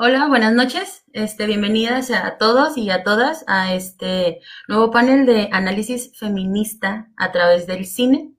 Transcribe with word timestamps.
Hola, 0.00 0.28
buenas 0.28 0.52
noches. 0.52 1.02
Este, 1.12 1.44
bienvenidas 1.46 2.12
a 2.12 2.38
todos 2.38 2.78
y 2.78 2.88
a 2.88 3.02
todas 3.02 3.44
a 3.48 3.74
este 3.74 4.38
nuevo 4.68 4.92
panel 4.92 5.26
de 5.26 5.48
análisis 5.50 6.16
feminista 6.16 7.08
a 7.16 7.32
través 7.32 7.66
del 7.66 7.84
cine. 7.84 8.32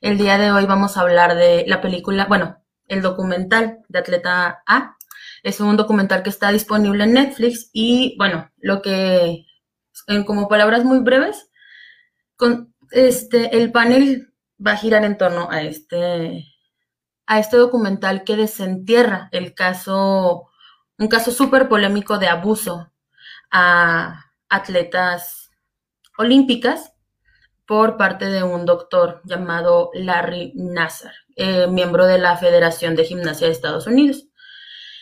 El 0.00 0.18
día 0.18 0.38
de 0.38 0.50
hoy 0.50 0.66
vamos 0.66 0.96
a 0.96 1.02
hablar 1.02 1.36
de 1.36 1.66
la 1.68 1.80
película, 1.80 2.26
bueno, 2.26 2.60
el 2.88 3.00
documental 3.00 3.78
de 3.88 3.98
Atleta 4.00 4.64
A. 4.66 4.96
Es 5.44 5.60
un 5.60 5.76
documental 5.76 6.24
que 6.24 6.30
está 6.30 6.50
disponible 6.50 7.04
en 7.04 7.12
Netflix 7.12 7.70
y, 7.72 8.16
bueno, 8.18 8.50
lo 8.58 8.82
que, 8.82 9.46
en 10.08 10.24
como 10.24 10.48
palabras 10.48 10.82
muy 10.82 10.98
breves, 10.98 11.48
con 12.34 12.74
este, 12.90 13.56
el 13.56 13.70
panel 13.70 14.32
va 14.58 14.72
a 14.72 14.78
girar 14.78 15.04
en 15.04 15.16
torno 15.16 15.48
a 15.48 15.62
este, 15.62 16.44
a 17.26 17.38
este 17.38 17.56
documental 17.56 18.24
que 18.24 18.34
desentierra 18.34 19.28
el 19.30 19.54
caso 19.54 20.50
un 20.98 21.08
caso 21.08 21.30
súper 21.30 21.68
polémico 21.68 22.18
de 22.18 22.28
abuso 22.28 22.92
a 23.50 24.26
atletas 24.48 25.50
olímpicas 26.16 26.92
por 27.66 27.96
parte 27.96 28.26
de 28.26 28.42
un 28.42 28.66
doctor 28.66 29.22
llamado 29.24 29.90
Larry 29.94 30.52
Nassar, 30.54 31.14
eh, 31.36 31.66
miembro 31.66 32.06
de 32.06 32.18
la 32.18 32.36
Federación 32.36 32.94
de 32.94 33.04
Gimnasia 33.04 33.46
de 33.46 33.52
Estados 33.52 33.86
Unidos. 33.86 34.26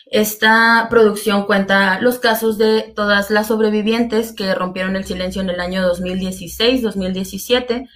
Esta 0.07 0.87
producción 0.91 1.47
cuenta 1.47 1.99
los 2.01 2.19
casos 2.19 2.59
de 2.59 2.93
todas 2.95 3.31
las 3.31 3.47
sobrevivientes 3.49 4.33
que 4.33 4.55
rompieron 4.55 4.95
el 4.95 5.05
silencio 5.05 5.41
en 5.41 5.49
el 5.51 5.59
año 5.59 5.83
2016-2017 5.91 7.89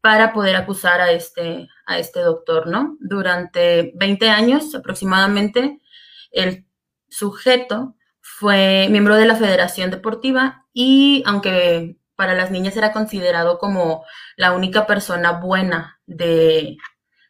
para 0.00 0.32
poder 0.32 0.54
acusar 0.54 1.00
a 1.00 1.10
este, 1.10 1.68
a 1.84 1.98
este 1.98 2.20
doctor, 2.20 2.68
¿no? 2.68 2.96
Durante 3.00 3.92
20 3.96 4.28
años 4.30 4.72
aproximadamente, 4.76 5.80
el 6.30 6.65
sujeto 7.16 7.94
fue 8.20 8.88
miembro 8.90 9.16
de 9.16 9.24
la 9.24 9.36
Federación 9.36 9.90
Deportiva 9.90 10.66
y 10.74 11.22
aunque 11.24 11.96
para 12.14 12.34
las 12.34 12.50
niñas 12.50 12.76
era 12.76 12.92
considerado 12.92 13.58
como 13.58 14.04
la 14.36 14.52
única 14.52 14.86
persona 14.86 15.32
buena 15.32 15.98
de, 16.06 16.76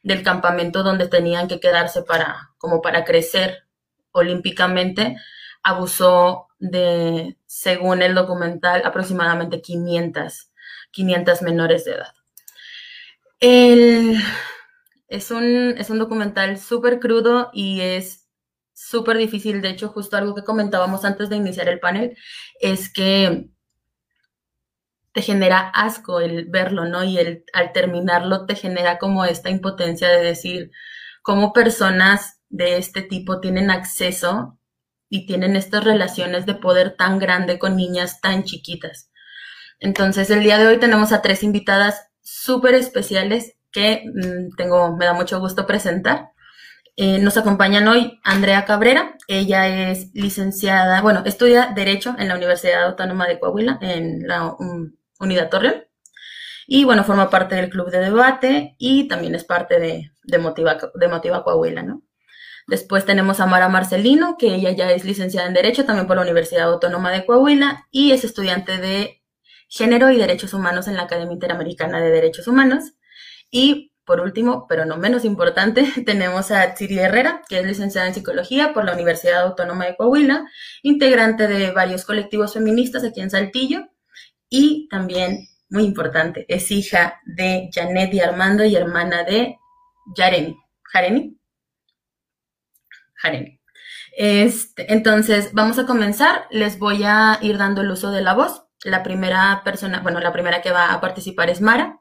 del 0.02 0.24
campamento 0.24 0.82
donde 0.82 1.06
tenían 1.06 1.46
que 1.46 1.60
quedarse 1.60 2.02
para, 2.02 2.50
como 2.58 2.82
para 2.82 3.04
crecer 3.04 3.64
olímpicamente, 4.10 5.16
abusó 5.62 6.48
de, 6.58 7.36
según 7.46 8.02
el 8.02 8.14
documental, 8.14 8.82
aproximadamente 8.84 9.60
500, 9.60 10.50
500 10.90 11.42
menores 11.42 11.84
de 11.84 11.92
edad. 11.92 12.12
es, 15.08 15.30
un, 15.30 15.74
es 15.78 15.90
un 15.90 15.98
documental 16.00 16.58
súper 16.58 16.98
crudo 16.98 17.50
y 17.52 17.80
es 17.82 18.25
súper 18.90 19.16
difícil. 19.18 19.62
De 19.62 19.70
hecho, 19.70 19.88
justo 19.88 20.16
algo 20.16 20.34
que 20.34 20.44
comentábamos 20.44 21.04
antes 21.04 21.28
de 21.28 21.36
iniciar 21.36 21.68
el 21.68 21.80
panel 21.80 22.16
es 22.60 22.92
que 22.92 23.48
te 25.12 25.22
genera 25.22 25.70
asco 25.70 26.20
el 26.20 26.46
verlo, 26.46 26.84
¿no? 26.84 27.02
Y 27.02 27.18
el, 27.18 27.44
al 27.54 27.72
terminarlo 27.72 28.46
te 28.46 28.54
genera 28.54 28.98
como 28.98 29.24
esta 29.24 29.50
impotencia 29.50 30.08
de 30.10 30.22
decir 30.22 30.70
cómo 31.22 31.52
personas 31.52 32.40
de 32.50 32.76
este 32.76 33.02
tipo 33.02 33.40
tienen 33.40 33.70
acceso 33.70 34.58
y 35.08 35.26
tienen 35.26 35.56
estas 35.56 35.84
relaciones 35.84 36.46
de 36.46 36.54
poder 36.54 36.96
tan 36.96 37.18
grande 37.18 37.58
con 37.58 37.76
niñas 37.76 38.20
tan 38.20 38.44
chiquitas. 38.44 39.10
Entonces, 39.80 40.30
el 40.30 40.42
día 40.42 40.58
de 40.58 40.66
hoy 40.66 40.78
tenemos 40.78 41.12
a 41.12 41.22
tres 41.22 41.42
invitadas 41.42 42.08
súper 42.22 42.74
especiales 42.74 43.56
que 43.72 44.02
mm, 44.04 44.56
tengo, 44.56 44.96
me 44.96 45.06
da 45.06 45.14
mucho 45.14 45.40
gusto 45.40 45.66
presentar. 45.66 46.30
Eh, 46.98 47.18
nos 47.18 47.36
acompañan 47.36 47.86
hoy 47.88 48.20
Andrea 48.24 48.64
Cabrera. 48.64 49.16
Ella 49.28 49.90
es 49.90 50.10
licenciada, 50.14 51.02
bueno, 51.02 51.22
estudia 51.26 51.72
Derecho 51.74 52.14
en 52.18 52.28
la 52.28 52.36
Universidad 52.36 52.84
Autónoma 52.84 53.28
de 53.28 53.38
Coahuila, 53.38 53.78
en 53.82 54.26
la 54.26 54.54
Unidad 55.20 55.50
Torreón. 55.50 55.84
Y 56.66 56.84
bueno, 56.84 57.04
forma 57.04 57.30
parte 57.30 57.54
del 57.54 57.70
club 57.70 57.90
de 57.90 58.00
debate 58.00 58.74
y 58.78 59.08
también 59.08 59.34
es 59.34 59.44
parte 59.44 59.78
de, 59.78 60.12
de, 60.24 60.38
Motiva, 60.38 60.78
de 60.94 61.08
Motiva 61.08 61.44
Coahuila, 61.44 61.82
¿no? 61.82 62.02
Después 62.66 63.04
tenemos 63.04 63.38
a 63.40 63.46
Mara 63.46 63.68
Marcelino, 63.68 64.36
que 64.36 64.54
ella 64.54 64.72
ya 64.72 64.90
es 64.90 65.04
licenciada 65.04 65.46
en 65.46 65.54
Derecho 65.54 65.84
también 65.84 66.08
por 66.08 66.16
la 66.16 66.22
Universidad 66.22 66.64
Autónoma 66.64 67.12
de 67.12 67.24
Coahuila 67.24 67.86
y 67.92 68.10
es 68.10 68.24
estudiante 68.24 68.78
de 68.78 69.22
Género 69.68 70.10
y 70.10 70.16
Derechos 70.16 70.54
Humanos 70.54 70.88
en 70.88 70.96
la 70.96 71.02
Academia 71.02 71.34
Interamericana 71.34 72.00
de 72.00 72.10
Derechos 72.10 72.48
Humanos. 72.48 72.94
Y 73.50 73.92
por 74.06 74.20
último, 74.20 74.66
pero 74.68 74.86
no 74.86 74.96
menos 74.96 75.24
importante, 75.24 75.84
tenemos 76.06 76.50
a 76.50 76.72
Tsiri 76.72 76.98
Herrera, 76.98 77.42
que 77.48 77.58
es 77.58 77.66
licenciada 77.66 78.06
en 78.06 78.14
Psicología 78.14 78.72
por 78.72 78.84
la 78.84 78.94
Universidad 78.94 79.42
Autónoma 79.42 79.84
de 79.84 79.96
Coahuila, 79.96 80.48
integrante 80.82 81.48
de 81.48 81.72
varios 81.72 82.04
colectivos 82.04 82.54
feministas 82.54 83.04
aquí 83.04 83.20
en 83.20 83.30
Saltillo 83.30 83.88
y 84.48 84.88
también, 84.88 85.48
muy 85.68 85.84
importante, 85.84 86.46
es 86.48 86.70
hija 86.70 87.20
de 87.26 87.68
Janet 87.74 88.14
y 88.14 88.20
Armando 88.20 88.64
y 88.64 88.76
hermana 88.76 89.24
de 89.24 89.56
Yareni. 90.16 90.56
¿Jareni? 90.84 91.36
Jareni. 93.14 93.60
Este, 94.16 94.92
entonces, 94.92 95.50
vamos 95.52 95.80
a 95.80 95.86
comenzar. 95.86 96.46
Les 96.50 96.78
voy 96.78 97.02
a 97.04 97.38
ir 97.42 97.58
dando 97.58 97.82
el 97.82 97.90
uso 97.90 98.12
de 98.12 98.22
la 98.22 98.34
voz. 98.34 98.62
La 98.84 99.02
primera 99.02 99.62
persona, 99.64 100.00
bueno, 100.00 100.20
la 100.20 100.32
primera 100.32 100.62
que 100.62 100.70
va 100.70 100.92
a 100.92 101.00
participar 101.00 101.50
es 101.50 101.60
Mara 101.60 102.00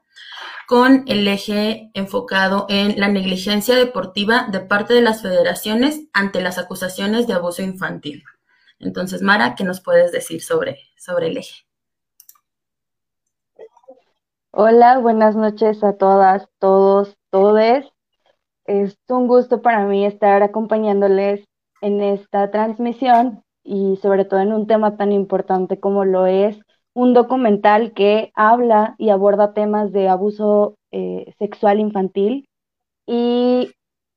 con 0.66 1.04
el 1.06 1.26
eje 1.28 1.90
enfocado 1.94 2.66
en 2.68 2.98
la 2.98 3.08
negligencia 3.08 3.76
deportiva 3.76 4.48
de 4.50 4.60
parte 4.60 4.94
de 4.94 5.00
las 5.00 5.22
federaciones 5.22 6.08
ante 6.12 6.40
las 6.40 6.58
acusaciones 6.58 7.26
de 7.26 7.34
abuso 7.34 7.62
infantil. 7.62 8.24
Entonces, 8.78 9.22
Mara, 9.22 9.54
¿qué 9.54 9.64
nos 9.64 9.80
puedes 9.80 10.12
decir 10.12 10.42
sobre, 10.42 10.78
sobre 10.98 11.28
el 11.28 11.36
eje? 11.36 11.66
Hola, 14.50 14.98
buenas 14.98 15.36
noches 15.36 15.84
a 15.84 15.96
todas, 15.96 16.48
todos, 16.58 17.16
todes. 17.30 17.86
Es 18.64 18.98
un 19.08 19.28
gusto 19.28 19.62
para 19.62 19.84
mí 19.84 20.04
estar 20.04 20.42
acompañándoles 20.42 21.44
en 21.80 22.00
esta 22.00 22.50
transmisión 22.50 23.44
y 23.62 23.96
sobre 24.02 24.24
todo 24.24 24.40
en 24.40 24.52
un 24.52 24.66
tema 24.66 24.96
tan 24.96 25.12
importante 25.12 25.78
como 25.78 26.04
lo 26.04 26.26
es 26.26 26.58
un 26.96 27.12
documental 27.12 27.92
que 27.92 28.32
habla 28.34 28.94
y 28.96 29.10
aborda 29.10 29.52
temas 29.52 29.92
de 29.92 30.08
abuso 30.08 30.78
eh, 30.92 31.34
sexual 31.38 31.78
infantil. 31.78 32.48
Y 33.06 33.70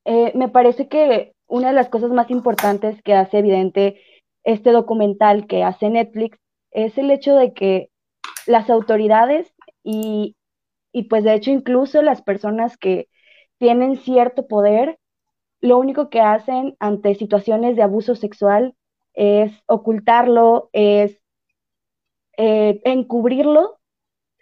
eh, 0.06 0.32
me 0.34 0.48
parece 0.48 0.88
que 0.88 1.34
una 1.46 1.68
de 1.68 1.74
las 1.74 1.90
cosas 1.90 2.10
más 2.12 2.32
importantes 2.32 3.02
que 3.04 3.16
hace 3.16 3.40
evidente 3.40 4.00
este 4.46 4.72
documental 4.72 5.46
que 5.46 5.62
hace 5.62 5.90
Netflix 5.90 6.38
es 6.72 6.98
el 6.98 7.12
hecho 7.12 7.36
de 7.36 7.54
que 7.54 7.90
las 8.48 8.70
autoridades 8.70 9.54
y, 9.84 10.38
y 10.94 11.04
pues 11.10 11.26
de 11.26 11.34
hecho 11.34 11.52
incluso 11.52 12.02
las 12.02 12.22
personas 12.22 12.78
que 12.78 13.10
tienen 13.58 13.98
cierto 13.98 14.48
poder, 14.48 15.00
lo 15.60 15.78
único 15.80 16.10
que 16.10 16.22
hacen 16.22 16.78
ante 16.80 17.14
situaciones 17.16 17.76
de 17.76 17.84
abuso 17.84 18.16
sexual 18.16 18.74
es 19.16 19.52
ocultarlo, 19.66 20.70
es 20.72 21.19
eh, 22.40 22.80
encubrirlo 22.86 23.80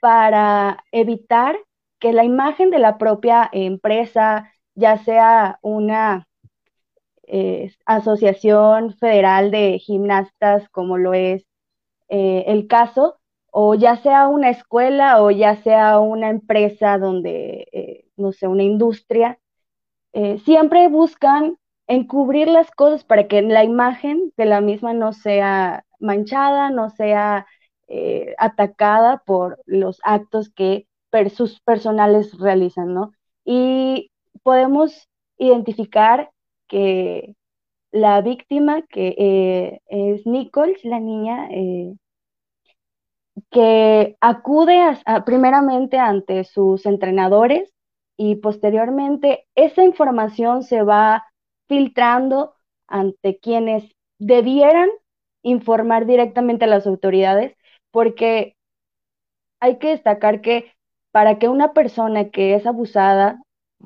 para 0.02 0.84
evitar 0.92 1.58
que 2.00 2.14
la 2.14 2.24
imagen 2.24 2.70
de 2.72 2.80
la 2.80 2.98
propia 3.00 3.50
empresa, 3.52 4.54
ya 4.76 4.98
sea 4.98 5.60
una 5.64 6.28
eh, 7.28 7.74
asociación 7.86 8.94
federal 8.98 9.52
de 9.52 9.80
gimnastas, 9.80 10.70
como 10.70 10.98
lo 10.98 11.14
es 11.14 11.46
eh, 12.10 12.46
el 12.48 12.68
caso, 12.68 13.18
o 13.52 13.76
ya 13.76 13.98
sea 13.98 14.28
una 14.28 14.50
escuela 14.52 15.22
o 15.24 15.32
ya 15.32 15.56
sea 15.64 16.00
una 16.00 16.30
empresa 16.30 16.98
donde, 17.00 18.06
no 18.18 18.32
sé, 18.32 18.48
una 18.48 18.64
industria, 18.64 19.40
siempre 20.46 20.88
buscan 20.90 21.58
encubrir 21.88 22.48
las 22.50 22.72
cosas 22.72 23.04
para 23.04 23.28
que 23.28 23.42
la 23.42 23.64
imagen 23.64 24.34
de 24.38 24.46
la 24.46 24.62
misma 24.62 24.94
no 24.94 25.14
sea 25.14 25.86
manchada, 26.00 26.70
no 26.70 26.90
sea 26.90 27.48
eh, 27.88 28.36
atacada 28.38 29.24
por 29.26 29.62
los 29.66 30.00
actos 30.04 30.50
que 30.50 30.88
sus 31.34 31.60
personales 31.62 32.38
realizan, 32.38 32.94
¿no? 32.94 33.12
Y 33.44 34.12
podemos 34.44 35.10
identificar 35.38 36.32
que 36.68 37.36
la 37.92 38.22
víctima, 38.22 38.84
que 38.84 39.16
eh, 39.18 39.82
es 39.88 40.26
Nichols, 40.28 40.84
la 40.86 41.00
niña, 41.00 41.48
eh, 41.52 41.96
que 43.52 44.18
acude 44.22 44.80
primeramente 45.26 45.98
ante 45.98 46.44
sus 46.44 46.86
entrenadores 46.86 47.72
y 48.18 48.36
posteriormente 48.36 49.46
esa 49.56 49.84
información 49.84 50.64
se 50.64 50.82
va 50.84 51.26
filtrando 51.68 52.54
ante 52.88 53.38
quienes 53.40 53.92
debieran 54.20 54.90
informar 55.44 56.06
directamente 56.06 56.66
a 56.66 56.68
las 56.68 56.88
autoridades, 56.88 57.56
porque 57.98 58.56
hay 59.60 59.80
que 59.80 59.88
destacar 59.90 60.42
que 60.42 60.72
para 61.12 61.40
que 61.40 61.50
una 61.50 61.74
persona 61.74 62.30
que 62.30 62.54
es 62.54 62.68
abusada 62.68 63.42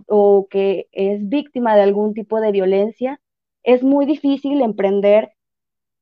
o 0.06 0.48
que 0.50 0.90
es 0.92 1.30
víctima 1.30 1.78
de 1.78 1.84
algún 1.84 2.14
tipo 2.14 2.42
de 2.42 2.52
violencia, 2.52 3.22
es 3.64 3.84
muy 3.84 4.06
difícil 4.06 4.62
emprender 4.62 5.32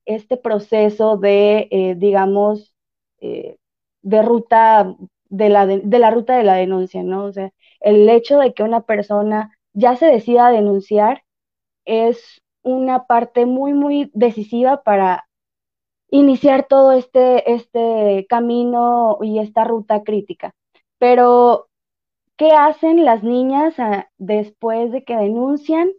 este 0.06 0.36
proceso 0.36 1.18
de, 1.18 1.68
eh, 1.70 1.94
digamos, 1.96 2.74
eh, 3.20 3.58
de 4.02 4.22
ruta 4.22 4.96
de 5.28 5.48
la, 5.48 5.68
de, 5.68 5.98
la 6.00 6.10
ruta 6.10 6.36
de 6.36 6.42
la 6.42 6.54
denuncia, 6.54 7.04
¿no? 7.04 7.26
O 7.26 7.32
sea, 7.32 7.52
el 7.78 8.08
hecho 8.08 8.40
de 8.40 8.54
que 8.54 8.64
una 8.64 8.80
persona 8.80 9.56
ya 9.72 9.94
se 9.94 10.06
decida 10.06 10.50
denunciar 10.50 11.22
es 11.84 12.42
una 12.64 13.06
parte 13.06 13.46
muy, 13.46 13.72
muy 13.72 14.10
decisiva 14.14 14.82
para 14.82 15.29
iniciar 16.10 16.66
todo 16.68 16.92
este, 16.92 17.52
este 17.52 18.26
camino 18.28 19.18
y 19.22 19.38
esta 19.38 19.64
ruta 19.64 20.02
crítica. 20.02 20.54
Pero, 20.98 21.68
¿qué 22.36 22.52
hacen 22.52 23.04
las 23.04 23.22
niñas 23.24 23.74
ah, 23.78 24.08
después 24.18 24.92
de 24.92 25.04
que 25.04 25.16
denuncian? 25.16 25.90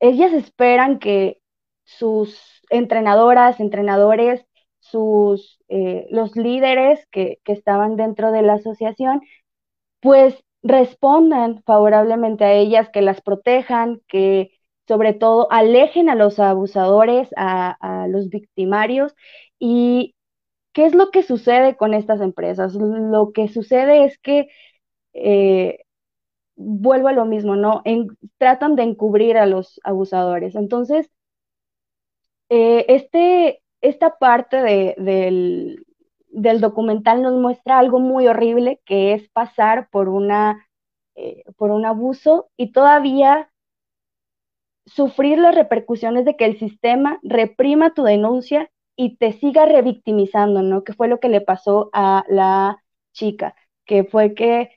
Ellas 0.00 0.32
esperan 0.32 0.98
que 0.98 1.40
sus 1.84 2.62
entrenadoras, 2.70 3.60
entrenadores, 3.60 4.44
sus, 4.80 5.58
eh, 5.68 6.06
los 6.10 6.36
líderes 6.36 7.06
que, 7.10 7.40
que 7.44 7.52
estaban 7.52 7.96
dentro 7.96 8.32
de 8.32 8.42
la 8.42 8.54
asociación, 8.54 9.20
pues 10.00 10.42
respondan 10.62 11.62
favorablemente 11.64 12.44
a 12.44 12.52
ellas, 12.52 12.90
que 12.90 13.02
las 13.02 13.20
protejan, 13.22 14.00
que 14.08 14.52
sobre 14.90 15.14
todo 15.14 15.46
alejen 15.52 16.08
a 16.10 16.16
los 16.16 16.40
abusadores, 16.40 17.28
a, 17.36 18.08
los 18.08 18.28
victimarios. 18.28 19.14
¿Y 19.60 20.16
qué 20.72 20.86
es 20.86 20.96
lo 20.96 21.12
que 21.12 21.22
sucede 21.22 21.76
con 21.76 21.94
estas 21.94 22.20
empresas? 22.20 22.74
Lo 22.74 23.30
que 23.32 23.46
sucede 23.46 24.04
es 24.04 24.18
que, 24.18 24.48
eh, 25.12 25.84
vuelvo 26.56 27.06
a 27.06 27.12
lo 27.12 27.24
mismo, 27.24 27.54
¿no? 27.54 27.82
tratan 28.38 28.74
de 28.74 28.82
encubrir 28.82 29.36
a 29.38 29.46
los 29.46 29.80
abusadores. 29.84 30.56
Entonces, 30.56 31.08
eh, 32.48 32.86
este, 32.88 33.62
esta 33.82 34.18
parte 34.18 34.56
del, 34.56 35.86
del, 36.30 36.60
documental 36.60 37.22
nos 37.22 37.34
muestra 37.34 37.78
algo 37.78 38.00
muy 38.00 38.26
horrible, 38.26 38.80
que 38.84 39.14
es 39.14 39.28
pasar 39.30 39.88
por 39.90 40.08
una... 40.08 40.66
Eh, 41.16 41.44
por 41.56 41.70
un 41.70 41.84
abuso 41.84 42.50
y 42.56 42.72
todavía 42.72 43.49
sufrir 44.86 45.38
las 45.38 45.54
repercusiones 45.54 46.24
de 46.24 46.36
que 46.36 46.44
el 46.46 46.58
sistema 46.58 47.18
reprima 47.22 47.94
tu 47.94 48.02
denuncia 48.04 48.70
y 48.96 49.16
te 49.16 49.32
siga 49.32 49.66
revictimizando, 49.66 50.62
¿no? 50.62 50.84
Que 50.84 50.92
fue 50.94 51.08
lo 51.08 51.20
que 51.20 51.28
le 51.28 51.40
pasó 51.40 51.90
a 51.92 52.24
la 52.28 52.82
chica, 53.12 53.54
que 53.86 54.04
fue 54.04 54.34
que 54.34 54.70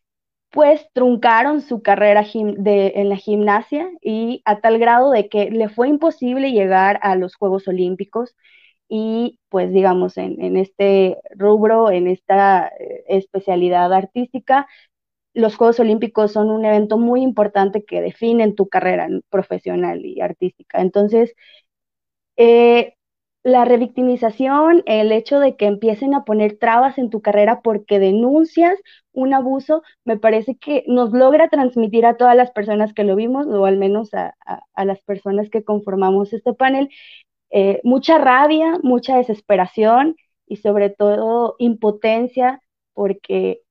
pues 0.52 0.88
truncaron 0.94 1.62
su 1.62 1.82
carrera 1.82 2.24
en 2.34 3.10
la 3.10 3.16
gimnasia 3.18 3.90
y 4.02 4.42
a 4.46 4.62
tal 4.62 4.78
grado 4.80 5.12
de 5.12 5.28
que 5.30 5.50
le 5.50 5.68
fue 5.70 5.88
imposible 5.90 6.52
llegar 6.52 7.00
a 7.02 7.16
los 7.16 7.36
Juegos 7.36 7.68
Olímpicos 7.68 8.36
y 8.88 9.40
pues 9.50 9.72
digamos 9.74 10.18
en, 10.18 10.40
en 10.42 10.58
este 10.58 11.18
rubro, 11.36 11.90
en 11.92 12.08
esta 12.08 12.68
eh, 12.80 13.04
especialidad 13.08 13.92
artística, 13.94 14.68
los 15.34 15.56
Juegos 15.56 15.80
Olímpicos 15.80 16.32
son 16.34 16.50
un 16.52 16.66
evento 16.66 16.98
muy 16.98 17.22
importante 17.22 17.84
que 17.86 18.02
definen 18.02 18.56
tu 18.56 18.68
carrera 18.70 19.08
profesional 19.30 20.06
y 20.06 20.22
artística. 20.22 20.82
Entonces, 20.82 21.36
eh, 22.38 22.96
la 23.44 23.66
revictimización, 23.66 24.84
el 24.86 25.12
hecho 25.12 25.40
de 25.40 25.58
que 25.58 25.66
empiecen 25.66 26.14
a 26.16 26.24
poner 26.24 26.58
trabas 26.58 26.98
en 26.98 27.10
tu 27.10 27.22
carrera 27.22 27.62
porque 27.62 28.00
denuncias 28.00 28.80
un 29.12 29.34
abuso, 29.34 29.84
me 30.06 30.18
parece 30.18 30.58
que 30.58 30.84
nos 30.88 31.12
logra 31.12 31.50
transmitir 31.50 32.06
a 32.06 32.16
todas 32.18 32.36
las 32.38 32.52
personas 32.52 32.94
que 32.94 33.04
lo 33.04 33.16
vimos, 33.16 33.48
o 33.48 33.66
al 33.66 33.78
menos 33.78 34.12
a, 34.14 34.34
las 34.86 35.02
personas 35.02 35.50
que 35.50 35.64
conformamos 35.64 36.34
este 36.34 36.54
panel, 36.54 36.90
eh, 37.52 37.82
mucha 37.84 38.18
rabia, 38.18 38.80
mucha 38.84 39.18
desesperación 39.18 40.16
y 40.48 40.58
sobre 40.58 40.90
todo 40.90 41.56
impotencia, 41.60 42.62
porque 42.94 43.63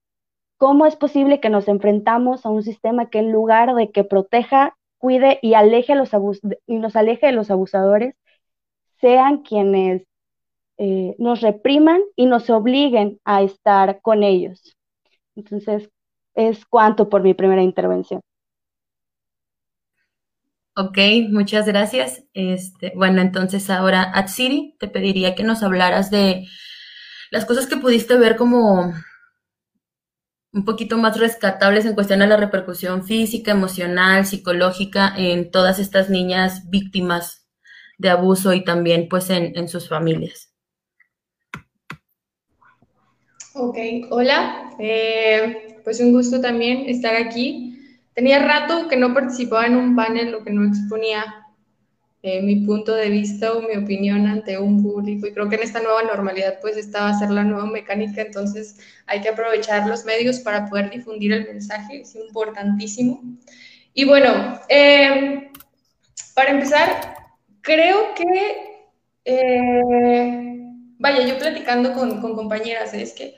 ¿Cómo 0.63 0.87
es 0.87 0.95
posible 0.95 1.41
que 1.41 1.51
nos 1.51 1.67
enfrentamos 1.67 2.47
a 2.47 2.49
un 2.49 2.63
sistema 2.63 3.11
que 3.11 3.19
en 3.19 3.33
lugar 3.33 3.75
de 3.75 3.91
que 3.91 4.05
proteja, 4.05 4.77
cuide 4.97 5.41
y 5.43 5.55
aleje 5.55 5.95
a 5.95 5.97
los 5.97 6.11
y 6.69 6.77
nos 6.77 6.95
aleje 6.95 7.27
de 7.27 7.33
los 7.33 7.51
abusadores, 7.51 8.15
sean 9.01 9.39
quienes 9.39 10.05
eh, 10.79 11.17
nos 11.19 11.41
repriman 11.41 12.01
y 12.15 12.27
nos 12.27 12.49
obliguen 12.49 13.19
a 13.25 13.43
estar 13.43 14.01
con 14.03 14.23
ellos? 14.23 14.77
Entonces, 15.35 15.91
es 16.35 16.65
cuanto 16.65 17.09
por 17.09 17.25
mi 17.25 17.35
primera 17.35 17.65
intervención. 17.65 18.21
Ok, 20.77 20.99
muchas 21.29 21.67
gracias. 21.67 22.23
Este, 22.35 22.93
bueno, 22.95 23.21
entonces 23.21 23.69
ahora, 23.69 24.13
Atsiri, 24.15 24.77
te 24.79 24.87
pediría 24.87 25.35
que 25.35 25.43
nos 25.43 25.65
hablaras 25.65 26.13
de 26.13 26.47
las 27.33 27.47
cosas 27.47 27.67
que 27.67 27.79
pudiste 27.79 28.17
ver 28.17 28.37
como 28.37 28.93
un 30.53 30.65
poquito 30.65 30.99
más 30.99 31.19
rescatables 31.19 31.87
en 31.87 31.95
cuestión 31.95 32.21
a 32.23 32.27
la 32.27 32.37
repercusión 32.37 33.05
física, 33.05 33.53
emocional, 33.53 34.27
psicológica 34.27 35.15
en 35.17 35.51
todas 35.51 35.79
estas 35.79 36.11
niñas 36.11 36.69
víctimas 36.69 37.47
de 37.99 38.11
abuso 38.11 38.53
y 38.53 38.65
también 38.65 39.09
pues 39.09 39.31
en, 39.31 39.69
sus 39.69 39.89
familias. 39.89 40.53
Ok, 43.55 43.79
hola, 44.11 44.71
eh, 44.79 45.79
pues 45.85 46.01
un 46.01 46.13
gusto 46.13 46.41
también 46.41 46.89
estar 46.89 47.15
aquí. 47.15 47.79
Tenía 48.15 48.41
rato 48.41 48.89
que 48.89 48.97
no 48.97 49.15
participaba 49.15 49.67
en 49.67 49.77
un 49.77 49.97
panel 49.97 50.35
o 50.35 50.45
que 50.45 50.51
no 50.51 50.69
exponía 50.69 51.42
eh, 52.23 52.41
mi 52.41 52.57
punto 52.65 52.95
de 52.95 53.09
vista 53.09 53.53
o 53.53 53.63
mi 53.63 53.77
opinión 53.77 54.27
ante 54.27 54.57
un 54.57 54.81
público 54.81 55.27
y 55.27 55.33
creo 55.33 55.49
que 55.49 55.57
en 55.57 55.63
esta 55.63 55.81
nueva 55.81 56.05
normalidad 56.05 56.59
pues 56.61 56.77
esta 56.77 57.03
va 57.03 57.09
a 57.11 57.19
ser 57.19 57.31
la 57.31 57.43
nueva 57.43 57.67
mecánica, 57.67 58.23
entonces 58.23 58.79
hay 59.07 59.21
que 59.21 59.31
aprovechar 59.31 59.89
los 59.89 60.05
medios 60.05 60.39
para 60.39 60.67
poder 60.69 60.91
difundir 60.91 61.33
el 61.33 61.49
mensaje, 61.49 62.03
es 62.03 62.15
importantísimo. 62.15 63.21
Y 63.93 64.05
bueno, 64.05 64.61
em, 64.69 65.51
para 66.35 66.51
empezar, 66.53 67.17
creo 67.61 68.15
que, 68.15 68.87
eh, 69.25 70.59
vaya, 70.99 71.27
yo 71.27 71.39
platicando 71.39 71.93
con, 71.93 72.21
con 72.21 72.35
compañeras, 72.37 72.95
es 72.95 73.13
que 73.13 73.35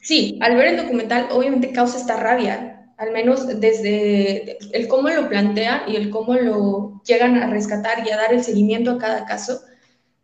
sí, 0.00 0.38
al 0.40 0.56
ver 0.56 0.68
el 0.68 0.76
documental 0.76 1.28
obviamente 1.32 1.72
causa 1.72 1.98
esta 1.98 2.16
rabia, 2.16 2.77
al 2.98 3.12
menos 3.12 3.46
desde 3.60 4.58
el 4.76 4.88
cómo 4.88 5.08
lo 5.08 5.28
plantean 5.28 5.82
y 5.88 5.96
el 5.96 6.10
cómo 6.10 6.34
lo 6.34 7.00
llegan 7.06 7.36
a 7.36 7.46
rescatar 7.46 8.04
y 8.04 8.10
a 8.10 8.16
dar 8.16 8.34
el 8.34 8.42
seguimiento 8.42 8.90
a 8.90 8.98
cada 8.98 9.24
caso, 9.24 9.60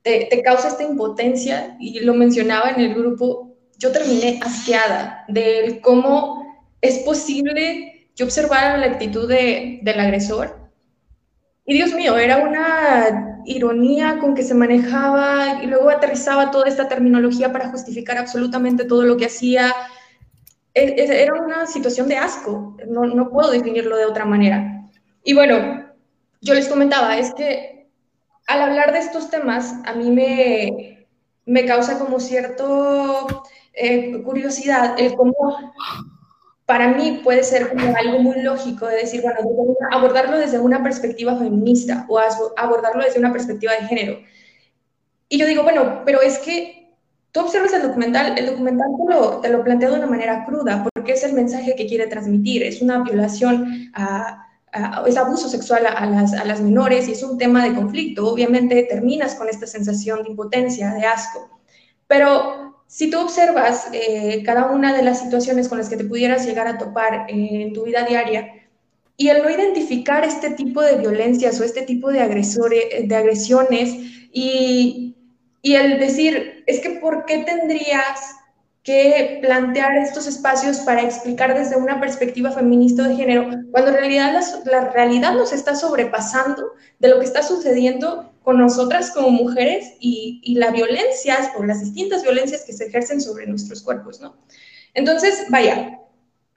te, 0.03 0.29
causa 0.45 0.69
esta 0.69 0.83
impotencia 0.83 1.77
y 1.81 2.01
lo 2.01 2.15
mencionaba 2.15 2.71
en 2.71 2.81
el 2.81 2.95
grupo, 2.95 3.57
yo 3.79 3.93
terminé 3.93 4.41
asqueada 4.43 5.25
de 5.29 5.81
cómo 5.83 6.45
es 6.81 6.99
posible 6.99 8.09
que 8.15 8.25
observara 8.25 8.77
la 8.77 8.87
actitud 8.87 9.29
de, 9.29 9.79
del 9.83 10.01
agresor. 10.01 10.59
Y 11.65 11.75
Dios 11.75 11.95
mío, 11.95 12.19
era 12.19 12.39
una 12.39 13.41
ironía 13.47 14.19
con 14.19 14.35
que 14.35 14.43
se 14.43 14.55
manejaba 14.55 15.63
y 15.63 15.67
luego 15.67 15.91
aterrizaba 15.91 16.51
toda 16.51 16.69
esta 16.69 16.89
terminología 16.89 17.53
para 17.53 17.71
justificar 17.71 18.19
absolutamente 18.19 18.85
todo 18.85 19.05
lo 19.05 19.17
que 19.17 19.27
hacía 19.27 19.73
era 20.75 21.35
una 21.35 21.67
situación 21.67 22.09
de 22.09 22.17
asco, 22.17 22.77
no, 22.89 23.07
no 23.07 23.31
puedo 23.31 23.51
definirlo 23.51 23.97
de 23.97 24.07
otra 24.07 24.25
manera. 24.25 24.89
Y 25.23 25.35
bueno, 25.35 25.85
yo 26.41 26.55
les 26.55 26.69
comentaba, 26.69 27.17
es 27.17 27.33
que 27.35 27.89
al 28.47 28.61
hablar 28.61 28.93
de 28.93 28.99
estos 28.99 29.31
temas, 29.31 29.75
a 29.87 29.95
mí 29.95 30.11
me, 30.11 31.07
me 31.47 31.65
causa 31.65 31.99
como 31.99 32.21
cierto 32.21 33.45
eh, 33.73 34.23
curiosidad 34.23 34.95
el 34.99 35.15
cómo 35.15 35.35
para 36.67 36.89
mí 36.89 37.21
puede 37.23 37.43
ser 37.43 37.75
algo 37.97 38.19
muy 38.21 38.41
lógico 38.41 38.87
de 38.87 38.97
decir, 38.97 39.23
bueno, 39.23 39.39
abordarlo 39.91 40.39
desde 40.39 40.59
una 40.59 40.83
perspectiva 40.83 41.37
feminista 41.37 42.07
o 42.09 42.19
abordarlo 42.57 43.05
desde 43.05 43.19
una 43.19 43.33
perspectiva 43.33 43.73
de 43.75 43.87
género. 43.87 44.19
Y 45.29 45.39
yo 45.39 45.47
digo, 45.47 45.63
bueno, 45.63 46.03
pero 46.07 46.23
es 46.23 46.39
que 46.39 46.84
tú 47.35 47.41
observas 47.41 47.73
el 47.73 47.83
documental, 47.83 48.39
el 48.39 48.47
documental 48.47 48.87
te 49.43 49.49
lo, 49.49 49.65
plantea 49.65 49.91
de 49.91 49.97
una 49.97 50.07
manera 50.07 50.45
cruda, 50.45 50.87
porque 50.95 51.15
es 51.15 51.25
el 51.25 51.33
mensaje 51.33 51.75
que 51.75 51.89
quiere 51.89 52.07
transmitir, 52.07 52.63
es 52.63 52.81
una 52.81 53.03
violación 53.03 53.91
a, 53.93 54.47
es 55.05 55.17
abuso 55.17 55.49
sexual 55.49 55.85
a 55.85 56.07
las, 56.07 56.33
a 56.33 56.45
las 56.45 56.61
menores 56.61 57.09
y 57.09 57.13
es 57.13 57.25
un 57.25 57.37
tema 57.37 57.65
de 57.65 57.75
conflicto. 57.75 58.33
Obviamente 58.33 58.87
terminas 58.89 59.35
con 59.35 59.49
esta 59.49 59.67
sensación 59.67 60.23
de 60.23 60.31
impotencia, 60.31 60.95
de 60.95 61.07
asco. 61.07 61.61
Pero 62.07 62.85
si 62.87 63.11
tú 63.11 63.19
observas 63.19 63.89
eh, 63.93 64.45
cada 64.45 64.71
una 64.71 64.97
de 64.97 65.03
las 65.03 65.19
situaciones 65.19 65.69
con 65.69 65.79
las 65.79 65.89
que 65.89 65.97
te 65.97 66.05
pudieras 66.05 66.47
llegar 66.47 66.69
a 66.69 66.79
topar 66.79 67.27
en 67.29 67.73
tu 67.73 67.83
vida 67.83 68.05
diaria 68.05 68.49
y 69.17 69.29
el 69.29 69.43
no 69.43 69.51
identificar 69.51 70.25
este 70.25 70.51
tipo 70.51 70.83
de 70.83 70.99
violencias 70.99 71.61
o 71.61 71.65
este 71.65 71.83
tipo 71.83 72.13
de, 72.13 72.21
agresores, 72.21 73.09
de 73.09 73.17
agresiones 73.17 73.93
y, 74.33 75.15
y 75.65 75.77
el 75.77 75.99
decir, 75.99 76.63
es 76.67 76.81
que 76.81 76.91
¿por 76.91 77.25
qué 77.25 77.39
tendrías 77.39 78.37
que 78.83 79.39
plantear 79.41 79.97
estos 79.97 80.27
espacios 80.27 80.81
para 80.81 81.01
explicar 81.01 81.59
desde 81.59 81.77
una 81.77 81.99
perspectiva 81.99 82.51
feminista 82.51 83.09
de 83.09 83.17
género, 83.17 83.49
cuando 83.71 83.91
en 83.91 83.97
realidad 83.97 84.39
la, 84.67 84.91
realidad 84.91 85.33
nos 85.33 85.55
está 85.55 85.75
sobrepasando 85.75 86.73
de 86.99 87.09
lo 87.09 87.19
que 87.19 87.25
está 87.25 87.43
sucediendo 87.43 88.31
con 88.43 88.59
nosotras 88.59 89.11
como 89.13 89.31
mujeres 89.31 89.95
y, 90.01 90.43
y 90.45 90.57
la 90.57 90.71
violencia 90.71 91.39
o 91.57 91.65
las 91.65 91.81
distintas 91.81 92.23
violencias 92.23 92.65
que 92.67 92.75
se 92.75 92.89
ejercen 92.89 93.23
sobre 93.23 93.47
nuestros 93.47 93.83
cuerpos, 93.83 94.21
¿no? 94.21 94.37
Entonces, 94.93 95.47
vaya, 95.49 95.99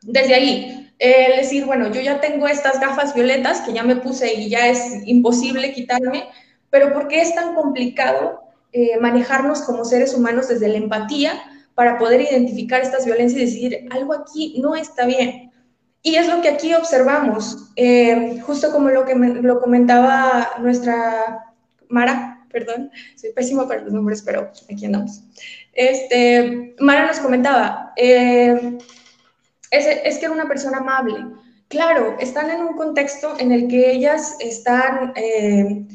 desde 0.02 0.36
ahí, 0.36 0.94
el 1.00 1.38
decir, 1.38 1.64
bueno, 1.64 1.94
yo 1.94 2.02
ya 2.02 2.20
tengo 2.20 2.46
estas 2.50 2.82
gafas 2.82 3.16
violetas 3.16 3.62
que 3.62 3.72
ya 3.72 3.84
me 3.84 3.96
puse 3.96 4.34
y 4.34 4.50
ya 4.50 4.68
es 4.68 4.82
imposible 5.06 5.72
quitarme, 5.72 6.26
pero 6.70 6.92
¿por 6.92 7.08
qué 7.08 7.22
es 7.22 7.34
tan 7.34 7.56
complicado 7.56 8.47
eh, 8.78 9.00
manejarnos 9.00 9.62
como 9.62 9.86
seres 9.86 10.14
humanos 10.14 10.48
desde 10.48 10.68
la 10.68 10.78
empatía? 10.78 11.42
para 11.78 12.00
poder 12.00 12.22
identificar 12.22 12.82
estas 12.82 13.06
violencias 13.06 13.40
y 13.40 13.46
decir, 13.46 13.88
algo 13.92 14.12
aquí 14.12 14.60
no 14.60 14.76
está 14.76 15.06
bien. 15.06 15.52
Y 16.02 16.16
es 16.16 16.28
lo 16.28 16.42
que 16.42 16.50
aquí 16.50 16.74
observamos, 16.74 17.70
eh, 17.76 18.42
justo 18.42 18.72
como 18.72 18.90
lo 18.90 19.06
que 19.06 19.14
lo 19.14 19.60
comentaba 19.60 20.54
nuestra 20.60 21.54
Mara, 21.88 22.48
perdón, 22.52 22.90
soy 23.16 23.32
pésima 23.32 23.68
para 23.68 23.82
los 23.82 23.94
nombres, 23.94 24.24
pero 24.24 24.52
aquí 24.74 24.88
andamos. 24.88 25.22
Este, 25.72 26.74
Mara 26.80 27.06
nos 27.06 27.20
comentaba, 27.20 27.94
eh, 27.96 28.80
es, 29.70 30.18
que 30.18 30.26
era 30.26 30.34
una 30.34 30.48
persona 30.48 30.80
amable. 30.80 31.28
Claro, 31.68 32.18
están 32.20 32.50
en 32.50 32.62
un 32.62 32.76
contexto 32.76 33.36
en 33.38 33.52
el 33.52 33.68
que 33.68 33.92
ellas 33.92 34.36
están... 34.40 35.14
Eh, 35.16 35.86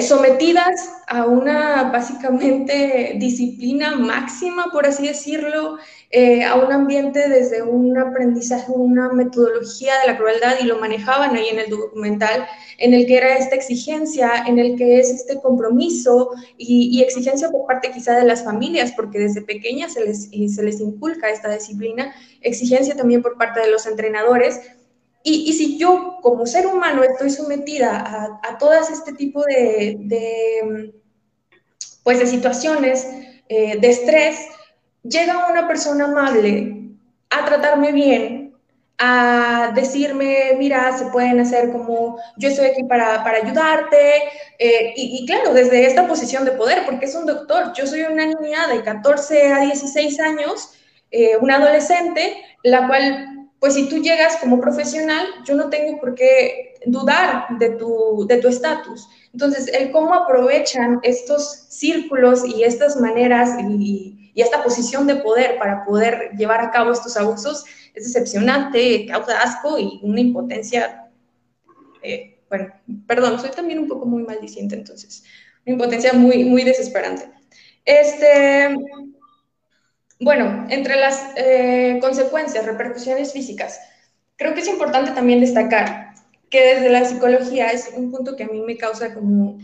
sometidas 0.00 0.88
a 1.08 1.26
una 1.26 1.90
básicamente 1.90 3.14
disciplina 3.16 3.96
máxima, 3.96 4.66
por 4.72 4.86
así 4.86 5.08
decirlo, 5.08 5.78
eh, 6.12 6.44
a 6.44 6.54
un 6.54 6.72
ambiente 6.72 7.28
desde 7.28 7.62
un 7.62 7.98
aprendizaje, 7.98 8.70
una 8.70 9.12
metodología 9.12 9.92
de 10.00 10.12
la 10.12 10.16
crueldad 10.16 10.54
y 10.60 10.64
lo 10.64 10.78
manejaban 10.78 11.34
ahí 11.34 11.48
en 11.48 11.58
el 11.58 11.70
documental, 11.70 12.46
en 12.78 12.94
el 12.94 13.04
que 13.04 13.16
era 13.16 13.36
esta 13.36 13.56
exigencia, 13.56 14.44
en 14.46 14.60
el 14.60 14.76
que 14.76 15.00
es 15.00 15.10
este 15.10 15.40
compromiso 15.40 16.30
y, 16.56 17.02
exigencia 17.02 17.50
por 17.50 17.66
parte 17.66 17.90
quizá 17.90 18.16
de 18.16 18.24
las 18.24 18.44
familias, 18.44 18.92
porque 18.92 19.18
desde 19.18 19.42
pequeñas 19.42 19.94
se 19.94 20.04
les, 20.04 20.30
se 20.30 20.62
les 20.62 20.80
inculca 20.80 21.30
esta 21.30 21.52
disciplina, 21.52 22.14
exigencia 22.42 22.94
también 22.94 23.22
por 23.22 23.36
parte 23.36 23.58
de 23.58 23.70
los 23.70 23.86
entrenadores 23.86 24.60
y, 25.22 25.52
si 25.52 25.78
yo 25.78 26.18
como 26.22 26.46
ser 26.46 26.66
humano 26.66 27.02
estoy 27.02 27.30
sometida 27.30 27.96
a, 27.96 28.40
a 28.42 28.58
todo 28.58 28.72
este 28.72 29.12
tipo 29.12 29.44
de, 29.44 30.92
pues 32.02 32.18
de 32.18 32.26
situaciones 32.26 33.06
eh, 33.48 33.78
de 33.78 33.90
estrés, 33.90 34.38
llega 35.02 35.50
una 35.50 35.68
persona 35.68 36.04
amable 36.06 36.88
a 37.28 37.44
tratarme 37.44 37.92
bien, 37.92 38.54
a 38.98 39.72
decirme, 39.74 40.52
mira, 40.58 40.96
se 40.96 41.06
pueden 41.06 41.40
hacer 41.40 41.70
como, 41.70 42.18
yo 42.36 42.48
estoy 42.48 42.66
aquí 42.66 42.84
para, 42.84 43.22
para 43.24 43.38
ayudarte, 43.38 44.22
eh, 44.58 44.92
y, 44.96 45.24
claro, 45.26 45.54
desde 45.54 45.86
esta 45.86 46.06
posición 46.06 46.44
de 46.44 46.52
poder, 46.52 46.84
porque 46.84 47.06
es 47.06 47.14
un 47.14 47.26
doctor, 47.26 47.72
yo 47.74 47.86
soy 47.86 48.02
una 48.02 48.26
niña 48.26 48.66
de 48.68 48.82
14 48.82 49.52
a 49.52 49.60
16 49.60 50.20
años, 50.20 50.74
eh, 51.10 51.36
una 51.40 51.56
adolescente, 51.56 52.42
la 52.62 52.86
cual 52.86 53.39
pues 53.60 53.74
si 53.74 53.88
tú 53.88 53.98
llegas 53.98 54.38
como 54.38 54.58
profesional, 54.60 55.26
yo 55.44 55.54
no 55.54 55.68
tengo 55.68 56.00
por 56.00 56.14
qué 56.14 56.74
dudar 56.86 57.46
de 57.58 57.70
tu 57.70 58.26
de 58.26 58.36
estatus. 58.36 59.06
Entonces, 59.34 59.68
el 59.68 59.92
cómo 59.92 60.14
aprovechan 60.14 60.98
estos 61.02 61.66
círculos 61.68 62.42
y 62.44 62.64
estas 62.64 62.98
maneras 62.98 63.50
y, 63.62 64.16
esta 64.34 64.64
posición 64.64 65.06
de 65.06 65.16
poder 65.16 65.58
para 65.58 65.84
poder 65.84 66.30
llevar 66.34 66.62
a 66.62 66.70
cabo 66.70 66.92
estos 66.92 67.14
abusos 67.18 67.66
es 67.92 68.04
decepcionante, 68.04 69.04
causa 69.04 69.38
asco 69.38 69.78
y 69.78 70.00
una 70.02 70.20
impotencia, 70.20 71.10
eh, 72.02 72.40
bueno, 72.48 72.72
perdón, 73.06 73.38
soy 73.38 73.50
también 73.50 73.80
un 73.80 73.88
poco 73.88 74.06
muy 74.06 74.22
maldiciente, 74.22 74.76
entonces, 74.76 75.24
una 75.66 75.74
impotencia 75.74 76.14
muy, 76.14 76.44
muy 76.44 76.64
desesperante. 76.64 77.28
Este, 77.84 78.74
bueno, 80.20 80.66
entre 80.68 80.96
las 80.96 81.32
eh, 81.36 81.98
consecuencias, 82.00 82.66
repercusiones 82.66 83.32
físicas, 83.32 83.80
creo 84.36 84.54
que 84.54 84.60
es 84.60 84.68
importante 84.68 85.12
también 85.12 85.40
destacar 85.40 86.10
que 86.50 86.74
desde 86.74 86.90
la 86.90 87.04
psicología 87.04 87.68
es 87.68 87.90
un 87.96 88.10
punto 88.10 88.36
que 88.36 88.44
a 88.44 88.48
mí 88.48 88.60
me 88.60 88.76
causa 88.76 89.14
como 89.14 89.58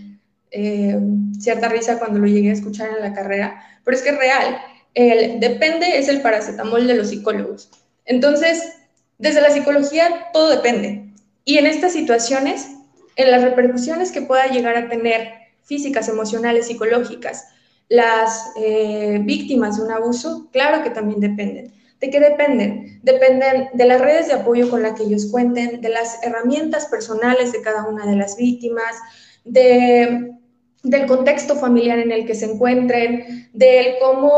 eh, 0.50 0.98
cierta 1.38 1.68
risa 1.68 1.98
cuando 1.98 2.20
lo 2.20 2.26
llegué 2.26 2.50
a 2.50 2.54
escuchar 2.54 2.90
en 2.90 3.00
la 3.00 3.12
carrera, 3.12 3.62
pero 3.84 3.96
es 3.96 4.02
que 4.02 4.10
es 4.10 4.18
real. 4.18 4.58
El 4.94 5.40
depende 5.40 5.98
es 5.98 6.08
el 6.08 6.22
paracetamol 6.22 6.86
de 6.86 6.94
los 6.94 7.10
psicólogos. 7.10 7.70
Entonces, 8.06 8.72
desde 9.18 9.42
la 9.42 9.50
psicología 9.50 10.28
todo 10.32 10.48
depende. 10.48 11.12
Y 11.44 11.58
en 11.58 11.66
estas 11.66 11.92
situaciones, 11.92 12.68
en 13.16 13.30
las 13.30 13.42
repercusiones 13.42 14.12
que 14.12 14.22
pueda 14.22 14.46
llegar 14.46 14.76
a 14.76 14.88
tener 14.88 15.32
físicas, 15.64 16.08
emocionales, 16.08 16.68
psicológicas, 16.68 17.48
las 17.88 18.52
eh, 18.56 19.20
víctimas 19.22 19.76
de 19.76 19.84
un 19.84 19.92
abuso, 19.92 20.48
claro 20.52 20.82
que 20.82 20.90
también 20.90 21.20
dependen. 21.20 21.72
¿De 22.00 22.10
qué 22.10 22.20
dependen? 22.20 23.00
Dependen 23.02 23.70
de 23.72 23.86
las 23.86 24.00
redes 24.00 24.28
de 24.28 24.34
apoyo 24.34 24.68
con 24.68 24.82
las 24.82 24.92
que 24.92 25.04
ellos 25.04 25.26
cuenten, 25.30 25.80
de 25.80 25.88
las 25.88 26.22
herramientas 26.22 26.86
personales 26.86 27.52
de 27.52 27.62
cada 27.62 27.86
una 27.86 28.04
de 28.06 28.16
las 28.16 28.36
víctimas, 28.36 28.96
de, 29.44 30.32
del 30.82 31.06
contexto 31.06 31.56
familiar 31.56 31.98
en 31.98 32.12
el 32.12 32.26
que 32.26 32.34
se 32.34 32.46
encuentren, 32.46 33.48
del 33.52 33.94
cómo 34.00 34.32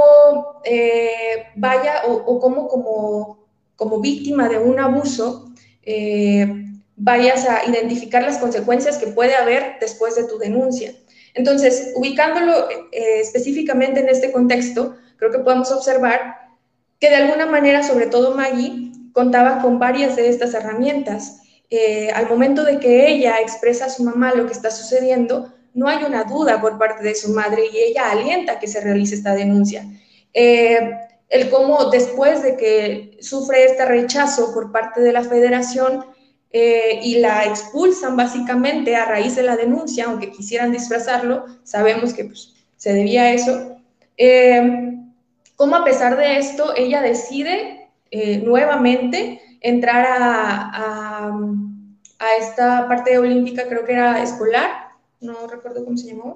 eh, 0.64 1.46
vaya 1.56 2.02
o, 2.06 2.38
cómo 2.38 2.68
como, 2.68 3.46
como, 3.74 4.00
víctima 4.00 4.48
de 4.48 4.58
un 4.58 4.78
abuso 4.78 5.52
eh, 5.82 6.64
vayas 6.96 7.48
a 7.48 7.68
identificar 7.68 8.22
las 8.22 8.38
consecuencias 8.38 8.98
que 8.98 9.08
puede 9.08 9.34
haber 9.34 9.78
después 9.80 10.14
de 10.14 10.24
tu 10.24 10.38
denuncia. 10.38 10.92
Entonces, 11.38 11.92
ubicándolo 11.94 12.68
eh, 12.90 13.20
específicamente 13.20 14.00
en 14.00 14.08
este 14.08 14.32
contexto, 14.32 14.96
creo 15.16 15.30
que 15.30 15.38
podemos 15.38 15.70
observar 15.70 16.34
que 16.98 17.10
de 17.10 17.14
alguna 17.14 17.46
manera, 17.46 17.84
sobre 17.84 18.06
todo 18.06 18.34
Maggie, 18.34 18.90
contaba 19.12 19.62
con 19.62 19.78
varias 19.78 20.16
de 20.16 20.28
estas 20.28 20.52
herramientas. 20.54 21.42
Eh, 21.70 22.10
al 22.10 22.28
momento 22.28 22.64
de 22.64 22.80
que 22.80 23.08
ella 23.08 23.36
expresa 23.40 23.84
a 23.84 23.90
su 23.90 24.02
mamá 24.02 24.34
lo 24.34 24.46
que 24.46 24.52
está 24.52 24.72
sucediendo, 24.72 25.54
no 25.74 25.86
hay 25.86 26.02
una 26.02 26.24
duda 26.24 26.60
por 26.60 26.76
parte 26.76 27.04
de 27.04 27.14
su 27.14 27.32
madre 27.32 27.66
y 27.72 27.78
ella 27.78 28.10
alienta 28.10 28.58
que 28.58 28.66
se 28.66 28.80
realice 28.80 29.14
esta 29.14 29.34
denuncia. 29.34 29.86
Eh, 30.34 30.90
el 31.28 31.50
cómo 31.50 31.88
después 31.90 32.42
de 32.42 32.56
que 32.56 33.16
sufre 33.20 33.64
este 33.64 33.84
rechazo 33.84 34.52
por 34.52 34.72
parte 34.72 35.00
de 35.02 35.12
la 35.12 35.22
federación, 35.22 36.04
eh, 36.50 37.00
y 37.02 37.18
la 37.18 37.44
expulsan 37.44 38.16
básicamente 38.16 38.96
a 38.96 39.04
raíz 39.04 39.36
de 39.36 39.42
la 39.42 39.56
denuncia, 39.56 40.06
aunque 40.06 40.30
quisieran 40.30 40.72
disfrazarlo, 40.72 41.44
sabemos 41.62 42.14
que 42.14 42.24
pues, 42.24 42.54
se 42.76 42.92
debía 42.94 43.24
a 43.24 43.32
eso. 43.32 43.76
Eh, 44.16 44.94
como 45.56 45.76
a 45.76 45.84
pesar 45.84 46.16
de 46.16 46.38
esto, 46.38 46.74
ella 46.74 47.02
decide 47.02 47.90
eh, 48.10 48.38
nuevamente 48.38 49.42
entrar 49.60 50.06
a, 50.06 51.28
a, 52.18 52.36
esta 52.40 52.88
parte 52.88 53.18
olímpica, 53.18 53.68
creo 53.68 53.84
que 53.84 53.92
era 53.92 54.22
escolar, 54.22 54.90
no 55.20 55.46
recuerdo 55.48 55.84
cómo 55.84 55.96
se 55.96 56.08
llamó. 56.08 56.34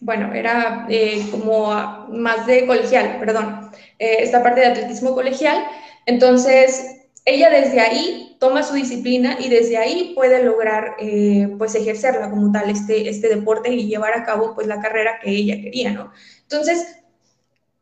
Bueno, 0.00 0.32
era 0.32 0.88
como 1.30 1.72
más 2.08 2.46
de 2.46 2.66
colegial, 2.66 3.18
perdón, 3.20 3.70
esta 3.98 4.42
parte 4.42 4.60
de 4.60 4.66
atletismo 4.66 5.14
colegial, 5.14 5.64
entonces, 6.06 7.02
ella 7.24 7.50
desde 7.50 7.80
ahí 7.80 8.36
toma 8.40 8.62
su 8.62 8.74
disciplina 8.74 9.38
y 9.40 9.48
desde 9.48 9.76
ahí 9.76 10.12
puede 10.14 10.42
lograr 10.42 10.96
eh, 10.98 11.54
pues 11.58 11.74
ejercerla 11.74 12.30
como 12.30 12.50
tal 12.50 12.70
este, 12.70 13.08
este 13.08 13.28
deporte 13.28 13.72
y 13.72 13.86
llevar 13.86 14.14
a 14.14 14.24
cabo 14.24 14.54
pues 14.54 14.66
la 14.66 14.80
carrera 14.80 15.20
que 15.22 15.30
ella 15.30 15.54
quería, 15.60 15.92
¿no? 15.92 16.10
Entonces, 16.42 16.96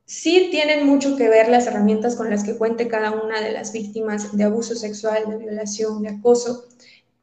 sí 0.05 0.49
tienen 0.51 0.87
mucho 0.87 1.17
que 1.17 1.29
ver 1.29 1.49
las 1.49 1.67
herramientas 1.67 2.17
con 2.17 2.29
las 2.29 2.45
que 2.45 2.57
cuente 2.57 2.89
cada 2.89 3.13
una 3.13 3.41
de 3.41 3.53
las 3.53 3.73
víctimas 3.73 4.37
de 4.37 4.45
abuso 4.45 4.75
sexual, 4.75 5.25
de 5.29 5.39
violación, 5.39 6.03
de 6.03 6.11
acoso 6.11 6.67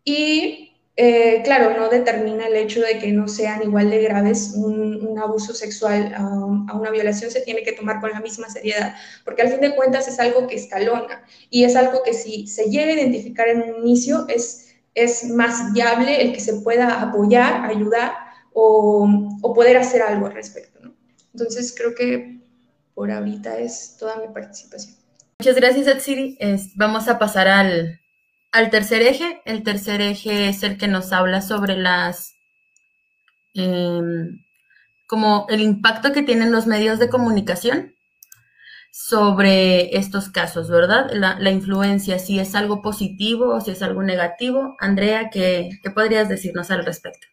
y 0.03 0.66
eh, 0.99 1.43
claro, 1.43 1.77
no 1.77 1.89
determina 1.89 2.47
el 2.47 2.55
hecho 2.55 2.81
de 2.81 2.97
que 2.97 3.11
no 3.11 3.27
sean 3.27 3.61
igual 3.61 3.91
de 3.91 4.01
graves 4.01 4.53
un, 4.55 5.15
abuso 5.19 5.53
sexual 5.53 6.11
a, 6.15 6.75
una 6.75 6.89
violación, 6.89 7.29
se 7.29 7.41
tiene 7.41 7.61
que 7.61 7.71
tomar 7.71 8.01
con 8.01 8.11
la 8.11 8.19
misma 8.19 8.49
seriedad, 8.49 8.95
porque 9.23 9.43
al 9.43 9.49
fin 9.49 9.61
de 9.61 9.75
cuentas 9.75 10.07
es 10.07 10.19
algo 10.19 10.47
que 10.47 10.55
escalona 10.55 11.23
y 11.51 11.63
es 11.63 11.75
algo 11.75 12.01
que 12.03 12.13
si 12.13 12.47
se 12.47 12.69
llega 12.69 12.91
a 12.91 12.95
identificar 12.95 13.47
en 13.47 13.61
un 13.61 13.87
inicio 13.87 14.25
es, 14.27 14.75
es 14.95 15.23
más 15.25 15.71
viable 15.73 16.21
el 16.21 16.33
que 16.33 16.39
se 16.39 16.61
pueda 16.61 17.01
apoyar, 17.01 17.65
ayudar 17.65 18.13
o, 18.53 19.37
poder 19.55 19.77
hacer 19.77 20.01
algo 20.01 20.25
al 20.27 20.33
respecto. 20.33 20.79
Entonces 21.31 21.75
creo 21.77 21.93
que 21.93 22.41
por 22.95 23.11
ahorita 23.11 23.59
es 23.59 23.97
toda 23.99 24.17
mi 24.17 24.33
participación. 24.33 24.95
Muchas 25.39 25.55
gracias, 25.55 25.87
Atsiri. 25.87 26.37
vamos 26.75 27.07
a 27.07 27.19
pasar 27.19 27.47
al, 27.47 27.99
al 28.51 28.69
tercer 28.69 29.01
eje. 29.01 29.41
El 29.45 29.63
tercer 29.63 30.01
eje 30.01 30.49
es 30.49 30.63
el 30.63 30.77
que 30.77 30.87
nos 30.87 31.13
habla 31.13 31.41
sobre 31.41 31.77
las, 31.77 32.35
em, 33.53 34.43
como 35.07 35.45
el 35.49 35.61
impacto 35.61 36.11
que 36.13 36.23
tienen 36.23 36.51
los 36.51 36.67
medios 36.67 36.99
de 36.99 37.09
comunicación 37.09 37.93
sobre 38.91 39.95
estos 39.95 40.29
casos, 40.29 40.69
¿verdad? 40.69 41.11
La, 41.11 41.51
influencia, 41.51 42.17
si 42.19 42.39
es 42.39 42.55
algo 42.55 42.81
positivo 42.81 43.55
o 43.55 43.61
si 43.61 43.71
es 43.71 43.83
algo 43.83 44.01
negativo. 44.01 44.75
Andrea, 44.79 45.29
¿qué, 45.29 45.69
¿qué, 45.83 45.91
podrías 45.91 46.29
decirnos 46.29 46.71
al 46.71 46.83
respecto? 46.83 47.27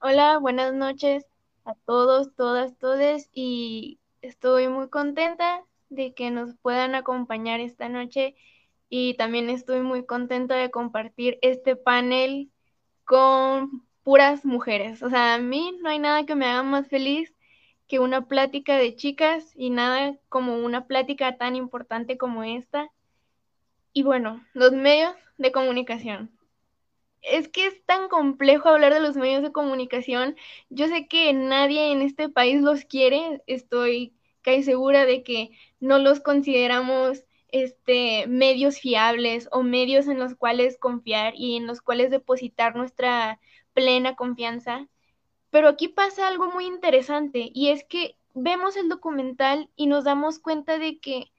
Hola, 0.00 0.38
buenas 0.38 0.74
noches 0.74 1.24
a 1.64 1.74
todos, 1.86 2.34
todas, 2.34 2.76
todes 2.78 3.30
y 3.32 4.00
estoy 4.22 4.68
muy 4.68 4.88
contenta 4.88 5.64
de 5.90 6.14
que 6.14 6.30
nos 6.30 6.56
puedan 6.56 6.94
acompañar 6.94 7.60
esta 7.60 7.88
noche 7.88 8.34
y 8.88 9.14
también 9.14 9.50
estoy 9.50 9.80
muy 9.82 10.04
contenta 10.06 10.56
de 10.56 10.70
compartir 10.70 11.38
este 11.42 11.76
panel 11.76 12.50
con 13.04 13.86
puras 14.02 14.44
mujeres. 14.44 15.02
O 15.02 15.10
sea, 15.10 15.34
a 15.34 15.38
mí 15.38 15.76
no 15.82 15.90
hay 15.90 15.98
nada 15.98 16.24
que 16.24 16.34
me 16.34 16.46
haga 16.46 16.62
más 16.62 16.88
feliz 16.88 17.34
que 17.88 17.98
una 17.98 18.26
plática 18.28 18.76
de 18.76 18.94
chicas 18.96 19.52
y 19.56 19.70
nada 19.70 20.16
como 20.28 20.58
una 20.58 20.86
plática 20.86 21.36
tan 21.38 21.56
importante 21.56 22.18
como 22.18 22.44
esta. 22.44 22.90
Y 23.92 24.02
bueno, 24.02 24.44
los 24.52 24.72
medios 24.72 25.14
de 25.38 25.52
comunicación. 25.52 26.30
Es 27.22 27.48
que 27.48 27.66
es 27.66 27.84
tan 27.84 28.08
complejo 28.08 28.68
hablar 28.68 28.94
de 28.94 29.00
los 29.00 29.16
medios 29.16 29.42
de 29.42 29.52
comunicación. 29.52 30.36
Yo 30.70 30.86
sé 30.88 31.08
que 31.08 31.32
nadie 31.32 31.92
en 31.92 32.02
este 32.02 32.28
país 32.28 32.62
los 32.62 32.84
quiere. 32.84 33.42
Estoy 33.46 34.14
casi 34.48 34.62
segura 34.62 35.04
de 35.04 35.22
que 35.22 35.50
no 35.78 35.98
los 35.98 36.20
consideramos 36.20 37.22
este, 37.48 38.26
medios 38.28 38.80
fiables 38.80 39.46
o 39.52 39.62
medios 39.62 40.08
en 40.08 40.18
los 40.18 40.34
cuales 40.34 40.78
confiar 40.78 41.34
y 41.36 41.56
en 41.56 41.66
los 41.66 41.82
cuales 41.82 42.10
depositar 42.10 42.74
nuestra 42.74 43.40
plena 43.74 44.16
confianza. 44.16 44.88
Pero 45.50 45.68
aquí 45.68 45.88
pasa 45.88 46.28
algo 46.28 46.50
muy 46.50 46.64
interesante 46.64 47.50
y 47.52 47.68
es 47.68 47.84
que 47.84 48.16
vemos 48.32 48.76
el 48.78 48.88
documental 48.88 49.68
y 49.76 49.86
nos 49.86 50.04
damos 50.04 50.38
cuenta 50.38 50.78
de 50.78 50.98
que 50.98 51.30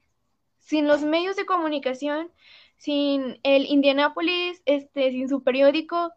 sin 0.59 0.87
los 0.87 1.01
medios 1.01 1.35
de 1.35 1.47
comunicación, 1.47 2.31
sin 2.77 3.39
el 3.41 3.65
Indianapolis, 3.65 4.61
este, 4.65 5.09
sin 5.09 5.27
su 5.29 5.41
periódico, 5.41 6.13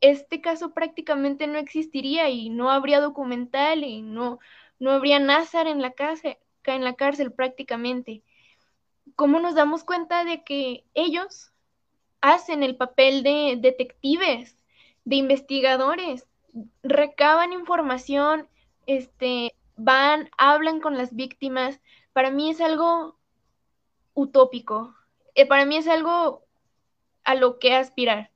este 0.00 0.40
caso 0.40 0.74
prácticamente 0.74 1.48
no 1.48 1.58
existiría 1.58 2.28
y 2.30 2.50
no 2.50 2.70
habría 2.70 3.00
documental 3.00 3.82
y 3.82 4.02
no, 4.02 4.38
no 4.78 4.92
habría 4.92 5.18
Nazar 5.18 5.66
en 5.66 5.82
la, 5.82 5.92
casa, 5.92 6.36
en 6.64 6.84
la 6.84 6.94
cárcel 6.94 7.32
prácticamente. 7.32 8.22
¿Cómo 9.14 9.40
nos 9.40 9.54
damos 9.54 9.84
cuenta 9.84 10.24
de 10.24 10.44
que 10.44 10.84
ellos 10.94 11.52
hacen 12.20 12.62
el 12.62 12.76
papel 12.76 13.22
de 13.22 13.56
detectives, 13.58 14.62
de 15.04 15.16
investigadores, 15.16 16.26
recaban 16.82 17.52
información, 17.52 18.48
este, 18.86 19.54
van, 19.76 20.28
hablan 20.36 20.80
con 20.80 20.96
las 20.96 21.14
víctimas? 21.14 21.80
Para 22.12 22.30
mí 22.30 22.50
es 22.50 22.60
algo 22.60 23.18
utópico. 24.14 24.94
Eh, 25.34 25.46
para 25.46 25.64
mí 25.66 25.76
es 25.76 25.86
algo 25.86 26.44
a 27.24 27.34
lo 27.34 27.58
que 27.58 27.74
aspirar. 27.74 28.30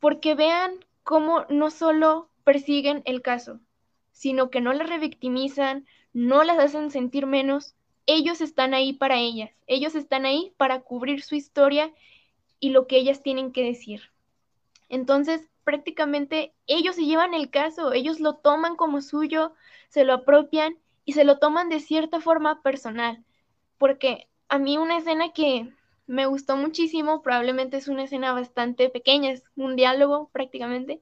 Porque 0.00 0.34
vean 0.34 0.84
cómo 1.02 1.44
no 1.48 1.70
solo 1.70 2.30
persiguen 2.44 3.02
el 3.04 3.22
caso, 3.22 3.60
sino 4.20 4.50
que 4.50 4.60
no 4.60 4.74
la 4.74 4.84
revictimizan, 4.84 5.86
no 6.12 6.44
las 6.44 6.58
hacen 6.58 6.90
sentir 6.90 7.24
menos, 7.24 7.74
ellos 8.04 8.42
están 8.42 8.74
ahí 8.74 8.92
para 8.92 9.16
ellas, 9.18 9.50
ellos 9.66 9.94
están 9.94 10.26
ahí 10.26 10.52
para 10.58 10.82
cubrir 10.82 11.22
su 11.22 11.36
historia 11.36 11.90
y 12.58 12.68
lo 12.68 12.86
que 12.86 12.98
ellas 12.98 13.22
tienen 13.22 13.50
que 13.50 13.64
decir. 13.64 14.10
Entonces, 14.90 15.48
prácticamente 15.64 16.52
ellos 16.66 16.96
se 16.96 17.06
llevan 17.06 17.32
el 17.32 17.48
caso, 17.48 17.94
ellos 17.94 18.20
lo 18.20 18.34
toman 18.34 18.76
como 18.76 19.00
suyo, 19.00 19.54
se 19.88 20.04
lo 20.04 20.12
apropian 20.12 20.76
y 21.06 21.14
se 21.14 21.24
lo 21.24 21.38
toman 21.38 21.70
de 21.70 21.80
cierta 21.80 22.20
forma 22.20 22.60
personal, 22.60 23.24
porque 23.78 24.28
a 24.50 24.58
mí 24.58 24.76
una 24.76 24.98
escena 24.98 25.32
que 25.32 25.72
me 26.06 26.26
gustó 26.26 26.58
muchísimo, 26.58 27.22
probablemente 27.22 27.78
es 27.78 27.88
una 27.88 28.02
escena 28.02 28.34
bastante 28.34 28.90
pequeña, 28.90 29.30
es 29.30 29.44
un 29.56 29.76
diálogo 29.76 30.28
prácticamente, 30.30 31.00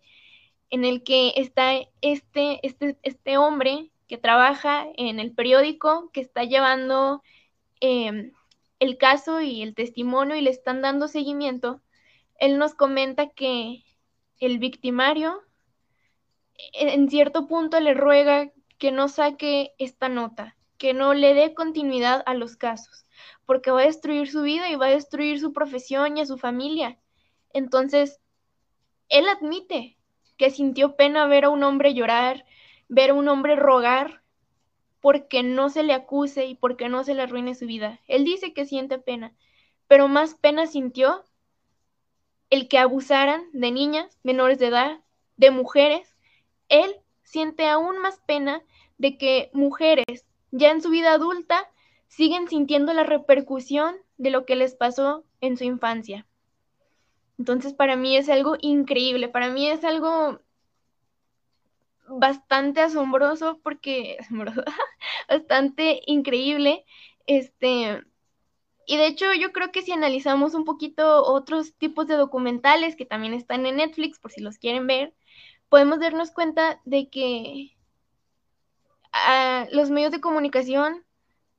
en 0.71 0.85
el 0.85 1.03
que 1.03 1.33
está 1.37 1.75
este, 2.01 2.61
este, 2.63 2.99
este 3.03 3.39
hombre 3.39 3.91
que 4.07 4.19
trabaja 4.19 4.87
en 4.97 5.21
el 5.21 5.33
periódico, 5.33 6.11
que 6.13 6.21
está 6.21 6.45
llevando 6.45 7.23
em, 7.81 8.33
el 8.79 8.99
caso 8.99 9.41
y 9.41 9.63
el 9.63 9.75
testimonio 9.75 10.37
y 10.37 10.41
le 10.41 10.51
están 10.51 10.83
dando 10.83 11.09
seguimiento, 11.09 11.83
él 12.39 12.59
nos 12.59 12.75
comenta 12.75 13.29
que 13.29 13.85
el 14.39 14.59
victimario 14.59 15.43
en 16.73 17.09
cierto 17.09 17.47
punto 17.47 17.79
le 17.81 17.95
ruega 17.95 18.51
que 18.79 18.93
no 18.93 19.09
saque 19.09 19.73
esta 19.79 20.09
nota, 20.09 20.57
que 20.77 20.95
no 20.95 21.15
le 21.15 21.35
dé 21.35 21.55
continuidad 21.55 22.23
a 22.27 22.35
los 22.35 22.57
casos, 22.57 23.07
porque 23.47 23.71
va 23.71 23.83
a 23.83 23.87
destruir 23.87 24.31
su 24.31 24.43
vida 24.43 24.71
y 24.71 24.77
va 24.77 24.87
a 24.87 24.91
destruir 24.91 25.41
su 25.41 25.53
profesión 25.53 26.17
y 26.17 26.23
a 26.23 26.27
su 26.27 26.39
familia. 26.39 26.99
Entonces, 27.53 28.21
él 29.09 29.27
admite 29.29 29.98
que 30.39 30.51
sintió 30.51 30.97
pena 30.97 31.27
ver 31.27 31.45
a 31.45 31.51
un 31.51 31.63
hombre 31.65 31.93
llorar, 31.93 32.47
ver 32.89 33.11
a 33.11 33.15
un 33.15 33.29
hombre 33.29 33.57
rogar 33.57 34.23
porque 35.01 35.43
no 35.43 35.69
se 35.69 35.83
le 35.83 35.93
acuse 35.93 36.47
y 36.47 36.55
porque 36.55 36.89
no 36.89 37.05
se 37.05 37.15
le 37.15 37.23
arruine 37.23 37.55
su 37.55 37.67
vida. 37.67 38.01
Él 38.07 38.25
dice 38.25 38.55
que 38.55 38.65
siente 38.65 38.99
pena, 38.99 39.35
pero 39.89 40.09
más 40.09 40.35
pena 40.35 40.67
sintió 40.67 41.25
el 42.51 42.69
que 42.69 42.79
abusaran 42.79 43.45
de 43.53 43.71
niñas 43.71 44.19
menores 44.23 44.59
de 44.59 44.69
edad, 44.69 45.01
de 45.37 45.51
mujeres. 45.51 46.17
Él 46.69 46.97
siente 47.25 47.69
aún 47.69 47.99
más 47.99 48.21
pena 48.27 48.63
de 48.97 49.19
que 49.19 49.51
mujeres 49.53 50.25
ya 50.51 50.71
en 50.71 50.81
su 50.81 50.91
vida 50.91 51.13
adulta 51.13 51.71
siguen 52.07 52.49
sintiendo 52.49 52.93
la 52.95 53.03
repercusión 53.03 53.97
de 54.17 54.31
lo 54.31 54.47
que 54.47 54.57
les 54.57 54.75
pasó 54.75 55.25
en 55.41 55.57
su 55.57 55.65
infancia. 55.65 56.28
Entonces 57.39 57.73
para 57.73 57.97
mí 57.97 58.17
es 58.17 58.29
algo 58.29 58.57
increíble, 58.61 59.29
para 59.29 59.49
mí 59.51 59.69
es 59.69 59.85
algo 59.85 60.41
bastante 62.09 62.81
asombroso 62.81 63.61
porque 63.63 64.17
asombroso, 64.21 64.63
bastante 65.29 66.03
increíble. 66.07 66.85
Este, 67.27 68.03
y 68.87 68.97
de 68.97 69.07
hecho 69.07 69.33
yo 69.35 69.53
creo 69.53 69.71
que 69.71 69.83
si 69.83 69.93
analizamos 69.93 70.55
un 70.55 70.65
poquito 70.65 71.25
otros 71.25 71.75
tipos 71.75 72.07
de 72.07 72.17
documentales 72.17 72.97
que 72.97 73.07
también 73.07 73.35
están 73.35 73.67
en 73.67 73.77
Netflix, 73.77 74.19
por 74.19 74.33
si 74.33 74.41
los 74.41 74.59
quieren 74.59 74.87
ver, 74.87 75.15
podemos 75.69 76.01
darnos 76.01 76.31
cuenta 76.33 76.81
de 76.85 77.09
que 77.09 77.77
ah, 79.13 79.67
los 79.73 79.91
medios 79.91 80.13
de 80.13 80.21
comunicación 80.21 81.05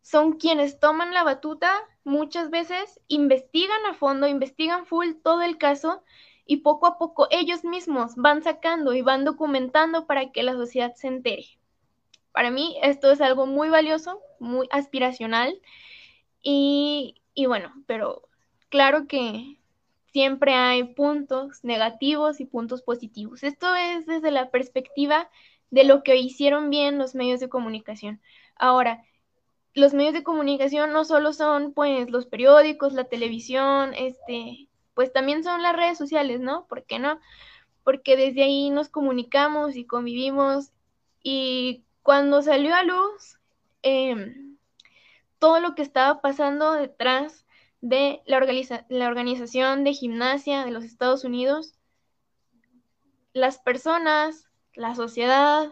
son 0.01 0.33
quienes 0.33 0.79
toman 0.79 1.13
la 1.13 1.23
batuta 1.23 1.71
muchas 2.03 2.49
veces, 2.49 2.99
investigan 3.07 3.85
a 3.85 3.93
fondo, 3.93 4.27
investigan 4.27 4.85
full 4.85 5.13
todo 5.23 5.41
el 5.41 5.57
caso 5.57 6.03
y 6.45 6.57
poco 6.57 6.87
a 6.87 6.97
poco 6.97 7.27
ellos 7.29 7.63
mismos 7.63 8.15
van 8.15 8.41
sacando 8.41 8.93
y 8.93 9.01
van 9.01 9.23
documentando 9.23 10.07
para 10.07 10.31
que 10.31 10.43
la 10.43 10.53
sociedad 10.53 10.95
se 10.95 11.07
entere. 11.07 11.45
Para 12.31 12.51
mí 12.51 12.77
esto 12.81 13.11
es 13.11 13.21
algo 13.21 13.45
muy 13.45 13.69
valioso, 13.69 14.19
muy 14.39 14.67
aspiracional 14.71 15.59
y, 16.41 17.15
bueno, 17.47 17.71
pero 17.85 18.27
claro 18.69 19.07
que 19.07 19.59
siempre 20.11 20.53
hay 20.53 20.83
puntos 20.83 21.63
negativos 21.63 22.39
y 22.39 22.45
puntos 22.45 22.81
positivos. 22.81 23.43
Esto 23.43 23.75
es 23.75 24.05
desde 24.05 24.31
la 24.31 24.49
perspectiva 24.49 25.29
de 25.69 25.83
lo 25.83 26.01
que 26.01 26.15
hicieron 26.15 26.69
bien 26.69 26.97
los 26.97 27.13
medios 27.13 27.39
de 27.39 27.49
comunicación. 27.49 28.21
Ahora, 28.55 29.03
los 29.79 29.93
medios 29.93 30.13
de 30.13 30.23
comunicación 30.23 30.93
no 30.93 31.05
solo 31.05 31.33
son 31.33 31.73
pues 31.73 32.09
los 32.09 32.25
periódicos, 32.25 32.93
la 32.93 33.05
televisión, 33.05 33.93
este, 33.95 34.67
pues 34.93 35.11
también 35.11 35.43
son 35.43 35.61
las 35.61 35.75
redes 35.75 35.97
sociales, 35.97 36.39
¿no? 36.39 36.67
¿Por 36.67 36.83
qué 36.83 36.99
no? 36.99 37.19
Porque 37.83 38.15
desde 38.15 38.43
ahí 38.43 38.69
nos 38.69 38.89
comunicamos 38.89 39.75
y 39.75 39.85
convivimos 39.85 40.71
y 41.23 41.85
cuando 42.03 42.41
salió 42.41 42.75
a 42.75 42.83
luz 42.83 43.39
em, 43.81 44.57
todo 45.39 45.59
lo 45.59 45.75
que 45.75 45.81
estaba 45.81 46.21
pasando 46.21 46.73
detrás 46.73 47.45
de 47.81 48.21
la, 48.25 48.39
la 48.89 49.07
Organización 49.07 49.83
de 49.83 49.93
Gimnasia 49.93 50.65
de 50.65 50.71
los 50.71 50.83
Estados 50.83 51.23
Unidos, 51.23 51.73
las 53.33 53.59
personas, 53.59 54.49
la 54.73 54.95
sociedad, 54.95 55.71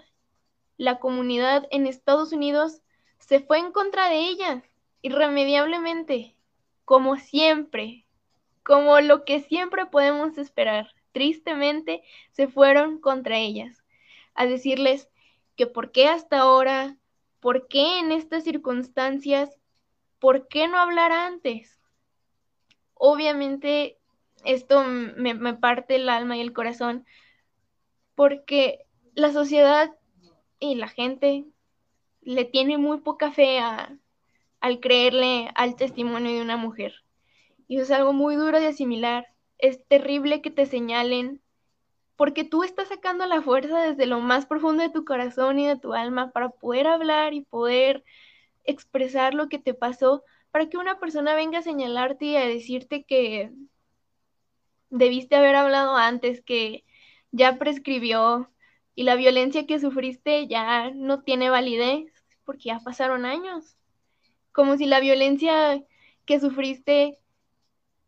la 0.77 0.99
comunidad 0.99 1.67
en 1.71 1.87
Estados 1.87 2.31
Unidos 2.31 2.81
se 3.27 3.41
fue 3.41 3.59
en 3.59 3.73
contra 3.73 4.07
de 4.07 4.19
ellas, 4.19 4.63
irremediablemente, 5.01 6.33
como 6.85 7.17
siempre, 7.17 8.05
como 8.63 9.01
lo 9.01 9.25
que 9.25 9.41
siempre 9.41 9.85
podemos 9.85 10.37
esperar. 10.37 10.93
Tristemente 11.11 12.03
se 12.31 12.47
fueron 12.47 13.01
contra 13.01 13.37
ellas, 13.37 13.83
a 14.33 14.45
decirles 14.45 15.09
que 15.57 15.67
por 15.67 15.91
qué 15.91 16.07
hasta 16.07 16.39
ahora, 16.39 16.95
por 17.41 17.67
qué 17.67 17.99
en 17.99 18.13
estas 18.13 18.45
circunstancias, 18.45 19.57
por 20.19 20.47
qué 20.47 20.69
no 20.69 20.77
hablar 20.77 21.11
antes. 21.11 21.81
Obviamente 22.93 23.97
esto 24.45 24.85
me, 24.85 25.33
me 25.33 25.53
parte 25.53 25.97
el 25.97 26.07
alma 26.07 26.37
y 26.37 26.41
el 26.41 26.53
corazón, 26.53 27.05
porque 28.15 28.85
la 29.15 29.33
sociedad 29.33 29.93
y 30.59 30.75
la 30.75 30.87
gente 30.87 31.45
le 32.27 32.43
tiene 32.43 32.77
muy 32.77 32.99
poca 32.99 33.31
fe 33.31 33.59
al 33.59 34.79
creerle 34.81 35.49
al 35.55 35.77
testimonio 35.77 36.33
de 36.33 36.41
una 36.41 36.57
mujer. 36.57 36.93
Y 37.69 37.79
es 37.79 37.89
algo 37.89 38.11
muy 38.11 38.35
duro 38.35 38.59
de 38.59 38.67
asimilar. 38.67 39.27
Es 39.57 39.81
terrible 39.87 40.41
que 40.41 40.51
te 40.51 40.65
señalen 40.65 41.41
porque 42.17 42.43
tú 42.43 42.63
estás 42.63 42.89
sacando 42.89 43.25
la 43.27 43.41
fuerza 43.41 43.79
desde 43.79 44.07
lo 44.07 44.19
más 44.19 44.45
profundo 44.45 44.83
de 44.83 44.89
tu 44.89 45.05
corazón 45.05 45.57
y 45.57 45.67
de 45.67 45.77
tu 45.77 45.93
alma 45.93 46.31
para 46.31 46.49
poder 46.49 46.87
hablar 46.87 47.33
y 47.33 47.45
poder 47.45 48.03
expresar 48.65 49.33
lo 49.33 49.47
que 49.47 49.59
te 49.59 49.73
pasó, 49.73 50.23
para 50.51 50.67
que 50.67 50.77
una 50.77 50.99
persona 50.99 51.33
venga 51.33 51.59
a 51.59 51.61
señalarte 51.61 52.25
y 52.25 52.35
a 52.35 52.45
decirte 52.45 53.05
que 53.05 53.51
debiste 54.89 55.37
haber 55.37 55.55
hablado 55.55 55.95
antes, 55.95 56.41
que 56.41 56.83
ya 57.31 57.57
prescribió, 57.57 58.51
y 58.95 59.03
la 59.03 59.15
violencia 59.15 59.67
que 59.67 59.79
sufriste 59.79 60.47
ya 60.47 60.89
no 60.89 61.21
tiene 61.21 61.51
validez 61.51 62.16
porque 62.47 62.69
ya 62.69 62.79
pasaron 62.79 63.25
años. 63.25 63.75
Como 64.53 64.77
si 64.77 64.85
la 64.85 65.01
violencia 65.01 65.83
que 66.25 66.39
sufriste 66.39 67.19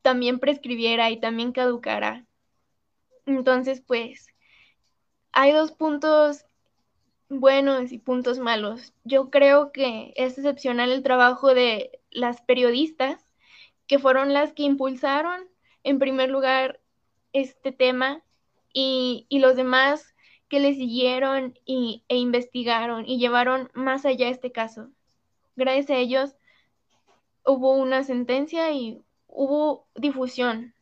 también 0.01 0.39
prescribiera 0.39 1.11
y 1.11 1.19
también 1.19 1.51
caducara. 1.51 2.25
Entonces, 3.25 3.81
pues, 3.81 4.27
hay 5.33 5.51
dos 5.51 5.73
puntos 5.73 6.45
buenos 7.27 7.91
y 7.91 7.97
puntos 7.97 8.39
malos. 8.39 8.93
Yo 9.03 9.29
creo 9.29 9.73
que 9.73 10.13
es 10.15 10.37
excepcional 10.37 10.91
el 10.93 11.03
trabajo 11.03 11.53
de 11.53 11.99
las 12.09 12.41
periodistas, 12.41 13.21
que 13.87 13.99
fueron 13.99 14.33
las 14.33 14.53
que 14.53 14.63
impulsaron 14.63 15.49
en 15.83 15.99
primer 15.99 16.29
lugar 16.29 16.79
este 17.33 17.73
tema 17.73 18.23
y, 18.71 19.25
y 19.27 19.39
los 19.39 19.57
demás 19.57 20.15
que 20.49 20.59
le 20.59 20.73
siguieron 20.73 21.57
y, 21.65 22.03
e 22.09 22.17
investigaron 22.17 23.07
y 23.07 23.19
llevaron 23.19 23.69
más 23.73 24.05
allá 24.05 24.29
este 24.29 24.51
caso. 24.51 24.89
Gracias 25.55 25.89
a 25.91 25.95
ellos 25.95 26.35
hubo 27.45 27.73
una 27.73 28.03
sentencia 28.03 28.71
y 28.71 29.01
hubo 29.27 29.87
difusión 29.95 30.73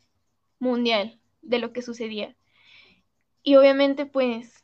mundial 0.59 1.19
de 1.41 1.59
lo 1.59 1.73
que 1.73 1.81
sucedía. 1.81 2.35
Y 3.43 3.55
obviamente 3.55 4.05
pues 4.05 4.63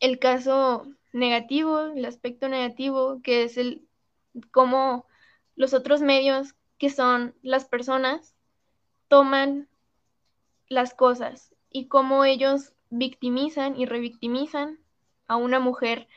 el 0.00 0.18
caso 0.18 0.86
negativo, 1.12 1.80
el 1.80 2.04
aspecto 2.04 2.48
negativo, 2.48 3.20
que 3.22 3.42
es 3.44 3.56
el 3.56 3.86
cómo 4.52 5.06
los 5.56 5.74
otros 5.74 6.02
medios, 6.02 6.54
que 6.78 6.90
son 6.90 7.34
las 7.42 7.64
personas, 7.64 8.34
toman 9.08 9.68
las 10.68 10.94
cosas 10.94 11.54
y 11.70 11.86
cómo 11.86 12.24
ellos 12.24 12.72
victimizan 12.90 13.76
y 13.78 13.86
revictimizan 13.86 14.78
a 15.26 15.36
una 15.36 15.60
mujer 15.60 16.08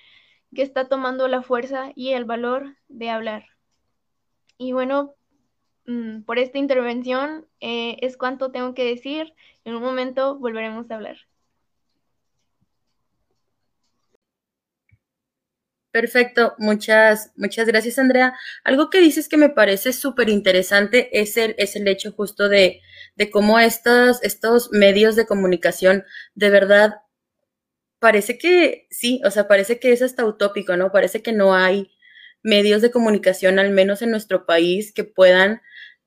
que 0.54 0.62
está 0.62 0.88
tomando 0.88 1.28
la 1.28 1.42
fuerza 1.42 1.92
y 1.96 2.10
el 2.14 2.26
valor 2.26 2.78
de 2.88 3.10
hablar. 3.10 3.46
Y 4.58 4.74
bueno, 4.74 5.16
mm, 5.88 6.24
por 6.24 6.40
esta 6.40 6.58
intervención 6.58 7.48
eh, 7.62 7.98
es 8.02 8.18
cuanto 8.18 8.52
tengo 8.52 8.74
que 8.74 8.86
decir. 8.86 9.34
En 9.66 9.76
un 9.76 9.84
momento 9.84 10.38
volveremos 10.40 10.92
a 10.92 10.96
hablar. 10.96 11.29
Perfecto, 15.92 16.54
muchas, 16.60 17.32
muchas 17.36 17.66
gracias 17.66 17.98
Andrea. 17.98 18.38
Algo 18.64 18.92
que 18.92 19.00
dices 19.02 19.28
que 19.28 19.38
me 19.38 19.50
parece 19.50 19.92
súper 19.92 20.30
interesante 20.30 21.10
es 21.20 21.36
el, 21.36 21.56
es 21.58 21.76
el 21.76 21.88
hecho 21.88 22.12
justo 22.12 22.48
de, 22.48 22.82
de 23.16 23.32
cómo 23.32 23.58
estos, 23.60 24.22
estos 24.22 24.70
medios 24.72 25.16
de 25.16 25.26
comunicación 25.26 26.04
de 26.36 26.50
verdad 26.52 27.02
parece 28.00 28.38
que 28.38 28.88
sí, 28.90 29.22
o 29.26 29.32
sea, 29.32 29.48
parece 29.48 29.80
que 29.80 29.92
es 29.92 30.02
hasta 30.02 30.26
utópico, 30.26 30.78
¿no? 30.78 30.92
Parece 30.92 31.22
que 31.22 31.34
no 31.34 31.56
hay 31.56 31.92
medios 32.44 32.82
de 32.82 32.92
comunicación, 32.92 33.60
al 33.60 33.72
menos 33.72 34.02
en 34.02 34.12
nuestro 34.12 34.46
país, 34.46 34.94
que 34.94 35.04
puedan 35.04 35.62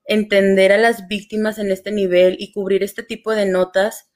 entender 0.05 0.73
a 0.73 0.79
las 0.79 1.09
víctimas 1.09 1.59
en 1.59 1.71
este 1.71 1.93
nivel 1.93 2.37
y 2.39 2.53
cubrir 2.53 2.83
este 2.83 3.03
tipo 3.03 3.33
de 3.33 3.47
notas 3.47 4.11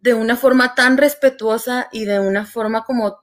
de 0.00 0.14
una 0.14 0.36
forma 0.36 0.74
tan 0.74 0.98
respetuosa 0.98 1.88
y 1.92 2.04
de 2.04 2.18
una 2.20 2.44
forma 2.44 2.84
como 2.84 3.22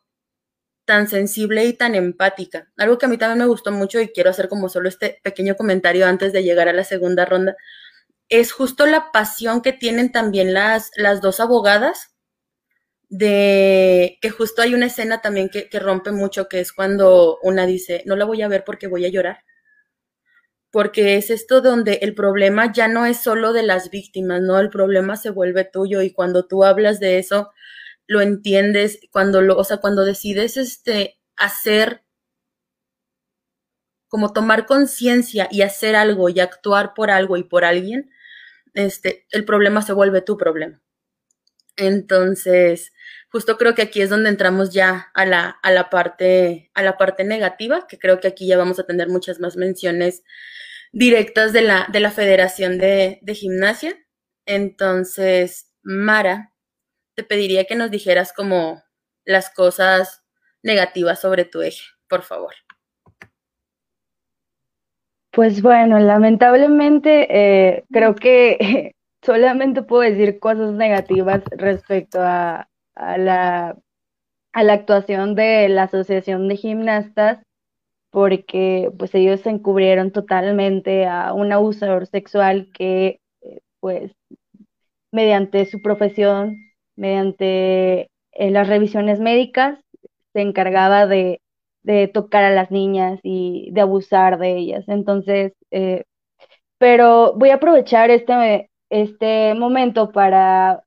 tan 0.90 1.08
sensible 1.08 1.66
y 1.66 1.74
tan 1.74 1.94
empática. 1.94 2.68
Algo 2.76 2.98
que 2.98 3.06
a 3.06 3.10
mí 3.10 3.20
también 3.20 3.38
me 3.38 3.46
gustó 3.46 3.72
mucho 3.72 4.02
y 4.02 4.08
quiero 4.08 4.32
hacer 4.32 4.50
como 4.50 4.70
solo 4.70 4.90
este 4.90 5.20
pequeño 5.22 5.56
comentario 5.56 6.08
antes 6.08 6.34
de 6.34 6.42
llegar 6.42 6.68
a 6.68 6.74
la 6.74 6.84
segunda 6.84 7.26
ronda, 7.26 7.56
es 8.28 8.52
justo 8.52 8.88
la 8.88 9.12
pasión 9.12 9.62
que 9.62 9.72
tienen 9.72 10.12
también 10.12 10.52
las, 10.52 10.90
las 10.96 11.22
dos 11.22 11.40
abogadas, 11.40 12.16
de 13.08 14.18
que 14.20 14.32
justo 14.32 14.64
hay 14.64 14.74
una 14.74 14.88
escena 14.88 15.22
también 15.22 15.50
que, 15.50 15.70
que 15.70 15.80
rompe 15.80 16.10
mucho, 16.12 16.50
que 16.50 16.60
es 16.60 16.74
cuando 16.74 17.38
una 17.44 17.68
dice, 17.68 18.02
no 18.08 18.16
la 18.16 18.26
voy 18.26 18.42
a 18.42 18.48
ver 18.48 18.64
porque 18.66 18.88
voy 18.88 19.06
a 19.06 19.10
llorar. 19.10 19.44
Porque 20.72 21.18
es 21.18 21.30
esto 21.30 21.62
donde 21.62 22.00
el 22.02 22.16
problema 22.16 22.74
ya 22.74 22.88
no 22.88 23.06
es 23.06 23.18
solo 23.22 23.54
de 23.54 23.62
las 23.62 23.92
víctimas, 23.92 24.42
¿no? 24.42 24.58
El 24.60 24.72
problema 24.72 25.18
se 25.18 25.30
vuelve 25.30 25.66
tuyo 25.66 26.02
y 26.02 26.14
cuando 26.14 26.48
tú 26.48 26.64
hablas 26.64 27.00
de 27.00 27.20
eso, 27.20 27.52
lo 28.10 28.22
entiendes, 28.22 29.00
cuando 29.12 29.42
lo, 29.42 29.56
o 29.56 29.64
sea, 29.64 29.78
cuando 29.78 30.04
decides 30.04 30.58
este 30.58 31.20
hacer 31.38 32.04
como 34.08 34.34
tomar 34.34 34.66
conciencia 34.66 35.48
y 35.52 35.62
hacer 35.62 35.96
algo 35.96 36.28
y 36.30 36.40
actuar 36.40 36.96
por 36.96 37.12
algo 37.12 37.38
y 37.38 37.44
por 37.44 37.64
alguien, 37.64 38.10
este, 38.74 39.28
el 39.30 39.46
problema 39.46 39.84
se 39.84 39.94
vuelve 39.94 40.22
tu 40.22 40.38
problema. 40.38 40.82
Entonces, 41.78 42.94
justo 43.32 43.60
creo 43.60 43.76
que 43.76 43.84
aquí 43.84 44.02
es 44.02 44.10
donde 44.10 44.30
entramos 44.30 44.72
ya 44.74 45.12
a 45.14 45.28
la, 45.28 45.60
a 45.62 45.72
la 45.72 45.92
parte, 45.92 46.72
a 46.74 46.82
la 46.82 46.98
parte 46.98 47.24
negativa, 47.24 47.86
que 47.88 48.00
creo 48.00 48.20
que 48.20 48.30
aquí 48.30 48.48
ya 48.48 48.58
vamos 48.58 48.80
a 48.80 48.88
tener 48.88 49.08
muchas 49.08 49.40
más 49.40 49.56
menciones 49.56 50.24
directas 50.92 51.54
de 51.54 51.62
la, 51.62 51.88
de 51.92 52.00
la 52.00 52.10
Federación 52.10 52.80
de, 52.80 53.20
de 53.22 53.36
Gimnasia. 53.36 53.96
Entonces, 54.48 55.72
Mara, 55.84 56.49
te 57.20 57.26
pediría 57.26 57.66
que 57.66 57.76
nos 57.76 57.92
dijeras 57.92 58.32
como 58.32 58.82
las 59.26 59.50
cosas 59.50 60.24
negativas 60.64 61.20
sobre 61.20 61.44
tu 61.44 61.62
eje, 61.62 61.84
por 62.08 62.22
favor. 62.22 62.54
Pues 65.32 65.62
bueno, 65.62 66.00
lamentablemente 66.00 67.28
eh, 67.30 67.84
creo 67.92 68.16
que 68.16 68.96
solamente 69.22 69.82
puedo 69.82 70.04
decir 70.04 70.40
cosas 70.40 70.72
negativas 70.72 71.44
respecto 71.52 72.20
a, 72.22 72.70
la, 72.96 73.78
a 74.54 74.64
la 74.64 74.74
actuación 74.74 75.36
de 75.36 75.68
la 75.68 75.84
Asociación 75.84 76.48
de 76.48 76.56
Gimnastas, 76.56 77.44
porque 78.12 78.94
pues 78.98 79.14
ellos 79.14 79.46
encubrieron 79.46 80.12
totalmente 80.12 81.06
a 81.06 81.34
un 81.34 81.52
abusador 81.52 82.08
sexual 82.08 82.72
que 82.74 83.20
eh, 83.42 83.60
pues 83.82 84.14
mediante 85.12 85.66
su 85.66 85.82
profesión 85.82 86.69
mediante 87.00 88.12
eh, 88.34 88.52
las 88.52 88.68
revisiones 88.68 89.20
médicas, 89.20 89.80
se 90.34 90.42
encargaba 90.42 91.08
de, 91.08 91.42
tocar 92.14 92.44
a 92.44 92.52
las 92.52 92.70
niñas 92.70 93.20
y 93.24 93.70
de 93.72 93.82
abusar 93.82 94.38
de 94.38 94.58
ellas. 94.58 94.84
Entonces, 94.88 95.54
eh, 95.72 96.04
pero 96.78 97.34
voy 97.36 97.50
a 97.50 97.56
aprovechar 97.56 98.12
este, 98.12 98.70
este 98.90 99.56
momento 99.56 100.12
para 100.12 100.84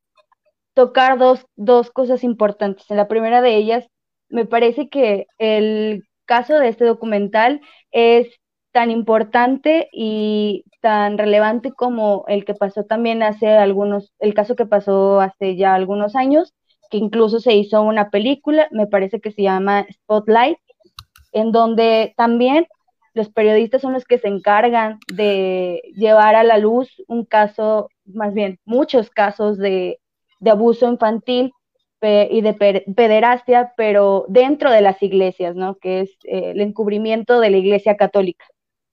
tocar 0.74 1.18
dos, 1.18 1.44
dos 1.56 1.90
cosas 1.90 2.22
importantes. 2.24 2.90
En 2.90 2.98
la 2.98 3.08
primera 3.08 3.42
de 3.42 3.56
ellas, 3.56 3.86
me 4.28 4.46
parece 4.46 4.88
que 4.88 5.26
el 5.38 6.04
caso 6.24 6.58
de 6.58 6.68
este 6.68 6.84
documental 6.84 7.60
es 7.90 8.28
tan 8.72 8.90
importante 8.90 9.88
y 9.92 10.64
tan 10.82 11.16
relevante 11.16 11.72
como 11.72 12.24
el 12.26 12.44
que 12.44 12.54
pasó 12.54 12.84
también 12.84 13.22
hace 13.22 13.48
algunos, 13.48 14.12
el 14.18 14.34
caso 14.34 14.56
que 14.56 14.66
pasó 14.66 15.20
hace 15.20 15.56
ya 15.56 15.74
algunos 15.74 16.16
años, 16.16 16.52
que 16.90 16.98
incluso 16.98 17.40
se 17.40 17.54
hizo 17.54 17.80
una 17.82 18.10
película, 18.10 18.68
me 18.72 18.86
parece 18.86 19.20
que 19.20 19.30
se 19.30 19.42
llama 19.42 19.86
Spotlight, 19.90 20.58
en 21.32 21.52
donde 21.52 22.12
también 22.16 22.66
los 23.14 23.30
periodistas 23.30 23.80
son 23.80 23.92
los 23.92 24.04
que 24.04 24.18
se 24.18 24.28
encargan 24.28 24.98
de 25.12 25.80
llevar 25.94 26.34
a 26.34 26.42
la 26.42 26.58
luz 26.58 27.02
un 27.06 27.24
caso, 27.24 27.88
más 28.04 28.34
bien 28.34 28.58
muchos 28.64 29.08
casos 29.08 29.58
de, 29.58 30.00
abuso 30.44 30.88
infantil 30.90 31.52
y 32.02 32.40
de 32.40 32.82
pederastia, 32.96 33.72
pero 33.76 34.24
dentro 34.28 34.72
de 34.72 34.80
las 34.80 35.00
iglesias, 35.00 35.54
¿no? 35.54 35.76
Que 35.76 36.00
es 36.00 36.10
eh, 36.24 36.50
el 36.50 36.60
encubrimiento 36.60 37.38
de 37.38 37.50
la 37.50 37.58
iglesia 37.58 37.96
católica. 37.96 38.44